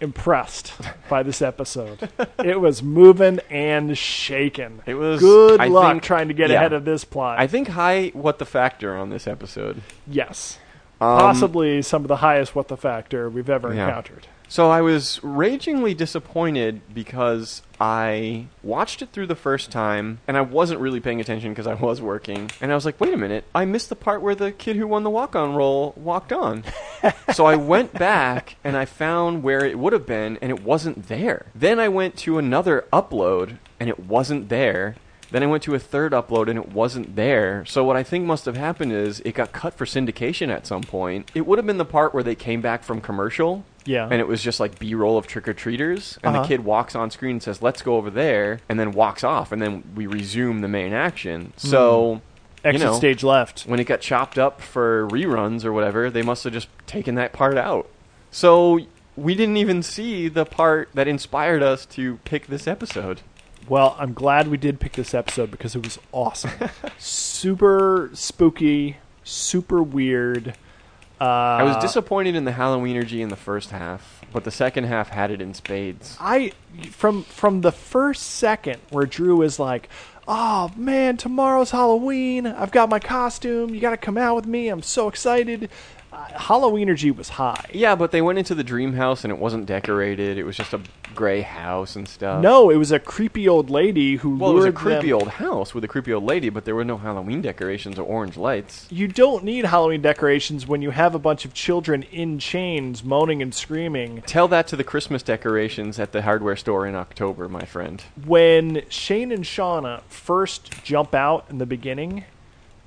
impressed 0.00 0.72
by 1.08 1.22
this 1.22 1.40
episode. 1.40 2.08
it 2.44 2.60
was 2.60 2.82
moving 2.82 3.40
and 3.50 3.96
shaking. 3.96 4.82
It 4.86 4.94
was- 4.94 5.20
good 5.20 5.60
I 5.60 5.68
luck 5.68 5.92
think- 5.92 6.02
trying 6.02 6.28
to 6.28 6.34
get 6.34 6.50
yeah. 6.50 6.56
ahead 6.56 6.72
of 6.72 6.84
this 6.84 7.04
plot. 7.04 7.38
I 7.38 7.46
think 7.46 7.68
high 7.68 8.08
what 8.12 8.38
the 8.38 8.44
factor 8.44 8.96
on 8.96 9.10
this 9.10 9.26
episode. 9.26 9.80
yes, 10.06 10.58
Um, 11.00 11.18
possibly 11.18 11.82
some 11.82 12.02
of 12.02 12.08
the 12.08 12.16
highest 12.16 12.54
what 12.54 12.68
the 12.68 12.76
factor 12.76 13.30
we've 13.30 13.48
ever 13.50 13.72
Yeah. 13.72 13.86
encountered. 13.86 14.26
So 14.54 14.70
I 14.70 14.82
was 14.82 15.18
ragingly 15.24 15.94
disappointed 15.94 16.80
because 16.94 17.60
I 17.80 18.46
watched 18.62 19.02
it 19.02 19.10
through 19.10 19.26
the 19.26 19.34
first 19.34 19.72
time 19.72 20.20
and 20.28 20.36
I 20.36 20.42
wasn't 20.42 20.78
really 20.78 21.00
paying 21.00 21.20
attention 21.20 21.50
because 21.50 21.66
I 21.66 21.74
was 21.74 22.00
working. 22.00 22.52
And 22.60 22.70
I 22.70 22.76
was 22.76 22.84
like, 22.84 23.00
wait 23.00 23.12
a 23.12 23.16
minute, 23.16 23.42
I 23.52 23.64
missed 23.64 23.88
the 23.88 23.96
part 23.96 24.22
where 24.22 24.36
the 24.36 24.52
kid 24.52 24.76
who 24.76 24.86
won 24.86 25.02
the 25.02 25.10
walk 25.10 25.34
on 25.34 25.56
role 25.56 25.92
walked 25.96 26.32
on. 26.32 26.62
so 27.32 27.46
I 27.46 27.56
went 27.56 27.94
back 27.94 28.54
and 28.62 28.76
I 28.76 28.84
found 28.84 29.42
where 29.42 29.64
it 29.64 29.76
would 29.76 29.92
have 29.92 30.06
been 30.06 30.38
and 30.40 30.52
it 30.52 30.62
wasn't 30.62 31.08
there. 31.08 31.46
Then 31.52 31.80
I 31.80 31.88
went 31.88 32.16
to 32.18 32.38
another 32.38 32.84
upload 32.92 33.58
and 33.80 33.88
it 33.88 33.98
wasn't 33.98 34.50
there. 34.50 34.94
Then 35.32 35.42
I 35.42 35.46
went 35.46 35.64
to 35.64 35.74
a 35.74 35.80
third 35.80 36.12
upload 36.12 36.48
and 36.48 36.56
it 36.56 36.70
wasn't 36.70 37.16
there. 37.16 37.64
So 37.64 37.82
what 37.82 37.96
I 37.96 38.04
think 38.04 38.24
must 38.24 38.44
have 38.44 38.56
happened 38.56 38.92
is 38.92 39.18
it 39.24 39.34
got 39.34 39.50
cut 39.50 39.74
for 39.74 39.84
syndication 39.84 40.48
at 40.48 40.64
some 40.64 40.82
point. 40.82 41.28
It 41.34 41.44
would 41.44 41.58
have 41.58 41.66
been 41.66 41.78
the 41.78 41.84
part 41.84 42.14
where 42.14 42.22
they 42.22 42.36
came 42.36 42.60
back 42.60 42.84
from 42.84 43.00
commercial 43.00 43.64
Yeah. 43.86 44.04
and 44.10 44.14
it 44.20 44.26
was 44.28 44.42
just 44.42 44.60
like 44.60 44.78
B-roll 44.78 45.18
of 45.18 45.26
trick 45.26 45.46
or 45.48 45.52
treaters, 45.54 46.18
and 46.22 46.34
Uh-huh. 46.34 46.42
the 46.42 46.48
kid 46.48 46.64
walks 46.64 46.94
on 46.94 47.10
screen 47.10 47.32
and 47.32 47.42
says, 47.42 47.60
"Let's 47.62 47.82
go 47.82 47.96
over 47.96 48.10
there," 48.10 48.60
and 48.68 48.78
then 48.80 48.92
walks 48.92 49.22
off, 49.24 49.52
and 49.52 49.60
then 49.60 49.82
we 49.94 50.06
resume 50.06 50.60
the 50.60 50.68
main 50.68 50.92
action. 50.92 51.52
Hmm. 51.60 51.66
So 51.68 52.20
Exit 52.64 52.80
know, 52.86 52.94
stage 52.94 53.22
left. 53.22 53.62
when 53.66 53.78
it 53.80 53.84
got 53.84 54.00
chopped 54.00 54.38
up 54.38 54.60
for 54.62 55.06
reruns 55.08 55.64
or 55.64 55.72
whatever, 55.72 56.08
they 56.10 56.22
must 56.22 56.44
have 56.44 56.52
just 56.54 56.68
taken 56.86 57.14
that 57.16 57.32
part 57.34 57.58
out. 57.58 57.88
So 58.30 58.80
we 59.16 59.34
didn't 59.34 59.58
even 59.58 59.82
see 59.82 60.28
the 60.28 60.44
part 60.46 60.88
that 60.94 61.06
inspired 61.06 61.62
us 61.62 61.84
to 61.86 62.18
pick 62.24 62.46
this 62.46 62.66
episode. 62.66 63.20
Well, 63.68 63.96
I'm 63.98 64.12
glad 64.12 64.48
we 64.48 64.56
did 64.56 64.80
pick 64.80 64.92
this 64.92 65.14
episode 65.14 65.50
because 65.50 65.74
it 65.76 65.82
was 65.84 65.98
awesome. 66.12 66.50
super 66.98 68.10
spooky, 68.12 68.96
super 69.22 69.82
weird. 69.82 70.54
Uh, 71.20 71.24
I 71.24 71.62
was 71.62 71.76
disappointed 71.76 72.34
in 72.34 72.44
the 72.44 72.52
Halloween 72.52 72.96
energy 72.96 73.22
in 73.22 73.28
the 73.28 73.36
first 73.36 73.70
half, 73.70 74.24
but 74.32 74.44
the 74.44 74.50
second 74.50 74.84
half 74.84 75.10
had 75.10 75.30
it 75.30 75.40
in 75.40 75.54
spades. 75.54 76.16
I 76.20 76.52
from 76.90 77.22
from 77.22 77.60
the 77.60 77.72
first 77.72 78.22
second 78.22 78.80
where 78.90 79.06
Drew 79.06 79.42
is 79.42 79.58
like, 79.58 79.88
"Oh 80.26 80.70
man, 80.76 81.16
tomorrow's 81.16 81.70
Halloween. 81.70 82.46
I've 82.46 82.72
got 82.72 82.88
my 82.88 82.98
costume. 82.98 83.74
You 83.74 83.80
got 83.80 83.90
to 83.90 83.96
come 83.96 84.18
out 84.18 84.34
with 84.34 84.46
me. 84.46 84.68
I'm 84.68 84.82
so 84.82 85.08
excited." 85.08 85.70
Uh, 86.12 86.26
Halloween 86.38 86.82
energy 86.88 87.10
was 87.10 87.28
high. 87.28 87.64
Yeah, 87.72 87.96
but 87.96 88.12
they 88.12 88.22
went 88.22 88.38
into 88.38 88.54
the 88.54 88.62
dream 88.62 88.92
house 88.92 89.24
and 89.24 89.32
it 89.32 89.38
wasn't 89.38 89.66
decorated. 89.66 90.38
It 90.38 90.44
was 90.44 90.56
just 90.56 90.72
a 90.72 90.80
gray 91.14 91.42
house 91.42 91.96
and 91.96 92.06
stuff. 92.08 92.42
No, 92.42 92.70
it 92.70 92.76
was 92.76 92.92
a 92.92 92.98
creepy 92.98 93.48
old 93.48 93.70
lady 93.70 94.16
who 94.16 94.36
Well, 94.36 94.50
it 94.50 94.54
was 94.54 94.64
a 94.64 94.68
lured 94.68 94.74
creepy 94.74 95.08
them- 95.08 95.14
old 95.20 95.28
house 95.28 95.74
with 95.74 95.84
a 95.84 95.88
creepy 95.88 96.12
old 96.12 96.24
lady, 96.24 96.48
but 96.48 96.64
there 96.64 96.74
were 96.74 96.84
no 96.84 96.96
Halloween 96.98 97.40
decorations 97.42 97.98
or 97.98 98.02
orange 98.02 98.36
lights. 98.36 98.86
You 98.90 99.08
don't 99.08 99.44
need 99.44 99.64
Halloween 99.64 100.02
decorations 100.02 100.66
when 100.66 100.82
you 100.82 100.90
have 100.90 101.14
a 101.14 101.18
bunch 101.18 101.44
of 101.44 101.54
children 101.54 102.02
in 102.12 102.38
chains 102.38 103.02
moaning 103.04 103.40
and 103.42 103.54
screaming. 103.54 104.22
Tell 104.26 104.48
that 104.48 104.66
to 104.68 104.76
the 104.76 104.84
Christmas 104.84 105.22
decorations 105.22 105.98
at 105.98 106.12
the 106.12 106.22
hardware 106.22 106.56
store 106.56 106.86
in 106.86 106.94
October, 106.94 107.48
my 107.48 107.64
friend. 107.64 108.02
When 108.26 108.82
Shane 108.88 109.30
and 109.32 109.44
Shauna 109.44 110.02
first 110.08 110.82
jump 110.84 111.14
out 111.14 111.46
in 111.50 111.58
the 111.58 111.66
beginning, 111.66 112.24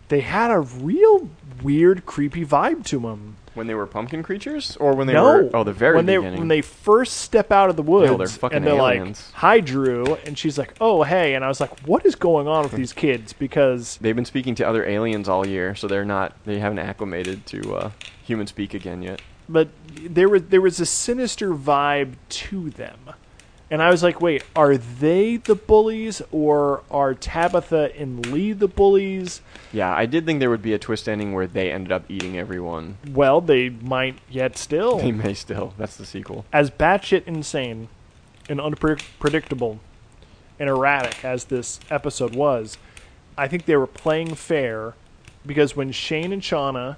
they 0.09 0.21
had 0.21 0.51
a 0.51 0.59
real 0.59 1.29
weird, 1.61 2.05
creepy 2.05 2.45
vibe 2.45 2.85
to 2.85 2.99
them. 2.99 3.35
When 3.57 3.67
they 3.67 3.73
were 3.73 3.87
pumpkin 3.87 4.21
creatures, 4.23 4.77
or 4.79 4.93
when 4.95 5.07
they 5.07 5.13
no, 5.13 5.23
were 5.23 5.49
oh 5.53 5.63
the 5.63 5.73
very 5.73 5.95
when 5.95 6.05
they 6.05 6.15
beginning. 6.17 6.39
when 6.39 6.47
they 6.47 6.61
first 6.61 7.17
step 7.17 7.51
out 7.51 7.69
of 7.69 7.75
the 7.75 7.81
woods 7.81 8.17
they're 8.17 8.27
fucking 8.27 8.57
and 8.57 8.65
they're 8.67 8.75
aliens. 8.75 9.29
like, 9.33 9.39
"Hi, 9.41 9.59
Drew," 9.59 10.13
and 10.25 10.37
she's 10.37 10.57
like, 10.57 10.75
"Oh, 10.79 11.03
hey," 11.03 11.33
and 11.33 11.43
I 11.43 11.47
was 11.47 11.59
like, 11.59 11.77
"What 11.87 12.05
is 12.05 12.15
going 12.15 12.47
on 12.47 12.63
with 12.63 12.71
these 12.81 12.93
kids?" 12.93 13.33
Because 13.33 13.97
They've 13.99 14.15
been 14.15 14.25
speaking 14.25 14.55
to 14.55 14.67
other 14.67 14.85
aliens 14.85 15.27
all 15.27 15.45
year, 15.45 15.73
so 15.75 15.87
they're 15.87 16.05
not 16.05 16.33
they 16.45 16.59
haven't 16.59 16.79
acclimated 16.79 17.45
to 17.47 17.75
uh, 17.75 17.91
human 18.23 18.45
speak 18.47 18.73
again 18.75 19.01
yet. 19.01 19.21
but 19.49 19.69
there 20.05 20.29
was 20.29 20.43
there 20.43 20.61
was 20.61 20.79
a 20.79 20.85
sinister 20.85 21.51
vibe 21.53 22.13
to 22.29 22.69
them, 22.69 22.99
and 23.69 23.81
I 23.81 23.89
was 23.89 24.03
like, 24.03 24.21
"Wait, 24.21 24.43
are 24.55 24.77
they 24.77 25.37
the 25.37 25.55
bullies 25.55 26.21
or 26.31 26.83
are 26.89 27.13
Tabitha 27.13 27.91
and 27.97 28.25
Lee 28.27 28.53
the 28.53 28.67
bullies?" 28.67 29.41
Yeah, 29.73 29.93
I 29.93 30.05
did 30.05 30.25
think 30.25 30.39
there 30.39 30.49
would 30.49 30.61
be 30.61 30.73
a 30.73 30.79
twist 30.79 31.09
ending 31.09 31.33
where 31.33 31.47
they 31.47 31.71
ended 31.71 31.91
up 31.91 32.05
eating 32.09 32.37
everyone. 32.37 32.97
Well, 33.09 33.41
they 33.41 33.69
might 33.69 34.17
yet 34.29 34.57
still. 34.57 34.99
They 34.99 35.11
may 35.11 35.33
still. 35.33 35.73
That's 35.77 35.97
the 35.97 36.05
sequel. 36.05 36.45
as 36.53 36.69
batshit 36.71 37.23
insane 37.27 37.89
and 38.49 38.61
unpredictable 38.61 39.79
and 40.59 40.69
erratic 40.69 41.23
as 41.23 41.45
this 41.45 41.79
episode 41.91 42.35
was, 42.35 42.77
I 43.37 43.47
think 43.47 43.65
they 43.65 43.75
were 43.75 43.87
playing 43.87 44.35
fair 44.35 44.93
because 45.45 45.75
when 45.75 45.91
Shane 45.91 46.33
and 46.33 46.41
Shauna 46.41 46.97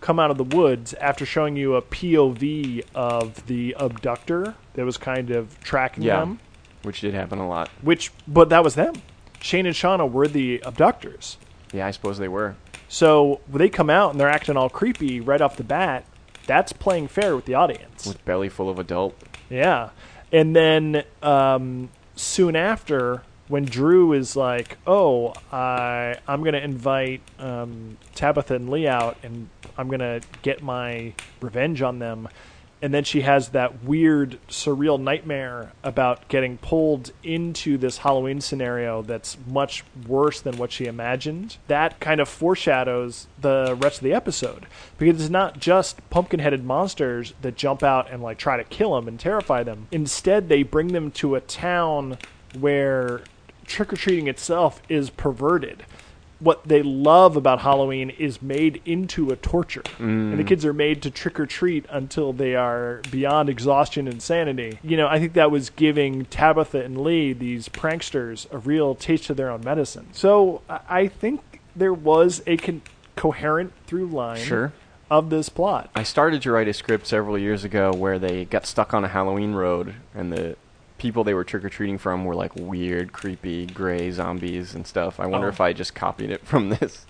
come 0.00 0.18
out 0.18 0.30
of 0.30 0.38
the 0.38 0.44
woods 0.44 0.94
after 0.94 1.26
showing 1.26 1.56
you 1.56 1.74
a 1.74 1.82
POV 1.82 2.84
of 2.94 3.46
the 3.46 3.74
abductor 3.78 4.54
that 4.74 4.84
was 4.84 4.96
kind 4.96 5.30
of 5.30 5.58
tracking 5.60 6.04
Yeah, 6.04 6.20
them, 6.20 6.40
which 6.82 7.00
did 7.00 7.14
happen 7.14 7.38
a 7.38 7.48
lot. 7.48 7.68
which 7.82 8.12
but 8.26 8.48
that 8.50 8.62
was 8.64 8.74
them. 8.74 8.94
Shane 9.40 9.66
and 9.66 9.74
Shauna 9.74 10.10
were 10.10 10.28
the 10.28 10.60
abductors. 10.64 11.36
Yeah, 11.72 11.86
I 11.86 11.90
suppose 11.90 12.18
they 12.18 12.28
were. 12.28 12.56
So 12.88 13.40
they 13.48 13.68
come 13.68 13.90
out 13.90 14.10
and 14.12 14.20
they're 14.20 14.28
acting 14.30 14.56
all 14.56 14.70
creepy 14.70 15.20
right 15.20 15.40
off 15.40 15.56
the 15.56 15.64
bat, 15.64 16.04
that's 16.46 16.72
playing 16.72 17.08
fair 17.08 17.36
with 17.36 17.44
the 17.44 17.54
audience. 17.54 18.06
With 18.06 18.24
belly 18.24 18.48
full 18.48 18.70
of 18.70 18.78
adult. 18.78 19.14
Yeah. 19.50 19.90
And 20.32 20.56
then 20.56 21.04
um, 21.22 21.90
soon 22.16 22.56
after, 22.56 23.22
when 23.48 23.64
Drew 23.64 24.12
is 24.12 24.36
like, 24.36 24.78
"Oh, 24.86 25.32
I 25.50 26.16
I'm 26.26 26.42
gonna 26.44 26.58
invite 26.58 27.22
um, 27.38 27.96
Tabitha 28.14 28.54
and 28.54 28.70
Lee 28.70 28.86
out, 28.86 29.16
and 29.22 29.48
I'm 29.76 29.88
gonna 29.88 30.20
get 30.42 30.62
my 30.62 31.14
revenge 31.40 31.82
on 31.82 31.98
them," 31.98 32.28
and 32.80 32.94
then 32.94 33.04
she 33.04 33.22
has 33.22 33.48
that 33.50 33.82
weird, 33.82 34.38
surreal 34.48 35.00
nightmare 35.00 35.72
about 35.82 36.28
getting 36.28 36.58
pulled 36.58 37.10
into 37.24 37.76
this 37.76 37.98
Halloween 37.98 38.40
scenario 38.40 39.02
that's 39.02 39.36
much 39.48 39.82
worse 40.06 40.40
than 40.40 40.58
what 40.58 40.70
she 40.70 40.84
imagined. 40.84 41.56
That 41.66 41.98
kind 41.98 42.20
of 42.20 42.28
foreshadows 42.28 43.26
the 43.40 43.76
rest 43.80 43.98
of 43.98 44.04
the 44.04 44.14
episode 44.14 44.66
because 44.96 45.20
it's 45.20 45.30
not 45.30 45.58
just 45.58 46.08
pumpkin-headed 46.10 46.64
monsters 46.64 47.34
that 47.42 47.56
jump 47.56 47.82
out 47.82 48.10
and 48.12 48.22
like 48.22 48.38
try 48.38 48.56
to 48.56 48.64
kill 48.64 48.94
them 48.94 49.08
and 49.08 49.18
terrify 49.18 49.62
them. 49.62 49.88
Instead, 49.90 50.48
they 50.48 50.62
bring 50.62 50.88
them 50.88 51.10
to 51.12 51.34
a 51.34 51.40
town 51.40 52.18
where 52.58 53.22
trick 53.68 53.92
or 53.92 53.96
treating 53.96 54.26
itself 54.26 54.82
is 54.88 55.10
perverted. 55.10 55.84
What 56.40 56.68
they 56.68 56.82
love 56.82 57.36
about 57.36 57.60
Halloween 57.60 58.10
is 58.10 58.40
made 58.40 58.80
into 58.84 59.30
a 59.30 59.36
torture. 59.36 59.82
And 59.98 60.38
the 60.38 60.44
mm. 60.44 60.46
kids 60.46 60.64
are 60.64 60.72
made 60.72 61.02
to 61.02 61.10
trick 61.10 61.40
or 61.40 61.46
treat 61.46 61.84
until 61.90 62.32
they 62.32 62.54
are 62.54 63.02
beyond 63.10 63.48
exhaustion 63.48 64.06
and 64.06 64.22
sanity. 64.22 64.78
You 64.84 64.96
know, 64.96 65.08
I 65.08 65.18
think 65.18 65.32
that 65.32 65.50
was 65.50 65.70
giving 65.70 66.26
Tabitha 66.26 66.84
and 66.84 67.00
Lee, 67.00 67.32
these 67.32 67.68
pranksters, 67.68 68.46
a 68.52 68.58
real 68.58 68.94
taste 68.94 69.30
of 69.30 69.36
their 69.36 69.50
own 69.50 69.64
medicine. 69.64 70.08
So 70.12 70.62
I 70.68 70.80
I 70.88 71.08
think 71.08 71.60
there 71.74 71.94
was 71.94 72.42
a 72.46 72.56
con- 72.56 72.82
coherent 73.16 73.72
through 73.86 74.06
line 74.06 74.38
Sure. 74.38 74.72
of 75.10 75.30
this 75.30 75.48
plot. 75.48 75.90
I 75.94 76.04
started 76.04 76.42
to 76.42 76.52
write 76.52 76.68
a 76.68 76.72
script 76.72 77.06
several 77.06 77.36
years 77.38 77.64
ago 77.64 77.92
where 77.92 78.18
they 78.18 78.44
got 78.44 78.64
stuck 78.66 78.94
on 78.94 79.04
a 79.04 79.08
Halloween 79.08 79.54
road 79.54 79.94
and 80.14 80.32
the 80.32 80.56
people 80.98 81.24
they 81.24 81.34
were 81.34 81.44
trick 81.44 81.64
or 81.64 81.68
treating 81.68 81.98
from 81.98 82.24
were 82.24 82.34
like 82.34 82.54
weird, 82.56 83.12
creepy, 83.12 83.66
gray 83.66 84.10
zombies 84.10 84.74
and 84.74 84.86
stuff. 84.86 85.18
I 85.20 85.26
wonder 85.26 85.46
Oh. 85.46 85.50
if 85.50 85.60
I 85.60 85.72
just 85.72 85.94
copied 85.94 86.30
it 86.30 86.40
from 86.46 86.70
this. 86.70 87.06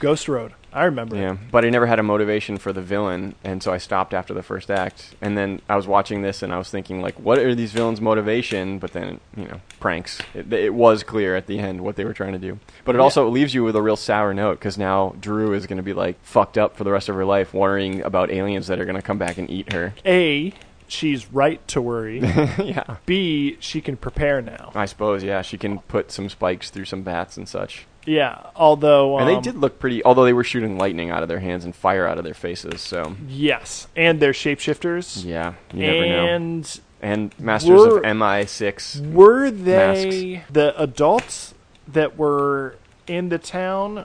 Ghost 0.00 0.26
Road. 0.28 0.52
I 0.72 0.84
remember. 0.84 1.16
Yeah, 1.16 1.36
but 1.50 1.66
I 1.66 1.70
never 1.70 1.86
had 1.86 1.98
a 1.98 2.02
motivation 2.02 2.56
for 2.56 2.72
the 2.72 2.80
villain, 2.80 3.34
and 3.44 3.62
so 3.62 3.72
I 3.74 3.76
stopped 3.78 4.14
after 4.14 4.32
the 4.32 4.42
first 4.42 4.70
act. 4.70 5.14
And 5.20 5.36
then 5.36 5.60
I 5.68 5.76
was 5.76 5.86
watching 5.86 6.22
this, 6.22 6.42
and 6.42 6.50
I 6.52 6.56
was 6.56 6.70
thinking, 6.70 7.02
like, 7.02 7.20
what 7.20 7.38
are 7.38 7.54
these 7.54 7.72
villains' 7.72 8.00
motivation? 8.00 8.78
But 8.78 8.92
then, 8.94 9.20
you 9.36 9.44
know, 9.44 9.60
pranks. 9.80 10.18
It, 10.34 10.50
it 10.50 10.72
was 10.74 11.02
clear 11.04 11.36
at 11.36 11.46
the 11.46 11.58
end 11.58 11.82
what 11.82 11.96
they 11.96 12.06
were 12.06 12.14
trying 12.14 12.32
to 12.32 12.38
do. 12.38 12.58
But 12.86 12.94
it 12.94 12.98
Yeah. 12.98 13.02
also 13.04 13.28
leaves 13.28 13.52
you 13.54 13.62
with 13.64 13.76
a 13.76 13.82
real 13.82 13.96
sour 13.96 14.32
note 14.32 14.58
because 14.58 14.78
now 14.78 15.14
Drew 15.20 15.52
is 15.52 15.66
going 15.66 15.76
to 15.76 15.82
be 15.82 15.92
like 15.92 16.16
fucked 16.22 16.56
up 16.56 16.74
for 16.76 16.84
the 16.84 16.90
rest 16.90 17.10
of 17.10 17.16
her 17.16 17.24
life, 17.26 17.52
worrying 17.52 18.00
about 18.02 18.30
aliens 18.30 18.66
that 18.68 18.80
are 18.80 18.86
going 18.86 18.96
to 18.96 19.02
come 19.02 19.18
back 19.18 19.36
and 19.36 19.50
eat 19.50 19.72
her. 19.74 19.92
A, 20.06 20.54
she's 20.92 21.32
right 21.32 21.66
to 21.68 21.80
worry. 21.80 22.20
yeah, 22.62 22.96
B, 23.06 23.56
she 23.60 23.80
can 23.80 23.96
prepare 23.96 24.40
now. 24.42 24.72
I 24.74 24.84
suppose. 24.84 25.24
Yeah, 25.24 25.42
she 25.42 25.58
can 25.58 25.78
put 25.80 26.12
some 26.12 26.28
spikes 26.28 26.70
through 26.70 26.84
some 26.84 27.02
bats 27.02 27.36
and 27.36 27.48
such. 27.48 27.86
Yeah, 28.04 28.50
although 28.56 29.18
and 29.18 29.28
they 29.28 29.36
um, 29.36 29.42
did 29.42 29.56
look 29.56 29.78
pretty. 29.78 30.04
Although 30.04 30.24
they 30.24 30.32
were 30.32 30.44
shooting 30.44 30.76
lightning 30.76 31.10
out 31.10 31.22
of 31.22 31.28
their 31.28 31.38
hands 31.40 31.64
and 31.64 31.74
fire 31.74 32.06
out 32.06 32.18
of 32.18 32.24
their 32.24 32.34
faces, 32.34 32.80
so 32.80 33.16
Yes, 33.28 33.86
and 33.96 34.20
they're 34.20 34.32
shapeshifters. 34.32 35.24
yeah, 35.24 35.54
you 35.72 35.86
never 35.86 36.06
know. 36.06 36.26
and 36.26 36.80
and 37.00 37.38
Masters 37.38 37.80
of 37.80 38.02
MI6. 38.02 39.12
were 39.12 39.50
they 39.50 40.44
the 40.50 40.80
adults 40.80 41.54
that 41.86 42.16
were 42.16 42.76
in 43.06 43.28
the 43.28 43.38
town, 43.38 44.04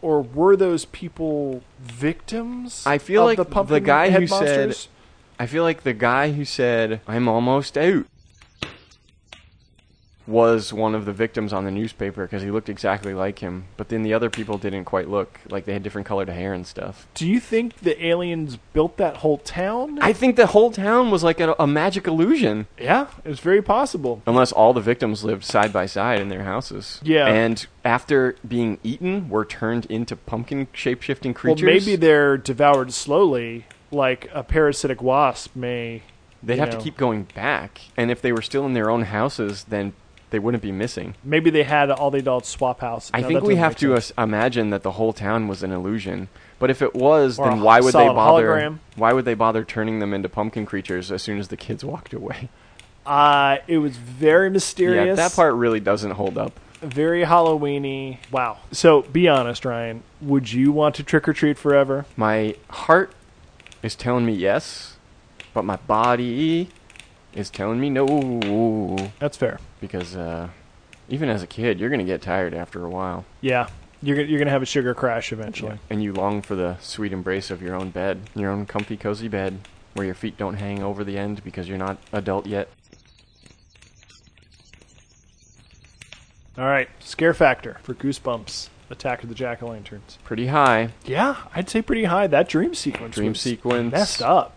or 0.00 0.22
were 0.22 0.56
those 0.56 0.86
people 0.86 1.62
victims? 1.80 2.82
I 2.86 2.98
feel 2.98 3.24
like 3.24 3.36
the, 3.36 3.62
the 3.64 3.80
guy 3.80 4.10
who 4.10 4.26
said-? 4.26 4.76
I 5.38 5.46
feel 5.46 5.62
like 5.62 5.82
the 5.82 5.92
guy 5.92 6.32
who 6.32 6.44
said 6.44 7.00
"I'm 7.06 7.28
almost 7.28 7.78
out" 7.78 8.04
was 10.26 10.74
one 10.74 10.94
of 10.94 11.06
the 11.06 11.12
victims 11.12 11.54
on 11.54 11.64
the 11.64 11.70
newspaper 11.70 12.26
because 12.26 12.42
he 12.42 12.50
looked 12.50 12.68
exactly 12.68 13.14
like 13.14 13.38
him. 13.38 13.64
But 13.78 13.88
then 13.88 14.02
the 14.02 14.12
other 14.12 14.28
people 14.28 14.58
didn't 14.58 14.84
quite 14.84 15.08
look 15.08 15.40
like 15.48 15.64
they 15.64 15.72
had 15.72 15.82
different 15.82 16.06
colored 16.06 16.28
hair 16.28 16.52
and 16.52 16.66
stuff. 16.66 17.06
Do 17.14 17.26
you 17.26 17.40
think 17.40 17.78
the 17.78 18.04
aliens 18.04 18.58
built 18.74 18.98
that 18.98 19.18
whole 19.18 19.38
town? 19.38 19.98
I 20.02 20.12
think 20.12 20.36
the 20.36 20.48
whole 20.48 20.70
town 20.70 21.10
was 21.10 21.24
like 21.24 21.40
a, 21.40 21.56
a 21.58 21.66
magic 21.66 22.06
illusion. 22.06 22.66
yeah, 22.78 23.08
it's 23.24 23.40
very 23.40 23.62
possible. 23.62 24.22
Unless 24.26 24.52
all 24.52 24.74
the 24.74 24.82
victims 24.82 25.24
lived 25.24 25.44
side 25.44 25.72
by 25.72 25.86
side 25.86 26.20
in 26.20 26.28
their 26.28 26.44
houses. 26.44 27.00
Yeah. 27.02 27.26
And 27.26 27.66
after 27.82 28.36
being 28.46 28.78
eaten, 28.84 29.30
were 29.30 29.46
turned 29.46 29.86
into 29.86 30.14
pumpkin 30.14 30.68
shape 30.74 31.00
shifting 31.00 31.32
creatures. 31.32 31.62
Well, 31.62 31.72
maybe 31.72 31.96
they're 31.96 32.36
devoured 32.36 32.92
slowly, 32.92 33.64
like 33.90 34.28
a 34.32 34.42
parasitic 34.42 35.02
wasp 35.02 35.54
may. 35.56 36.02
They'd 36.42 36.58
have 36.58 36.70
know. 36.72 36.78
to 36.78 36.84
keep 36.84 36.96
going 36.96 37.24
back. 37.34 37.80
And 37.96 38.10
if 38.10 38.22
they 38.22 38.32
were 38.32 38.42
still 38.42 38.64
in 38.66 38.72
their 38.74 38.90
own 38.90 39.02
houses, 39.02 39.64
then 39.64 39.92
they 40.30 40.38
wouldn't 40.38 40.62
be 40.62 40.70
missing. 40.70 41.14
Maybe 41.24 41.50
they 41.50 41.64
had 41.64 41.90
all 41.90 42.10
the 42.10 42.18
adults 42.18 42.48
swap 42.48 42.80
house. 42.80 43.10
I 43.14 43.22
No, 43.22 43.28
think 43.28 43.42
we 43.42 43.56
have 43.56 43.74
to 43.76 43.94
as- 43.94 44.12
imagine 44.16 44.70
that 44.70 44.82
the 44.82 44.92
whole 44.92 45.12
town 45.12 45.48
was 45.48 45.62
an 45.62 45.72
illusion. 45.72 46.28
But 46.60 46.70
if 46.70 46.82
it 46.82 46.94
was, 46.94 47.38
Or 47.38 47.48
then 47.48 47.60
why 47.60 47.80
would 47.80 47.94
they 47.94 48.06
bother? 48.08 48.48
hologram. 48.48 48.78
Why 48.96 49.12
would 49.12 49.24
they 49.24 49.34
bother 49.34 49.64
turning 49.64 49.98
them 50.00 50.12
into 50.14 50.28
pumpkin 50.28 50.66
creatures 50.66 51.10
as 51.10 51.22
soon 51.22 51.38
as 51.38 51.48
the 51.48 51.56
kids 51.56 51.84
walked 51.84 52.12
away? 52.12 52.48
Uh, 53.06 53.56
it 53.66 53.78
was 53.78 53.96
very 53.96 54.50
mysterious. 54.50 55.06
Yeah, 55.06 55.14
that 55.14 55.32
part 55.34 55.54
really 55.54 55.80
doesn't 55.80 56.10
hold 56.10 56.36
up. 56.36 56.52
very 56.82 57.22
Halloweeny. 57.24 58.18
Wow. 58.30 58.58
So 58.70 59.00
be 59.00 59.28
honest, 59.28 59.64
Ryan. 59.64 60.02
Would 60.20 60.52
you 60.52 60.72
want 60.72 60.94
to 60.96 61.02
trick 61.02 61.26
or 61.26 61.32
treat 61.32 61.56
forever? 61.56 62.04
My 62.18 62.54
heart 62.68 63.14
is 63.82 63.94
telling 63.94 64.26
me 64.26 64.32
yes, 64.32 64.96
but 65.54 65.64
my 65.64 65.76
body 65.76 66.68
is 67.34 67.50
telling 67.50 67.80
me 67.80 67.90
no. 67.90 69.10
That's 69.18 69.36
fair. 69.36 69.58
Because 69.80 70.16
uh, 70.16 70.48
even 71.08 71.28
as 71.28 71.42
a 71.42 71.46
kid, 71.46 71.78
you're 71.80 71.90
going 71.90 72.00
to 72.00 72.04
get 72.04 72.22
tired 72.22 72.54
after 72.54 72.84
a 72.84 72.90
while. 72.90 73.24
Yeah. 73.40 73.68
You're 74.00 74.20
you're 74.20 74.38
gonna 74.38 74.52
have 74.52 74.62
a 74.62 74.66
sugar 74.66 74.94
crash 74.94 75.32
eventually. 75.32 75.76
And 75.90 76.00
you 76.00 76.12
long 76.12 76.40
for 76.40 76.54
the 76.54 76.76
sweet 76.78 77.12
embrace 77.12 77.50
of 77.50 77.60
your 77.60 77.74
own 77.74 77.90
bed, 77.90 78.20
your 78.36 78.52
own 78.52 78.64
comfy, 78.64 78.96
cozy 78.96 79.26
bed, 79.26 79.58
where 79.94 80.06
your 80.06 80.14
feet 80.14 80.36
don't 80.36 80.54
hang 80.54 80.84
over 80.84 81.02
the 81.02 81.18
end 81.18 81.42
because 81.42 81.68
you're 81.68 81.78
not 81.78 81.98
adult 82.12 82.46
yet. 82.46 82.68
All 86.56 86.64
right, 86.64 86.88
scare 87.00 87.34
factor 87.34 87.78
for 87.82 87.92
Goosebumps: 87.92 88.68
Attack 88.90 89.22
of 89.22 89.28
the 89.28 89.34
Jack 89.34 89.62
O' 89.62 89.68
Lanterns. 89.68 90.18
Pretty 90.24 90.46
high. 90.46 90.90
Yeah, 91.04 91.36
I'd 91.54 91.68
say 91.68 91.82
pretty 91.82 92.04
high. 92.04 92.26
That 92.26 92.48
dream 92.48 92.74
sequence. 92.74 93.14
Dream 93.14 93.32
was 93.32 93.40
sequence. 93.40 93.92
Messed 93.92 94.22
up. 94.22 94.54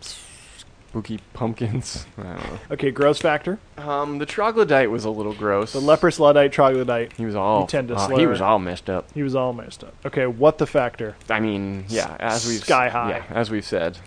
Spooky 0.00 1.20
pumpkins. 1.32 2.06
I 2.18 2.22
don't 2.22 2.36
know. 2.38 2.58
Okay, 2.72 2.90
gross 2.90 3.18
factor. 3.18 3.58
Um, 3.76 4.18
the 4.18 4.26
troglodyte 4.26 4.90
was 4.90 5.04
a 5.04 5.10
little 5.10 5.34
gross. 5.34 5.72
The 5.72 5.80
leprous 5.80 6.18
luddite 6.18 6.50
troglodyte. 6.50 7.12
He 7.12 7.24
was 7.24 7.36
all. 7.36 7.62
You 7.62 7.66
tend 7.66 7.88
to 7.88 7.94
uh, 7.94 8.16
he 8.16 8.26
was 8.26 8.40
all 8.40 8.58
messed 8.58 8.88
up. 8.88 9.12
He 9.12 9.22
was 9.22 9.36
all 9.36 9.52
messed 9.52 9.84
up. 9.84 9.94
Okay, 10.06 10.26
what 10.26 10.58
the 10.58 10.66
factor? 10.66 11.14
I 11.28 11.40
mean, 11.40 11.84
yeah, 11.88 12.16
as 12.18 12.46
we've 12.48 12.60
Sky 12.60 12.88
high. 12.88 13.10
Yeah, 13.10 13.24
as 13.30 13.50
we've 13.50 13.64
said, 13.64 13.98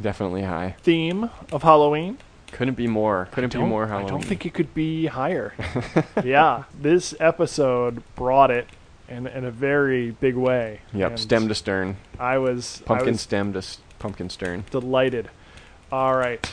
definitely 0.00 0.42
high. 0.42 0.76
Theme 0.82 1.28
of 1.52 1.64
Halloween. 1.64 2.18
Couldn't 2.52 2.74
be 2.76 2.86
more. 2.86 3.28
Couldn't 3.32 3.52
be 3.52 3.58
more 3.58 3.92
I 3.92 4.04
don't 4.04 4.24
think 4.24 4.46
it 4.46 4.54
could 4.54 4.72
be 4.72 5.06
higher. 5.06 5.54
yeah, 6.24 6.64
this 6.80 7.14
episode 7.20 8.02
brought 8.14 8.50
it 8.50 8.68
in, 9.08 9.26
in 9.26 9.44
a 9.44 9.50
very 9.50 10.10
big 10.12 10.34
way. 10.36 10.80
Yep, 10.94 11.10
and 11.10 11.20
stem 11.20 11.48
to 11.48 11.54
stern, 11.54 11.96
I 12.18 12.38
was 12.38 12.80
I 12.84 12.86
pumpkin 12.88 13.12
was 13.12 13.20
stem 13.20 13.52
to 13.52 13.58
s- 13.58 13.78
pumpkin 13.98 14.30
stern. 14.30 14.64
delighted. 14.70 15.30
All 15.90 16.14
right, 16.16 16.46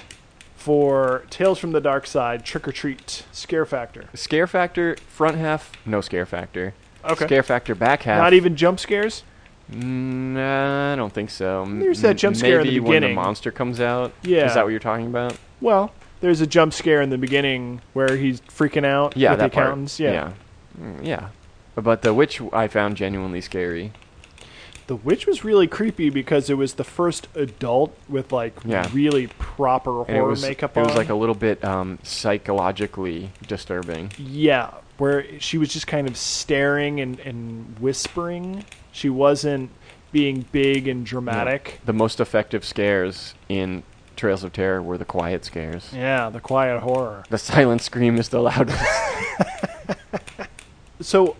for 0.56 1.24
Tales 1.30 1.60
from 1.60 1.72
the 1.72 1.82
Dark 1.82 2.08
Side, 2.08 2.46
Trick 2.46 2.68
or 2.68 2.72
Treat, 2.72 3.26
Scare 3.32 3.66
Factor. 3.66 4.06
Scare 4.14 4.48
factor 4.48 4.96
front 5.08 5.38
half, 5.38 5.72
no 5.86 6.02
scare 6.02 6.26
factor. 6.26 6.74
Okay. 7.04 7.26
Scare 7.26 7.44
factor 7.44 7.76
back 7.76 8.04
half. 8.04 8.18
Not 8.20 8.34
even 8.34 8.56
jump 8.56 8.80
scares. 8.80 9.24
Mm, 9.72 10.34
Nah, 10.34 10.94
I 10.94 10.96
don't 10.96 11.14
think 11.14 11.30
so. 11.30 11.66
There's 11.68 12.02
that 12.02 12.16
jump 12.18 12.36
scare 12.36 12.60
in 12.62 12.66
the 12.68 12.72
maybe 12.74 12.80
when 12.80 12.86
the 12.94 13.00
beginning. 13.00 13.16
monster 13.16 13.52
comes 13.52 13.80
out. 13.80 14.14
Yeah. 14.24 14.46
Is 14.48 14.54
that 14.56 14.64
what 14.64 14.70
you're 14.72 14.80
talking 14.80 15.08
about? 15.08 15.38
Well, 15.62 15.92
there's 16.22 16.42
a 16.42 16.48
jump 16.48 16.74
scare 16.74 17.02
in 17.02 17.10
the 17.10 17.18
beginning 17.18 17.82
where 17.94 18.16
he's 18.16 18.42
freaking 18.42 18.86
out 18.86 19.16
Yeah, 19.18 19.32
with 19.32 19.40
that 19.40 19.52
the 19.52 19.56
part. 19.56 19.68
accountants. 19.68 20.00
Yeah. 20.00 20.12
Yeah. 20.12 20.32
Mm, 20.82 21.06
yeah. 21.06 21.28
But 21.76 22.02
the 22.02 22.14
witch 22.14 22.42
I 22.54 22.68
found 22.68 22.96
genuinely 22.98 23.42
scary. 23.42 23.92
The 24.88 24.96
witch 24.96 25.26
was 25.26 25.44
really 25.44 25.68
creepy 25.68 26.10
because 26.12 26.50
it 26.50 26.54
was 26.56 26.76
the 26.76 26.84
first 26.84 27.28
adult 27.36 27.98
with 28.08 28.32
like 28.32 28.54
Yeah. 28.64 28.88
really 28.94 29.28
proper 29.40 30.02
And 30.02 30.10
it 30.12 30.20
horror 30.20 30.30
was 30.30 30.42
makeup 30.44 30.78
it 30.78 30.80
on. 30.82 30.86
was 30.88 30.96
like 30.96 31.10
a 31.10 31.16
little 31.16 31.34
bit 31.36 31.64
um, 31.66 31.98
psychologically 32.04 33.32
disturbing. 33.48 34.12
Yeah, 34.18 34.72
where 35.00 35.26
she 35.40 35.58
was 35.58 35.70
just 35.74 35.88
kind 35.88 36.08
of 36.08 36.16
staring 36.16 37.00
and, 37.02 37.20
and 37.22 37.78
whispering. 37.80 38.64
She 38.92 39.10
wasn't 39.10 39.72
being 40.12 40.46
big 40.52 40.88
and 40.88 41.04
dramatic. 41.06 41.82
The 41.86 41.92
most 41.92 42.20
effective 42.20 42.64
scares 42.64 43.34
in 43.50 43.82
Trails 44.16 44.44
of 44.44 44.54
Terror 44.54 44.82
were 44.84 44.98
the 45.00 45.04
quiet 45.04 45.44
scares. 45.44 45.90
Yeah, 45.94 46.30
the 46.30 46.40
quiet 46.40 46.82
horror. 46.82 47.24
The 47.30 47.38
silent 47.40 47.82
scream 47.82 48.18
is 48.18 48.30
the 48.30 48.40
loudest. 48.40 48.80
So, 51.02 51.36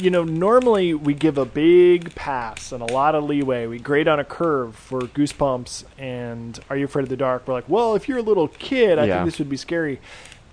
you 0.00 0.10
know, 0.10 0.24
normally 0.24 0.94
we 0.94 1.14
give 1.14 1.38
a 1.38 1.44
big 1.44 2.14
pass 2.14 2.72
and 2.72 2.82
a 2.82 2.86
lot 2.92 3.14
of 3.14 3.24
leeway. 3.24 3.66
We 3.66 3.78
grade 3.78 4.08
on 4.08 4.20
a 4.20 4.24
curve 4.24 4.74
for 4.76 5.00
Goosebumps 5.02 5.84
and 5.98 6.58
Are 6.70 6.76
You 6.76 6.84
Afraid 6.84 7.04
of 7.04 7.08
the 7.08 7.16
Dark? 7.16 7.46
We're 7.48 7.54
like, 7.54 7.68
well, 7.68 7.94
if 7.94 8.08
you're 8.08 8.18
a 8.18 8.22
little 8.22 8.48
kid, 8.48 8.98
I 8.98 9.06
Yeah. 9.06 9.14
think 9.16 9.26
this 9.32 9.38
would 9.38 9.48
be 9.48 9.56
scary. 9.56 10.00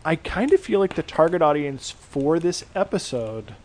I 0.04 0.16
kind 0.16 0.54
of 0.54 0.60
feel 0.60 0.80
like 0.80 0.96
the 0.96 1.04
target 1.04 1.42
audience 1.42 1.92
for 1.92 2.40
this 2.40 2.64
episode 2.76 3.56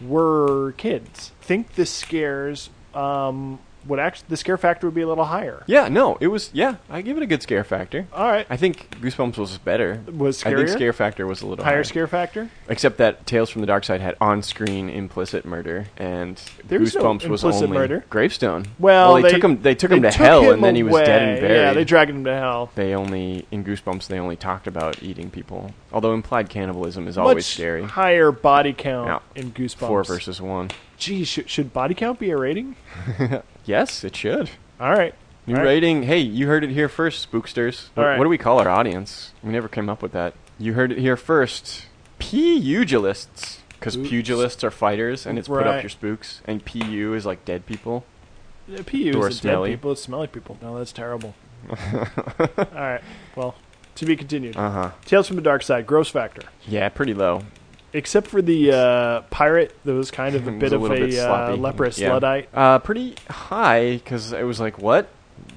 were 0.00 0.72
kids. 0.76 1.32
think 1.40 1.74
the 1.74 1.86
scares 1.86 2.70
um, 2.94 3.58
would 3.86 3.98
actually 3.98 4.26
the 4.28 4.36
scare 4.36 4.56
factor 4.56 4.86
would 4.86 4.94
be 4.94 5.02
a 5.02 5.06
little 5.08 5.24
higher. 5.24 5.62
yeah, 5.66 5.88
no, 5.88 6.16
it 6.20 6.28
was. 6.28 6.50
Yeah, 6.52 6.76
I 6.90 7.02
give 7.02 7.16
it 7.16 7.22
a 7.22 7.26
good 7.26 7.42
scare 7.42 7.64
factor. 7.64 8.06
All 8.12 8.26
right, 8.26 8.46
I 8.50 8.56
think 8.56 8.90
Goosebumps 9.00 9.36
was 9.38 9.56
better. 9.58 10.00
was 10.12 10.44
I 10.44 10.54
think 10.54 10.68
scare 10.68 10.92
factor 10.92 11.26
was 11.26 11.42
a 11.42 11.46
little 11.46 11.64
higher 11.64 11.74
higher. 11.76 11.84
scare 11.84 12.06
factor. 12.06 12.50
Except 12.68 12.98
that 12.98 13.26
Tales 13.26 13.50
from 13.50 13.60
the 13.60 13.66
Dark 13.66 13.84
Side 13.84 14.00
had 14.00 14.16
on-screen 14.20 14.88
implicit 14.90 15.44
murder, 15.44 15.86
and 15.96 16.40
There 16.66 16.80
was 16.80 16.94
no 16.94 17.02
Goosebumps 17.02 17.28
was 17.28 17.44
only 17.44 17.66
murder. 17.68 18.04
Gravestone. 18.10 18.66
Well, 18.78 19.20
they, 19.22 19.30
took 19.30 19.44
him. 19.44 19.62
They 19.62 19.74
took 19.74 19.90
him 19.90 20.02
to 20.02 20.10
hell, 20.10 20.42
him 20.42 20.54
and 20.54 20.64
then 20.64 20.74
he 20.76 20.82
was 20.82 20.94
dead 20.96 21.22
and 21.22 21.40
buried. 21.40 21.56
Yeah, 21.56 21.72
they 21.72 21.84
dragged 21.84 22.10
him 22.10 22.24
to 22.24 22.34
hell. 22.34 22.70
They 22.74 22.94
only 22.94 23.46
in 23.50 23.64
Goosebumps 23.64 24.06
they 24.08 24.18
only 24.18 24.36
talked 24.36 24.66
about 24.66 25.02
eating 25.02 25.30
people. 25.30 25.72
Although 25.92 26.12
implied 26.14 26.48
cannibalism 26.48 27.08
is 27.08 27.16
always 27.16 27.36
Much 27.36 27.44
scary. 27.54 27.82
higher 27.84 28.30
body 28.32 28.72
count 28.72 29.22
Yeah. 29.34 29.40
in 29.42 29.52
Goosebumps. 29.52 29.86
Four 29.88 30.04
versus 30.04 30.40
one. 30.40 30.70
Geez, 30.98 31.28
should, 31.28 31.48
should 31.48 31.72
body 31.72 31.94
count 31.94 32.18
be 32.18 32.30
a 32.30 32.36
rating? 32.36 32.74
Yes, 33.66 34.02
it 34.04 34.16
should. 34.16 34.50
All 34.80 34.90
right. 34.92 35.14
New 35.46 35.54
All 35.54 35.60
right. 35.60 35.66
rating. 35.66 36.04
Hey, 36.04 36.20
you 36.20 36.46
heard 36.46 36.64
it 36.64 36.70
here 36.70 36.88
first, 36.88 37.30
spooksters. 37.30 37.88
What, 37.94 38.04
right. 38.04 38.18
what 38.18 38.24
do 38.24 38.30
we 38.30 38.38
call 38.38 38.58
our 38.60 38.68
audience? 38.68 39.32
We 39.42 39.52
never 39.52 39.68
came 39.68 39.88
up 39.90 40.02
with 40.02 40.12
that. 40.12 40.34
You 40.58 40.72
heard 40.72 40.90
it 40.92 40.98
here 40.98 41.16
first. 41.16 41.86
Pugilists. 42.18 43.58
Because 43.78 43.96
pugilists 43.96 44.64
are 44.64 44.70
fighters, 44.70 45.26
and 45.26 45.38
it's 45.38 45.48
put 45.48 45.58
Right. 45.58 45.66
up 45.78 45.82
your 45.82 45.90
spooks. 45.90 46.40
And 46.46 46.64
PU 46.64 47.12
is 47.14 47.26
like 47.26 47.44
dead 47.44 47.66
people. 47.66 48.04
Uh, 48.72 48.82
PU 48.82 49.12
Or 49.16 49.28
is 49.28 49.38
smelly. 49.38 49.70
dead 49.70 49.76
people. 49.76 49.92
It's 49.92 50.02
smelly 50.02 50.26
people. 50.26 50.56
No, 50.62 50.78
that's 50.78 50.92
terrible. 50.92 51.34
All 51.70 51.76
right. 52.74 53.02
Well, 53.36 53.54
to 53.96 54.06
be 54.06 54.16
continued. 54.16 54.56
Uh 54.56 54.70
huh. 54.70 54.90
Tales 55.04 55.26
from 55.26 55.36
the 55.36 55.42
Dark 55.42 55.62
Side, 55.62 55.86
gross 55.86 56.08
factor. 56.08 56.42
Yeah, 56.66 56.88
pretty 56.88 57.14
low. 57.14 57.42
Except 57.92 58.26
for 58.26 58.42
the 58.42 58.72
uh, 58.72 59.20
pirate, 59.30 59.74
that 59.84 59.92
was 59.94 60.10
kind 60.10 60.34
of 60.36 60.46
a 60.48 60.50
bit 60.50 60.72
a 60.72 60.76
of 60.76 60.84
a, 60.84 60.88
bit 60.88 61.18
uh, 61.18 61.54
leprous 61.56 61.98
Yeah. 61.98 62.12
luddite. 62.12 62.48
Uh, 62.52 62.78
pretty 62.80 63.14
high 63.30 63.92
because 63.94 64.32
it 64.32 64.42
was 64.44 64.60
like, 64.60 64.78
what? 64.78 65.08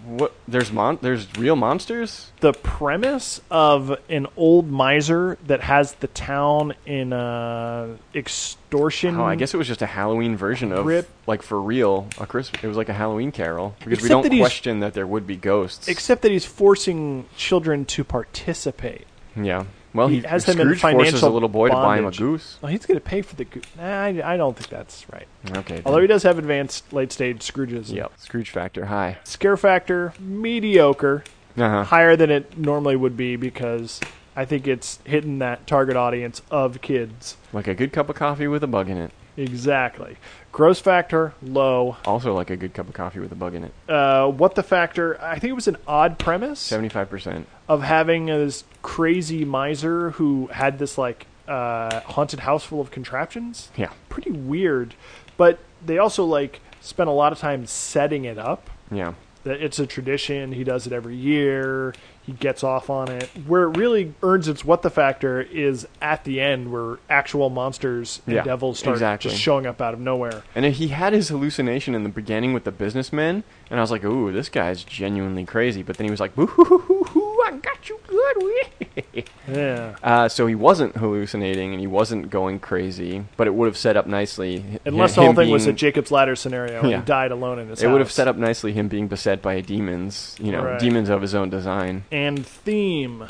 What? 0.05 0.33
There's 0.47 0.71
mon. 0.71 0.97
There's 1.01 1.27
real 1.37 1.55
monsters. 1.55 2.31
The 2.39 2.53
premise 2.53 3.41
of 3.51 3.95
an 4.09 4.27
old 4.35 4.69
miser 4.69 5.37
that 5.45 5.61
has 5.61 5.93
the 5.95 6.07
town 6.07 6.73
in 6.85 7.13
uh, 7.13 7.95
extortion. 8.15 9.17
Oh, 9.19 9.23
I 9.25 9.35
guess 9.35 9.53
it 9.53 9.57
was 9.57 9.67
just 9.67 9.81
a 9.81 9.85
Halloween 9.85 10.35
version 10.35 10.71
of 10.71 10.83
Grip. 10.83 11.09
like 11.27 11.41
for 11.41 11.61
real 11.61 12.07
a 12.19 12.25
Christmas. 12.25 12.63
It 12.63 12.67
was 12.67 12.77
like 12.77 12.89
a 12.89 12.93
Halloween 12.93 13.31
Carol 13.31 13.75
because 13.79 13.99
Except 13.99 14.03
we 14.03 14.09
don't 14.09 14.29
that 14.29 14.39
question 14.39 14.79
that 14.79 14.93
there 14.93 15.07
would 15.07 15.27
be 15.27 15.35
ghosts. 15.35 15.87
Except 15.87 16.21
that 16.23 16.31
he's 16.31 16.45
forcing 16.45 17.25
children 17.37 17.85
to 17.85 18.03
participate. 18.03 19.05
yeah. 19.35 19.65
Well, 19.93 20.07
he 20.07 20.17
he, 20.19 20.27
has 20.27 20.45
them 20.45 20.59
in 20.59 20.67
forces 20.67 20.79
a 20.79 20.81
financial 20.81 21.31
little 21.31 21.49
boy 21.49 21.69
to 21.69 21.73
buy 21.73 21.97
him 21.97 22.03
a 22.05 22.07
bondage. 22.07 22.19
goose. 22.19 22.57
Well, 22.61 22.71
he's 22.71 22.85
going 22.85 22.99
to 22.99 23.03
pay 23.03 23.21
for 23.21 23.35
the. 23.35 23.45
goose. 23.45 23.63
nah, 23.77 23.83
I, 24.03 24.33
I 24.33 24.37
don't 24.37 24.55
think 24.55 24.69
that's 24.69 25.05
right. 25.11 25.27
Okay. 25.57 25.75
then. 25.75 25.83
Although 25.85 26.01
he 26.01 26.07
does 26.07 26.23
have 26.23 26.37
advanced 26.37 26.91
late 26.93 27.11
stage 27.11 27.39
Scrooges. 27.39 27.91
Yep. 27.91 28.11
Scrooge 28.17 28.49
factor 28.51 28.85
high. 28.85 29.17
Scare 29.23 29.57
factor 29.57 30.13
mediocre, 30.19 31.23
Uh 31.57 31.69
huh. 31.69 31.83
higher 31.85 32.15
than 32.15 32.29
it 32.29 32.57
normally 32.57 32.95
would 32.95 33.17
be 33.17 33.35
because 33.35 33.99
I 34.35 34.45
think 34.45 34.67
it's 34.67 34.99
hitting 35.05 35.39
that 35.39 35.65
target 35.67 35.95
audience 35.95 36.41
of 36.51 36.81
kids. 36.81 37.37
Like 37.51 37.67
a 37.67 37.73
good 37.73 37.91
cup 37.91 38.09
of 38.09 38.15
coffee 38.15 38.47
with 38.47 38.63
a 38.63 38.67
bug 38.67 38.89
in 38.89 38.97
it. 38.97 39.11
Exactly. 39.37 40.17
Gross 40.51 40.79
factor 40.79 41.33
low. 41.41 41.97
Also, 42.05 42.33
like 42.33 42.49
a 42.49 42.57
good 42.57 42.73
cup 42.73 42.87
of 42.87 42.93
coffee 42.93 43.19
with 43.19 43.31
a 43.31 43.35
bug 43.35 43.53
in 43.53 43.63
it. 43.65 43.73
Uh, 43.87 44.27
what 44.27 44.55
the 44.55 44.63
factor? 44.63 45.21
I 45.21 45.37
think 45.39 45.51
it 45.51 45.55
was 45.55 45.67
an 45.67 45.77
odd 45.87 46.17
premise 46.17 46.59
Seventy-five 46.59 47.09
percent. 47.09 47.47
of 47.67 47.83
having 47.83 48.25
this 48.25 48.63
crazy 48.81 49.45
miser 49.45 50.11
who 50.11 50.47
had 50.47 50.79
this 50.79 50.97
like 50.97 51.27
uh, 51.47 51.99
haunted 52.01 52.39
house 52.41 52.63
full 52.63 52.81
of 52.81 52.89
contraptions. 52.91 53.69
Yeah. 53.77 53.91
Pretty 54.09 54.31
weird, 54.31 54.95
but 55.37 55.59
they 55.85 55.97
also 55.99 56.25
like 56.25 56.61
spent 56.81 57.09
a 57.09 57.13
lot 57.13 57.31
of 57.31 57.37
time 57.39 57.65
setting 57.67 58.25
it 58.25 58.37
up. 58.39 58.69
Yeah. 58.91 59.13
that 59.43 59.61
it's 59.61 59.77
a 59.77 59.85
tradition. 59.85 60.51
He 60.51 60.63
does 60.63 60.87
it 60.87 60.93
every 60.93 61.15
year. 61.15 61.93
He 62.29 62.35
gets 62.35 62.63
off 62.63 62.91
on 62.91 63.09
it. 63.09 63.27
Where 63.47 63.63
it 63.63 63.75
really 63.77 64.13
earns 64.21 64.47
its 64.47 64.63
what 64.63 64.83
the 64.83 64.91
factor 64.91 65.41
is 65.41 65.87
at 65.99 66.25
the 66.25 66.39
end, 66.39 66.71
where 66.71 66.99
actual 67.09 67.49
monsters 67.49 68.21
and 68.27 68.35
Yeah, 68.35 68.43
devils 68.43 68.77
start 68.77 68.97
exactly. 68.97 69.31
just 69.31 69.41
showing 69.41 69.65
up 69.65 69.81
out 69.81 69.95
of 69.95 69.99
nowhere. 69.99 70.43
And 70.53 70.63
he 70.65 70.89
had 70.89 71.13
his 71.13 71.29
hallucination 71.29 71.95
in 71.95 72.03
the 72.03 72.09
beginning 72.09 72.53
with 72.53 72.65
the 72.65 72.71
businessmen, 72.71 73.43
and 73.71 73.79
I 73.79 73.81
was 73.81 73.89
like, 73.89 74.03
"Ooh, 74.05 74.31
this 74.31 74.47
guy's 74.47 74.83
genuinely 74.83 75.43
crazy." 75.43 75.81
But 75.81 75.97
then 75.97 76.05
he 76.05 76.11
was 76.11 76.19
like, 76.19 76.35
"Boo 76.35 76.45
hoo 76.45 76.65
hoo 76.65 76.77
hoo 76.77 77.03
hoo! 77.05 77.37
I 77.47 77.53
got 77.53 77.89
you 77.89 77.99
good." 78.05 78.37
wee." 78.37 79.23
Yeah. 79.51 79.95
uh, 80.03 80.29
so 80.29 80.45
he 80.45 80.53
wasn't 80.53 80.95
hallucinating, 80.97 81.71
and 81.71 81.79
he 81.79 81.87
wasn't 81.87 82.29
going 82.29 82.59
crazy. 82.59 83.23
But 83.37 83.47
it 83.47 83.55
would 83.55 83.65
have 83.65 83.77
set 83.77 83.97
up 83.97 84.05
nicely. 84.05 84.63
Unless 84.85 85.15
the 85.15 85.21
whole 85.23 85.33
thing 85.33 85.49
was 85.49 85.65
a 85.65 85.73
Jacob's 85.73 86.11
ladder 86.11 86.35
scenario 86.35 86.81
and 86.81 86.91
Yeah. 86.91 86.99
he 86.99 87.05
died 87.05 87.31
alone 87.31 87.57
in 87.57 87.69
his 87.69 87.81
It 87.81 87.85
house. 87.85 87.91
would 87.93 88.01
have 88.01 88.11
set 88.11 88.27
up 88.27 88.35
nicely 88.35 88.73
him 88.73 88.87
being 88.87 89.07
beset 89.07 89.41
by 89.41 89.59
demons, 89.61 90.35
you 90.39 90.51
know, 90.51 90.63
Right. 90.63 90.79
demons 90.79 91.09
of 91.09 91.21
his 91.23 91.33
own 91.33 91.49
design. 91.49 92.03
And 92.11 92.18
theme, 92.43 93.25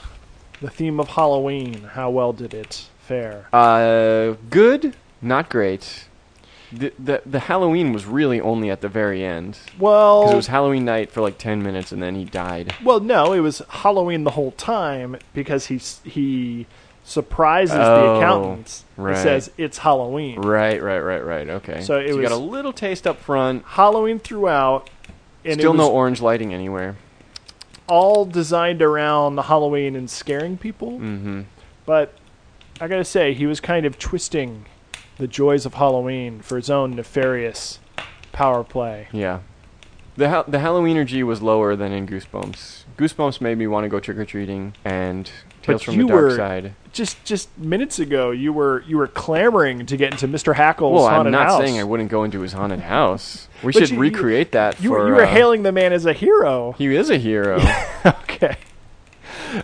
the 0.61 0.69
theme 0.69 0.99
of 0.99 1.09
Halloween. 1.09 1.83
How 1.93 2.09
well 2.09 2.33
did 2.33 2.53
it 2.53 2.87
fare? 2.99 3.47
Uh, 3.53 4.35
good, 4.49 4.95
not 5.21 5.49
great. 5.49 6.05
The, 6.71 6.93
the 6.99 7.21
the 7.25 7.39
Halloween 7.39 7.93
was 7.93 8.05
really 8.05 8.39
only 8.39 8.69
at 8.69 8.81
the 8.81 8.89
very 8.89 9.25
end 9.25 9.57
Well, 9.79 10.21
because 10.21 10.33
it 10.33 10.35
was 10.35 10.47
Halloween 10.47 10.85
night 10.85 11.09
for 11.09 11.21
like 11.21 11.39
ten 11.39 11.63
minutes 11.63 11.91
and 11.91 12.01
then 12.01 12.13
he 12.13 12.25
died. 12.25 12.75
well, 12.83 12.99
no, 12.99 13.33
it 13.33 13.39
was 13.39 13.63
Halloween 13.69 14.23
the 14.23 14.29
whole 14.31 14.51
time 14.51 15.17
because 15.33 15.65
he 15.65 15.77
he 16.07 16.67
surprises 17.03 17.73
the 17.75 17.81
Oh, 17.83 18.17
accountants. 18.17 18.85
He 18.97 19.15
says 19.15 19.49
it's 19.57 19.79
Halloween. 19.79 20.39
Right, 20.41 20.79
right, 20.79 20.99
right, 20.99 21.25
right. 21.25 21.49
Okay. 21.49 21.81
So 21.81 21.97
it 21.97 22.09
you 22.13 22.21
got 22.21 22.31
a 22.31 22.35
little 22.35 22.71
taste 22.73 23.07
up 23.07 23.17
front. 23.17 23.63
Halloween 23.65 24.19
throughout. 24.19 24.91
And 25.43 25.55
Still 25.55 25.71
was 25.71 25.77
no 25.79 25.89
orange 25.91 26.21
lighting 26.21 26.53
anywhere. 26.53 26.97
All 27.89 28.25
designed 28.25 28.81
around 28.81 29.37
Halloween 29.37 29.95
and 29.95 30.09
scaring 30.09 30.57
people. 30.57 30.93
Mm-hmm. 30.93 31.41
But 31.85 32.13
I 32.79 32.87
gotta 32.87 33.03
say, 33.03 33.33
he 33.33 33.45
was 33.45 33.59
kind 33.59 33.85
of 33.85 33.99
twisting 33.99 34.65
the 35.17 35.27
joys 35.27 35.65
of 35.65 35.73
Halloween 35.73 36.39
for 36.41 36.55
his 36.55 36.69
own 36.69 36.95
nefarious 36.95 37.79
power 38.31 38.63
play. 38.63 39.09
Yeah. 39.11 39.39
The 40.15 40.29
ha- 40.29 40.43
the 40.47 40.59
Halloween 40.59 40.97
energy 40.97 41.23
was 41.23 41.41
lower 41.41 41.75
than 41.75 41.91
in 41.91 42.07
Goosebumps. 42.07 42.83
Goosebumps 42.97 43.41
made 43.41 43.57
me 43.57 43.67
want 43.67 43.85
to 43.85 43.89
go 43.89 43.99
trick 43.99 44.17
or 44.17 44.25
treating, 44.25 44.73
and 44.83 45.31
Tales 45.61 45.81
But 45.81 45.85
from 45.85 45.95
you 45.95 46.03
the 46.03 46.07
Dark 46.09 46.21
were- 46.23 46.35
Side. 46.35 46.73
Just 46.91 47.23
just 47.23 47.55
minutes 47.57 47.99
ago, 47.99 48.31
you 48.31 48.51
were 48.51 48.83
you 48.87 48.97
were 48.97 49.07
clamoring 49.07 49.85
to 49.85 49.95
get 49.95 50.11
into 50.11 50.27
Mr. 50.27 50.55
Hackle's 50.55 51.01
haunted 51.07 51.11
house. 51.11 51.11
Well, 51.11 51.25
I'm 51.27 51.31
not 51.31 51.47
house. 51.47 51.61
saying 51.61 51.79
I 51.79 51.83
wouldn't 51.83 52.09
go 52.09 52.23
into 52.23 52.39
his 52.41 52.53
haunted 52.53 52.79
house. 52.79 53.47
We 53.63 53.71
should 53.73 53.89
you- 53.91 53.95
you- 53.97 54.01
recreate 54.01 54.53
that. 54.53 54.81
you, 54.81 54.89
for, 54.89 54.97
were, 54.99 55.07
you 55.07 55.13
were 55.13 55.23
uh, 55.23 55.27
hailing 55.27 55.61
the 55.61 55.71
man 55.71 55.93
as 55.93 56.05
a 56.07 56.13
hero. 56.13 56.71
He 56.79 56.95
is 56.95 57.11
a 57.11 57.17
hero. 57.17 57.61
okay. 58.05 58.55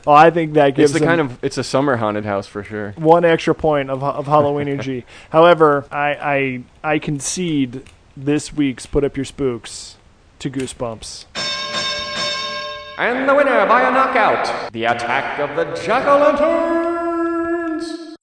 Well, 0.05 0.15
I 0.15 0.29
think 0.29 0.53
that 0.53 0.69
it's 0.69 0.77
gives 0.77 0.93
the 0.93 0.99
him 0.99 1.05
kind 1.05 1.21
of 1.21 1.43
it's 1.43 1.57
a 1.57 1.63
summer 1.63 1.97
haunted 1.97 2.25
house 2.25 2.45
for 2.47 2.63
sure. 2.63 2.91
one 2.95 3.25
extra 3.25 3.55
point 3.55 3.89
of, 3.89 4.03
of 4.03 4.27
Halloween 4.27 4.67
energy. 4.67 5.05
However, 5.31 5.85
I, 5.91 6.61
I 6.83 6.93
I 6.93 6.99
concede 6.99 7.83
this 8.15 8.53
week's 8.53 8.85
Put 8.85 9.03
Up 9.03 9.17
Your 9.17 9.25
Spooks 9.25 9.95
to 10.39 10.49
Goosebumps. 10.51 11.25
And 12.97 13.27
the 13.27 13.35
winner 13.35 13.65
by 13.65 13.81
a 13.81 13.91
knockout, 13.91 14.71
the 14.71 14.85
attack 14.85 15.37
of 15.39 15.57
the 15.57 15.65
jack 15.83 16.07
o' 16.07 16.17
lanterns. 16.17 18.15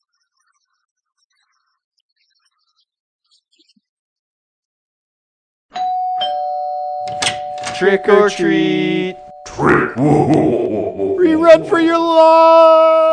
Trick 7.76 8.08
or 8.08 8.30
treat. 8.30 9.16
Trick! 9.46 9.94
Rerun 9.96 11.68
for 11.68 11.78
your 11.78 11.98
life! 11.98 13.11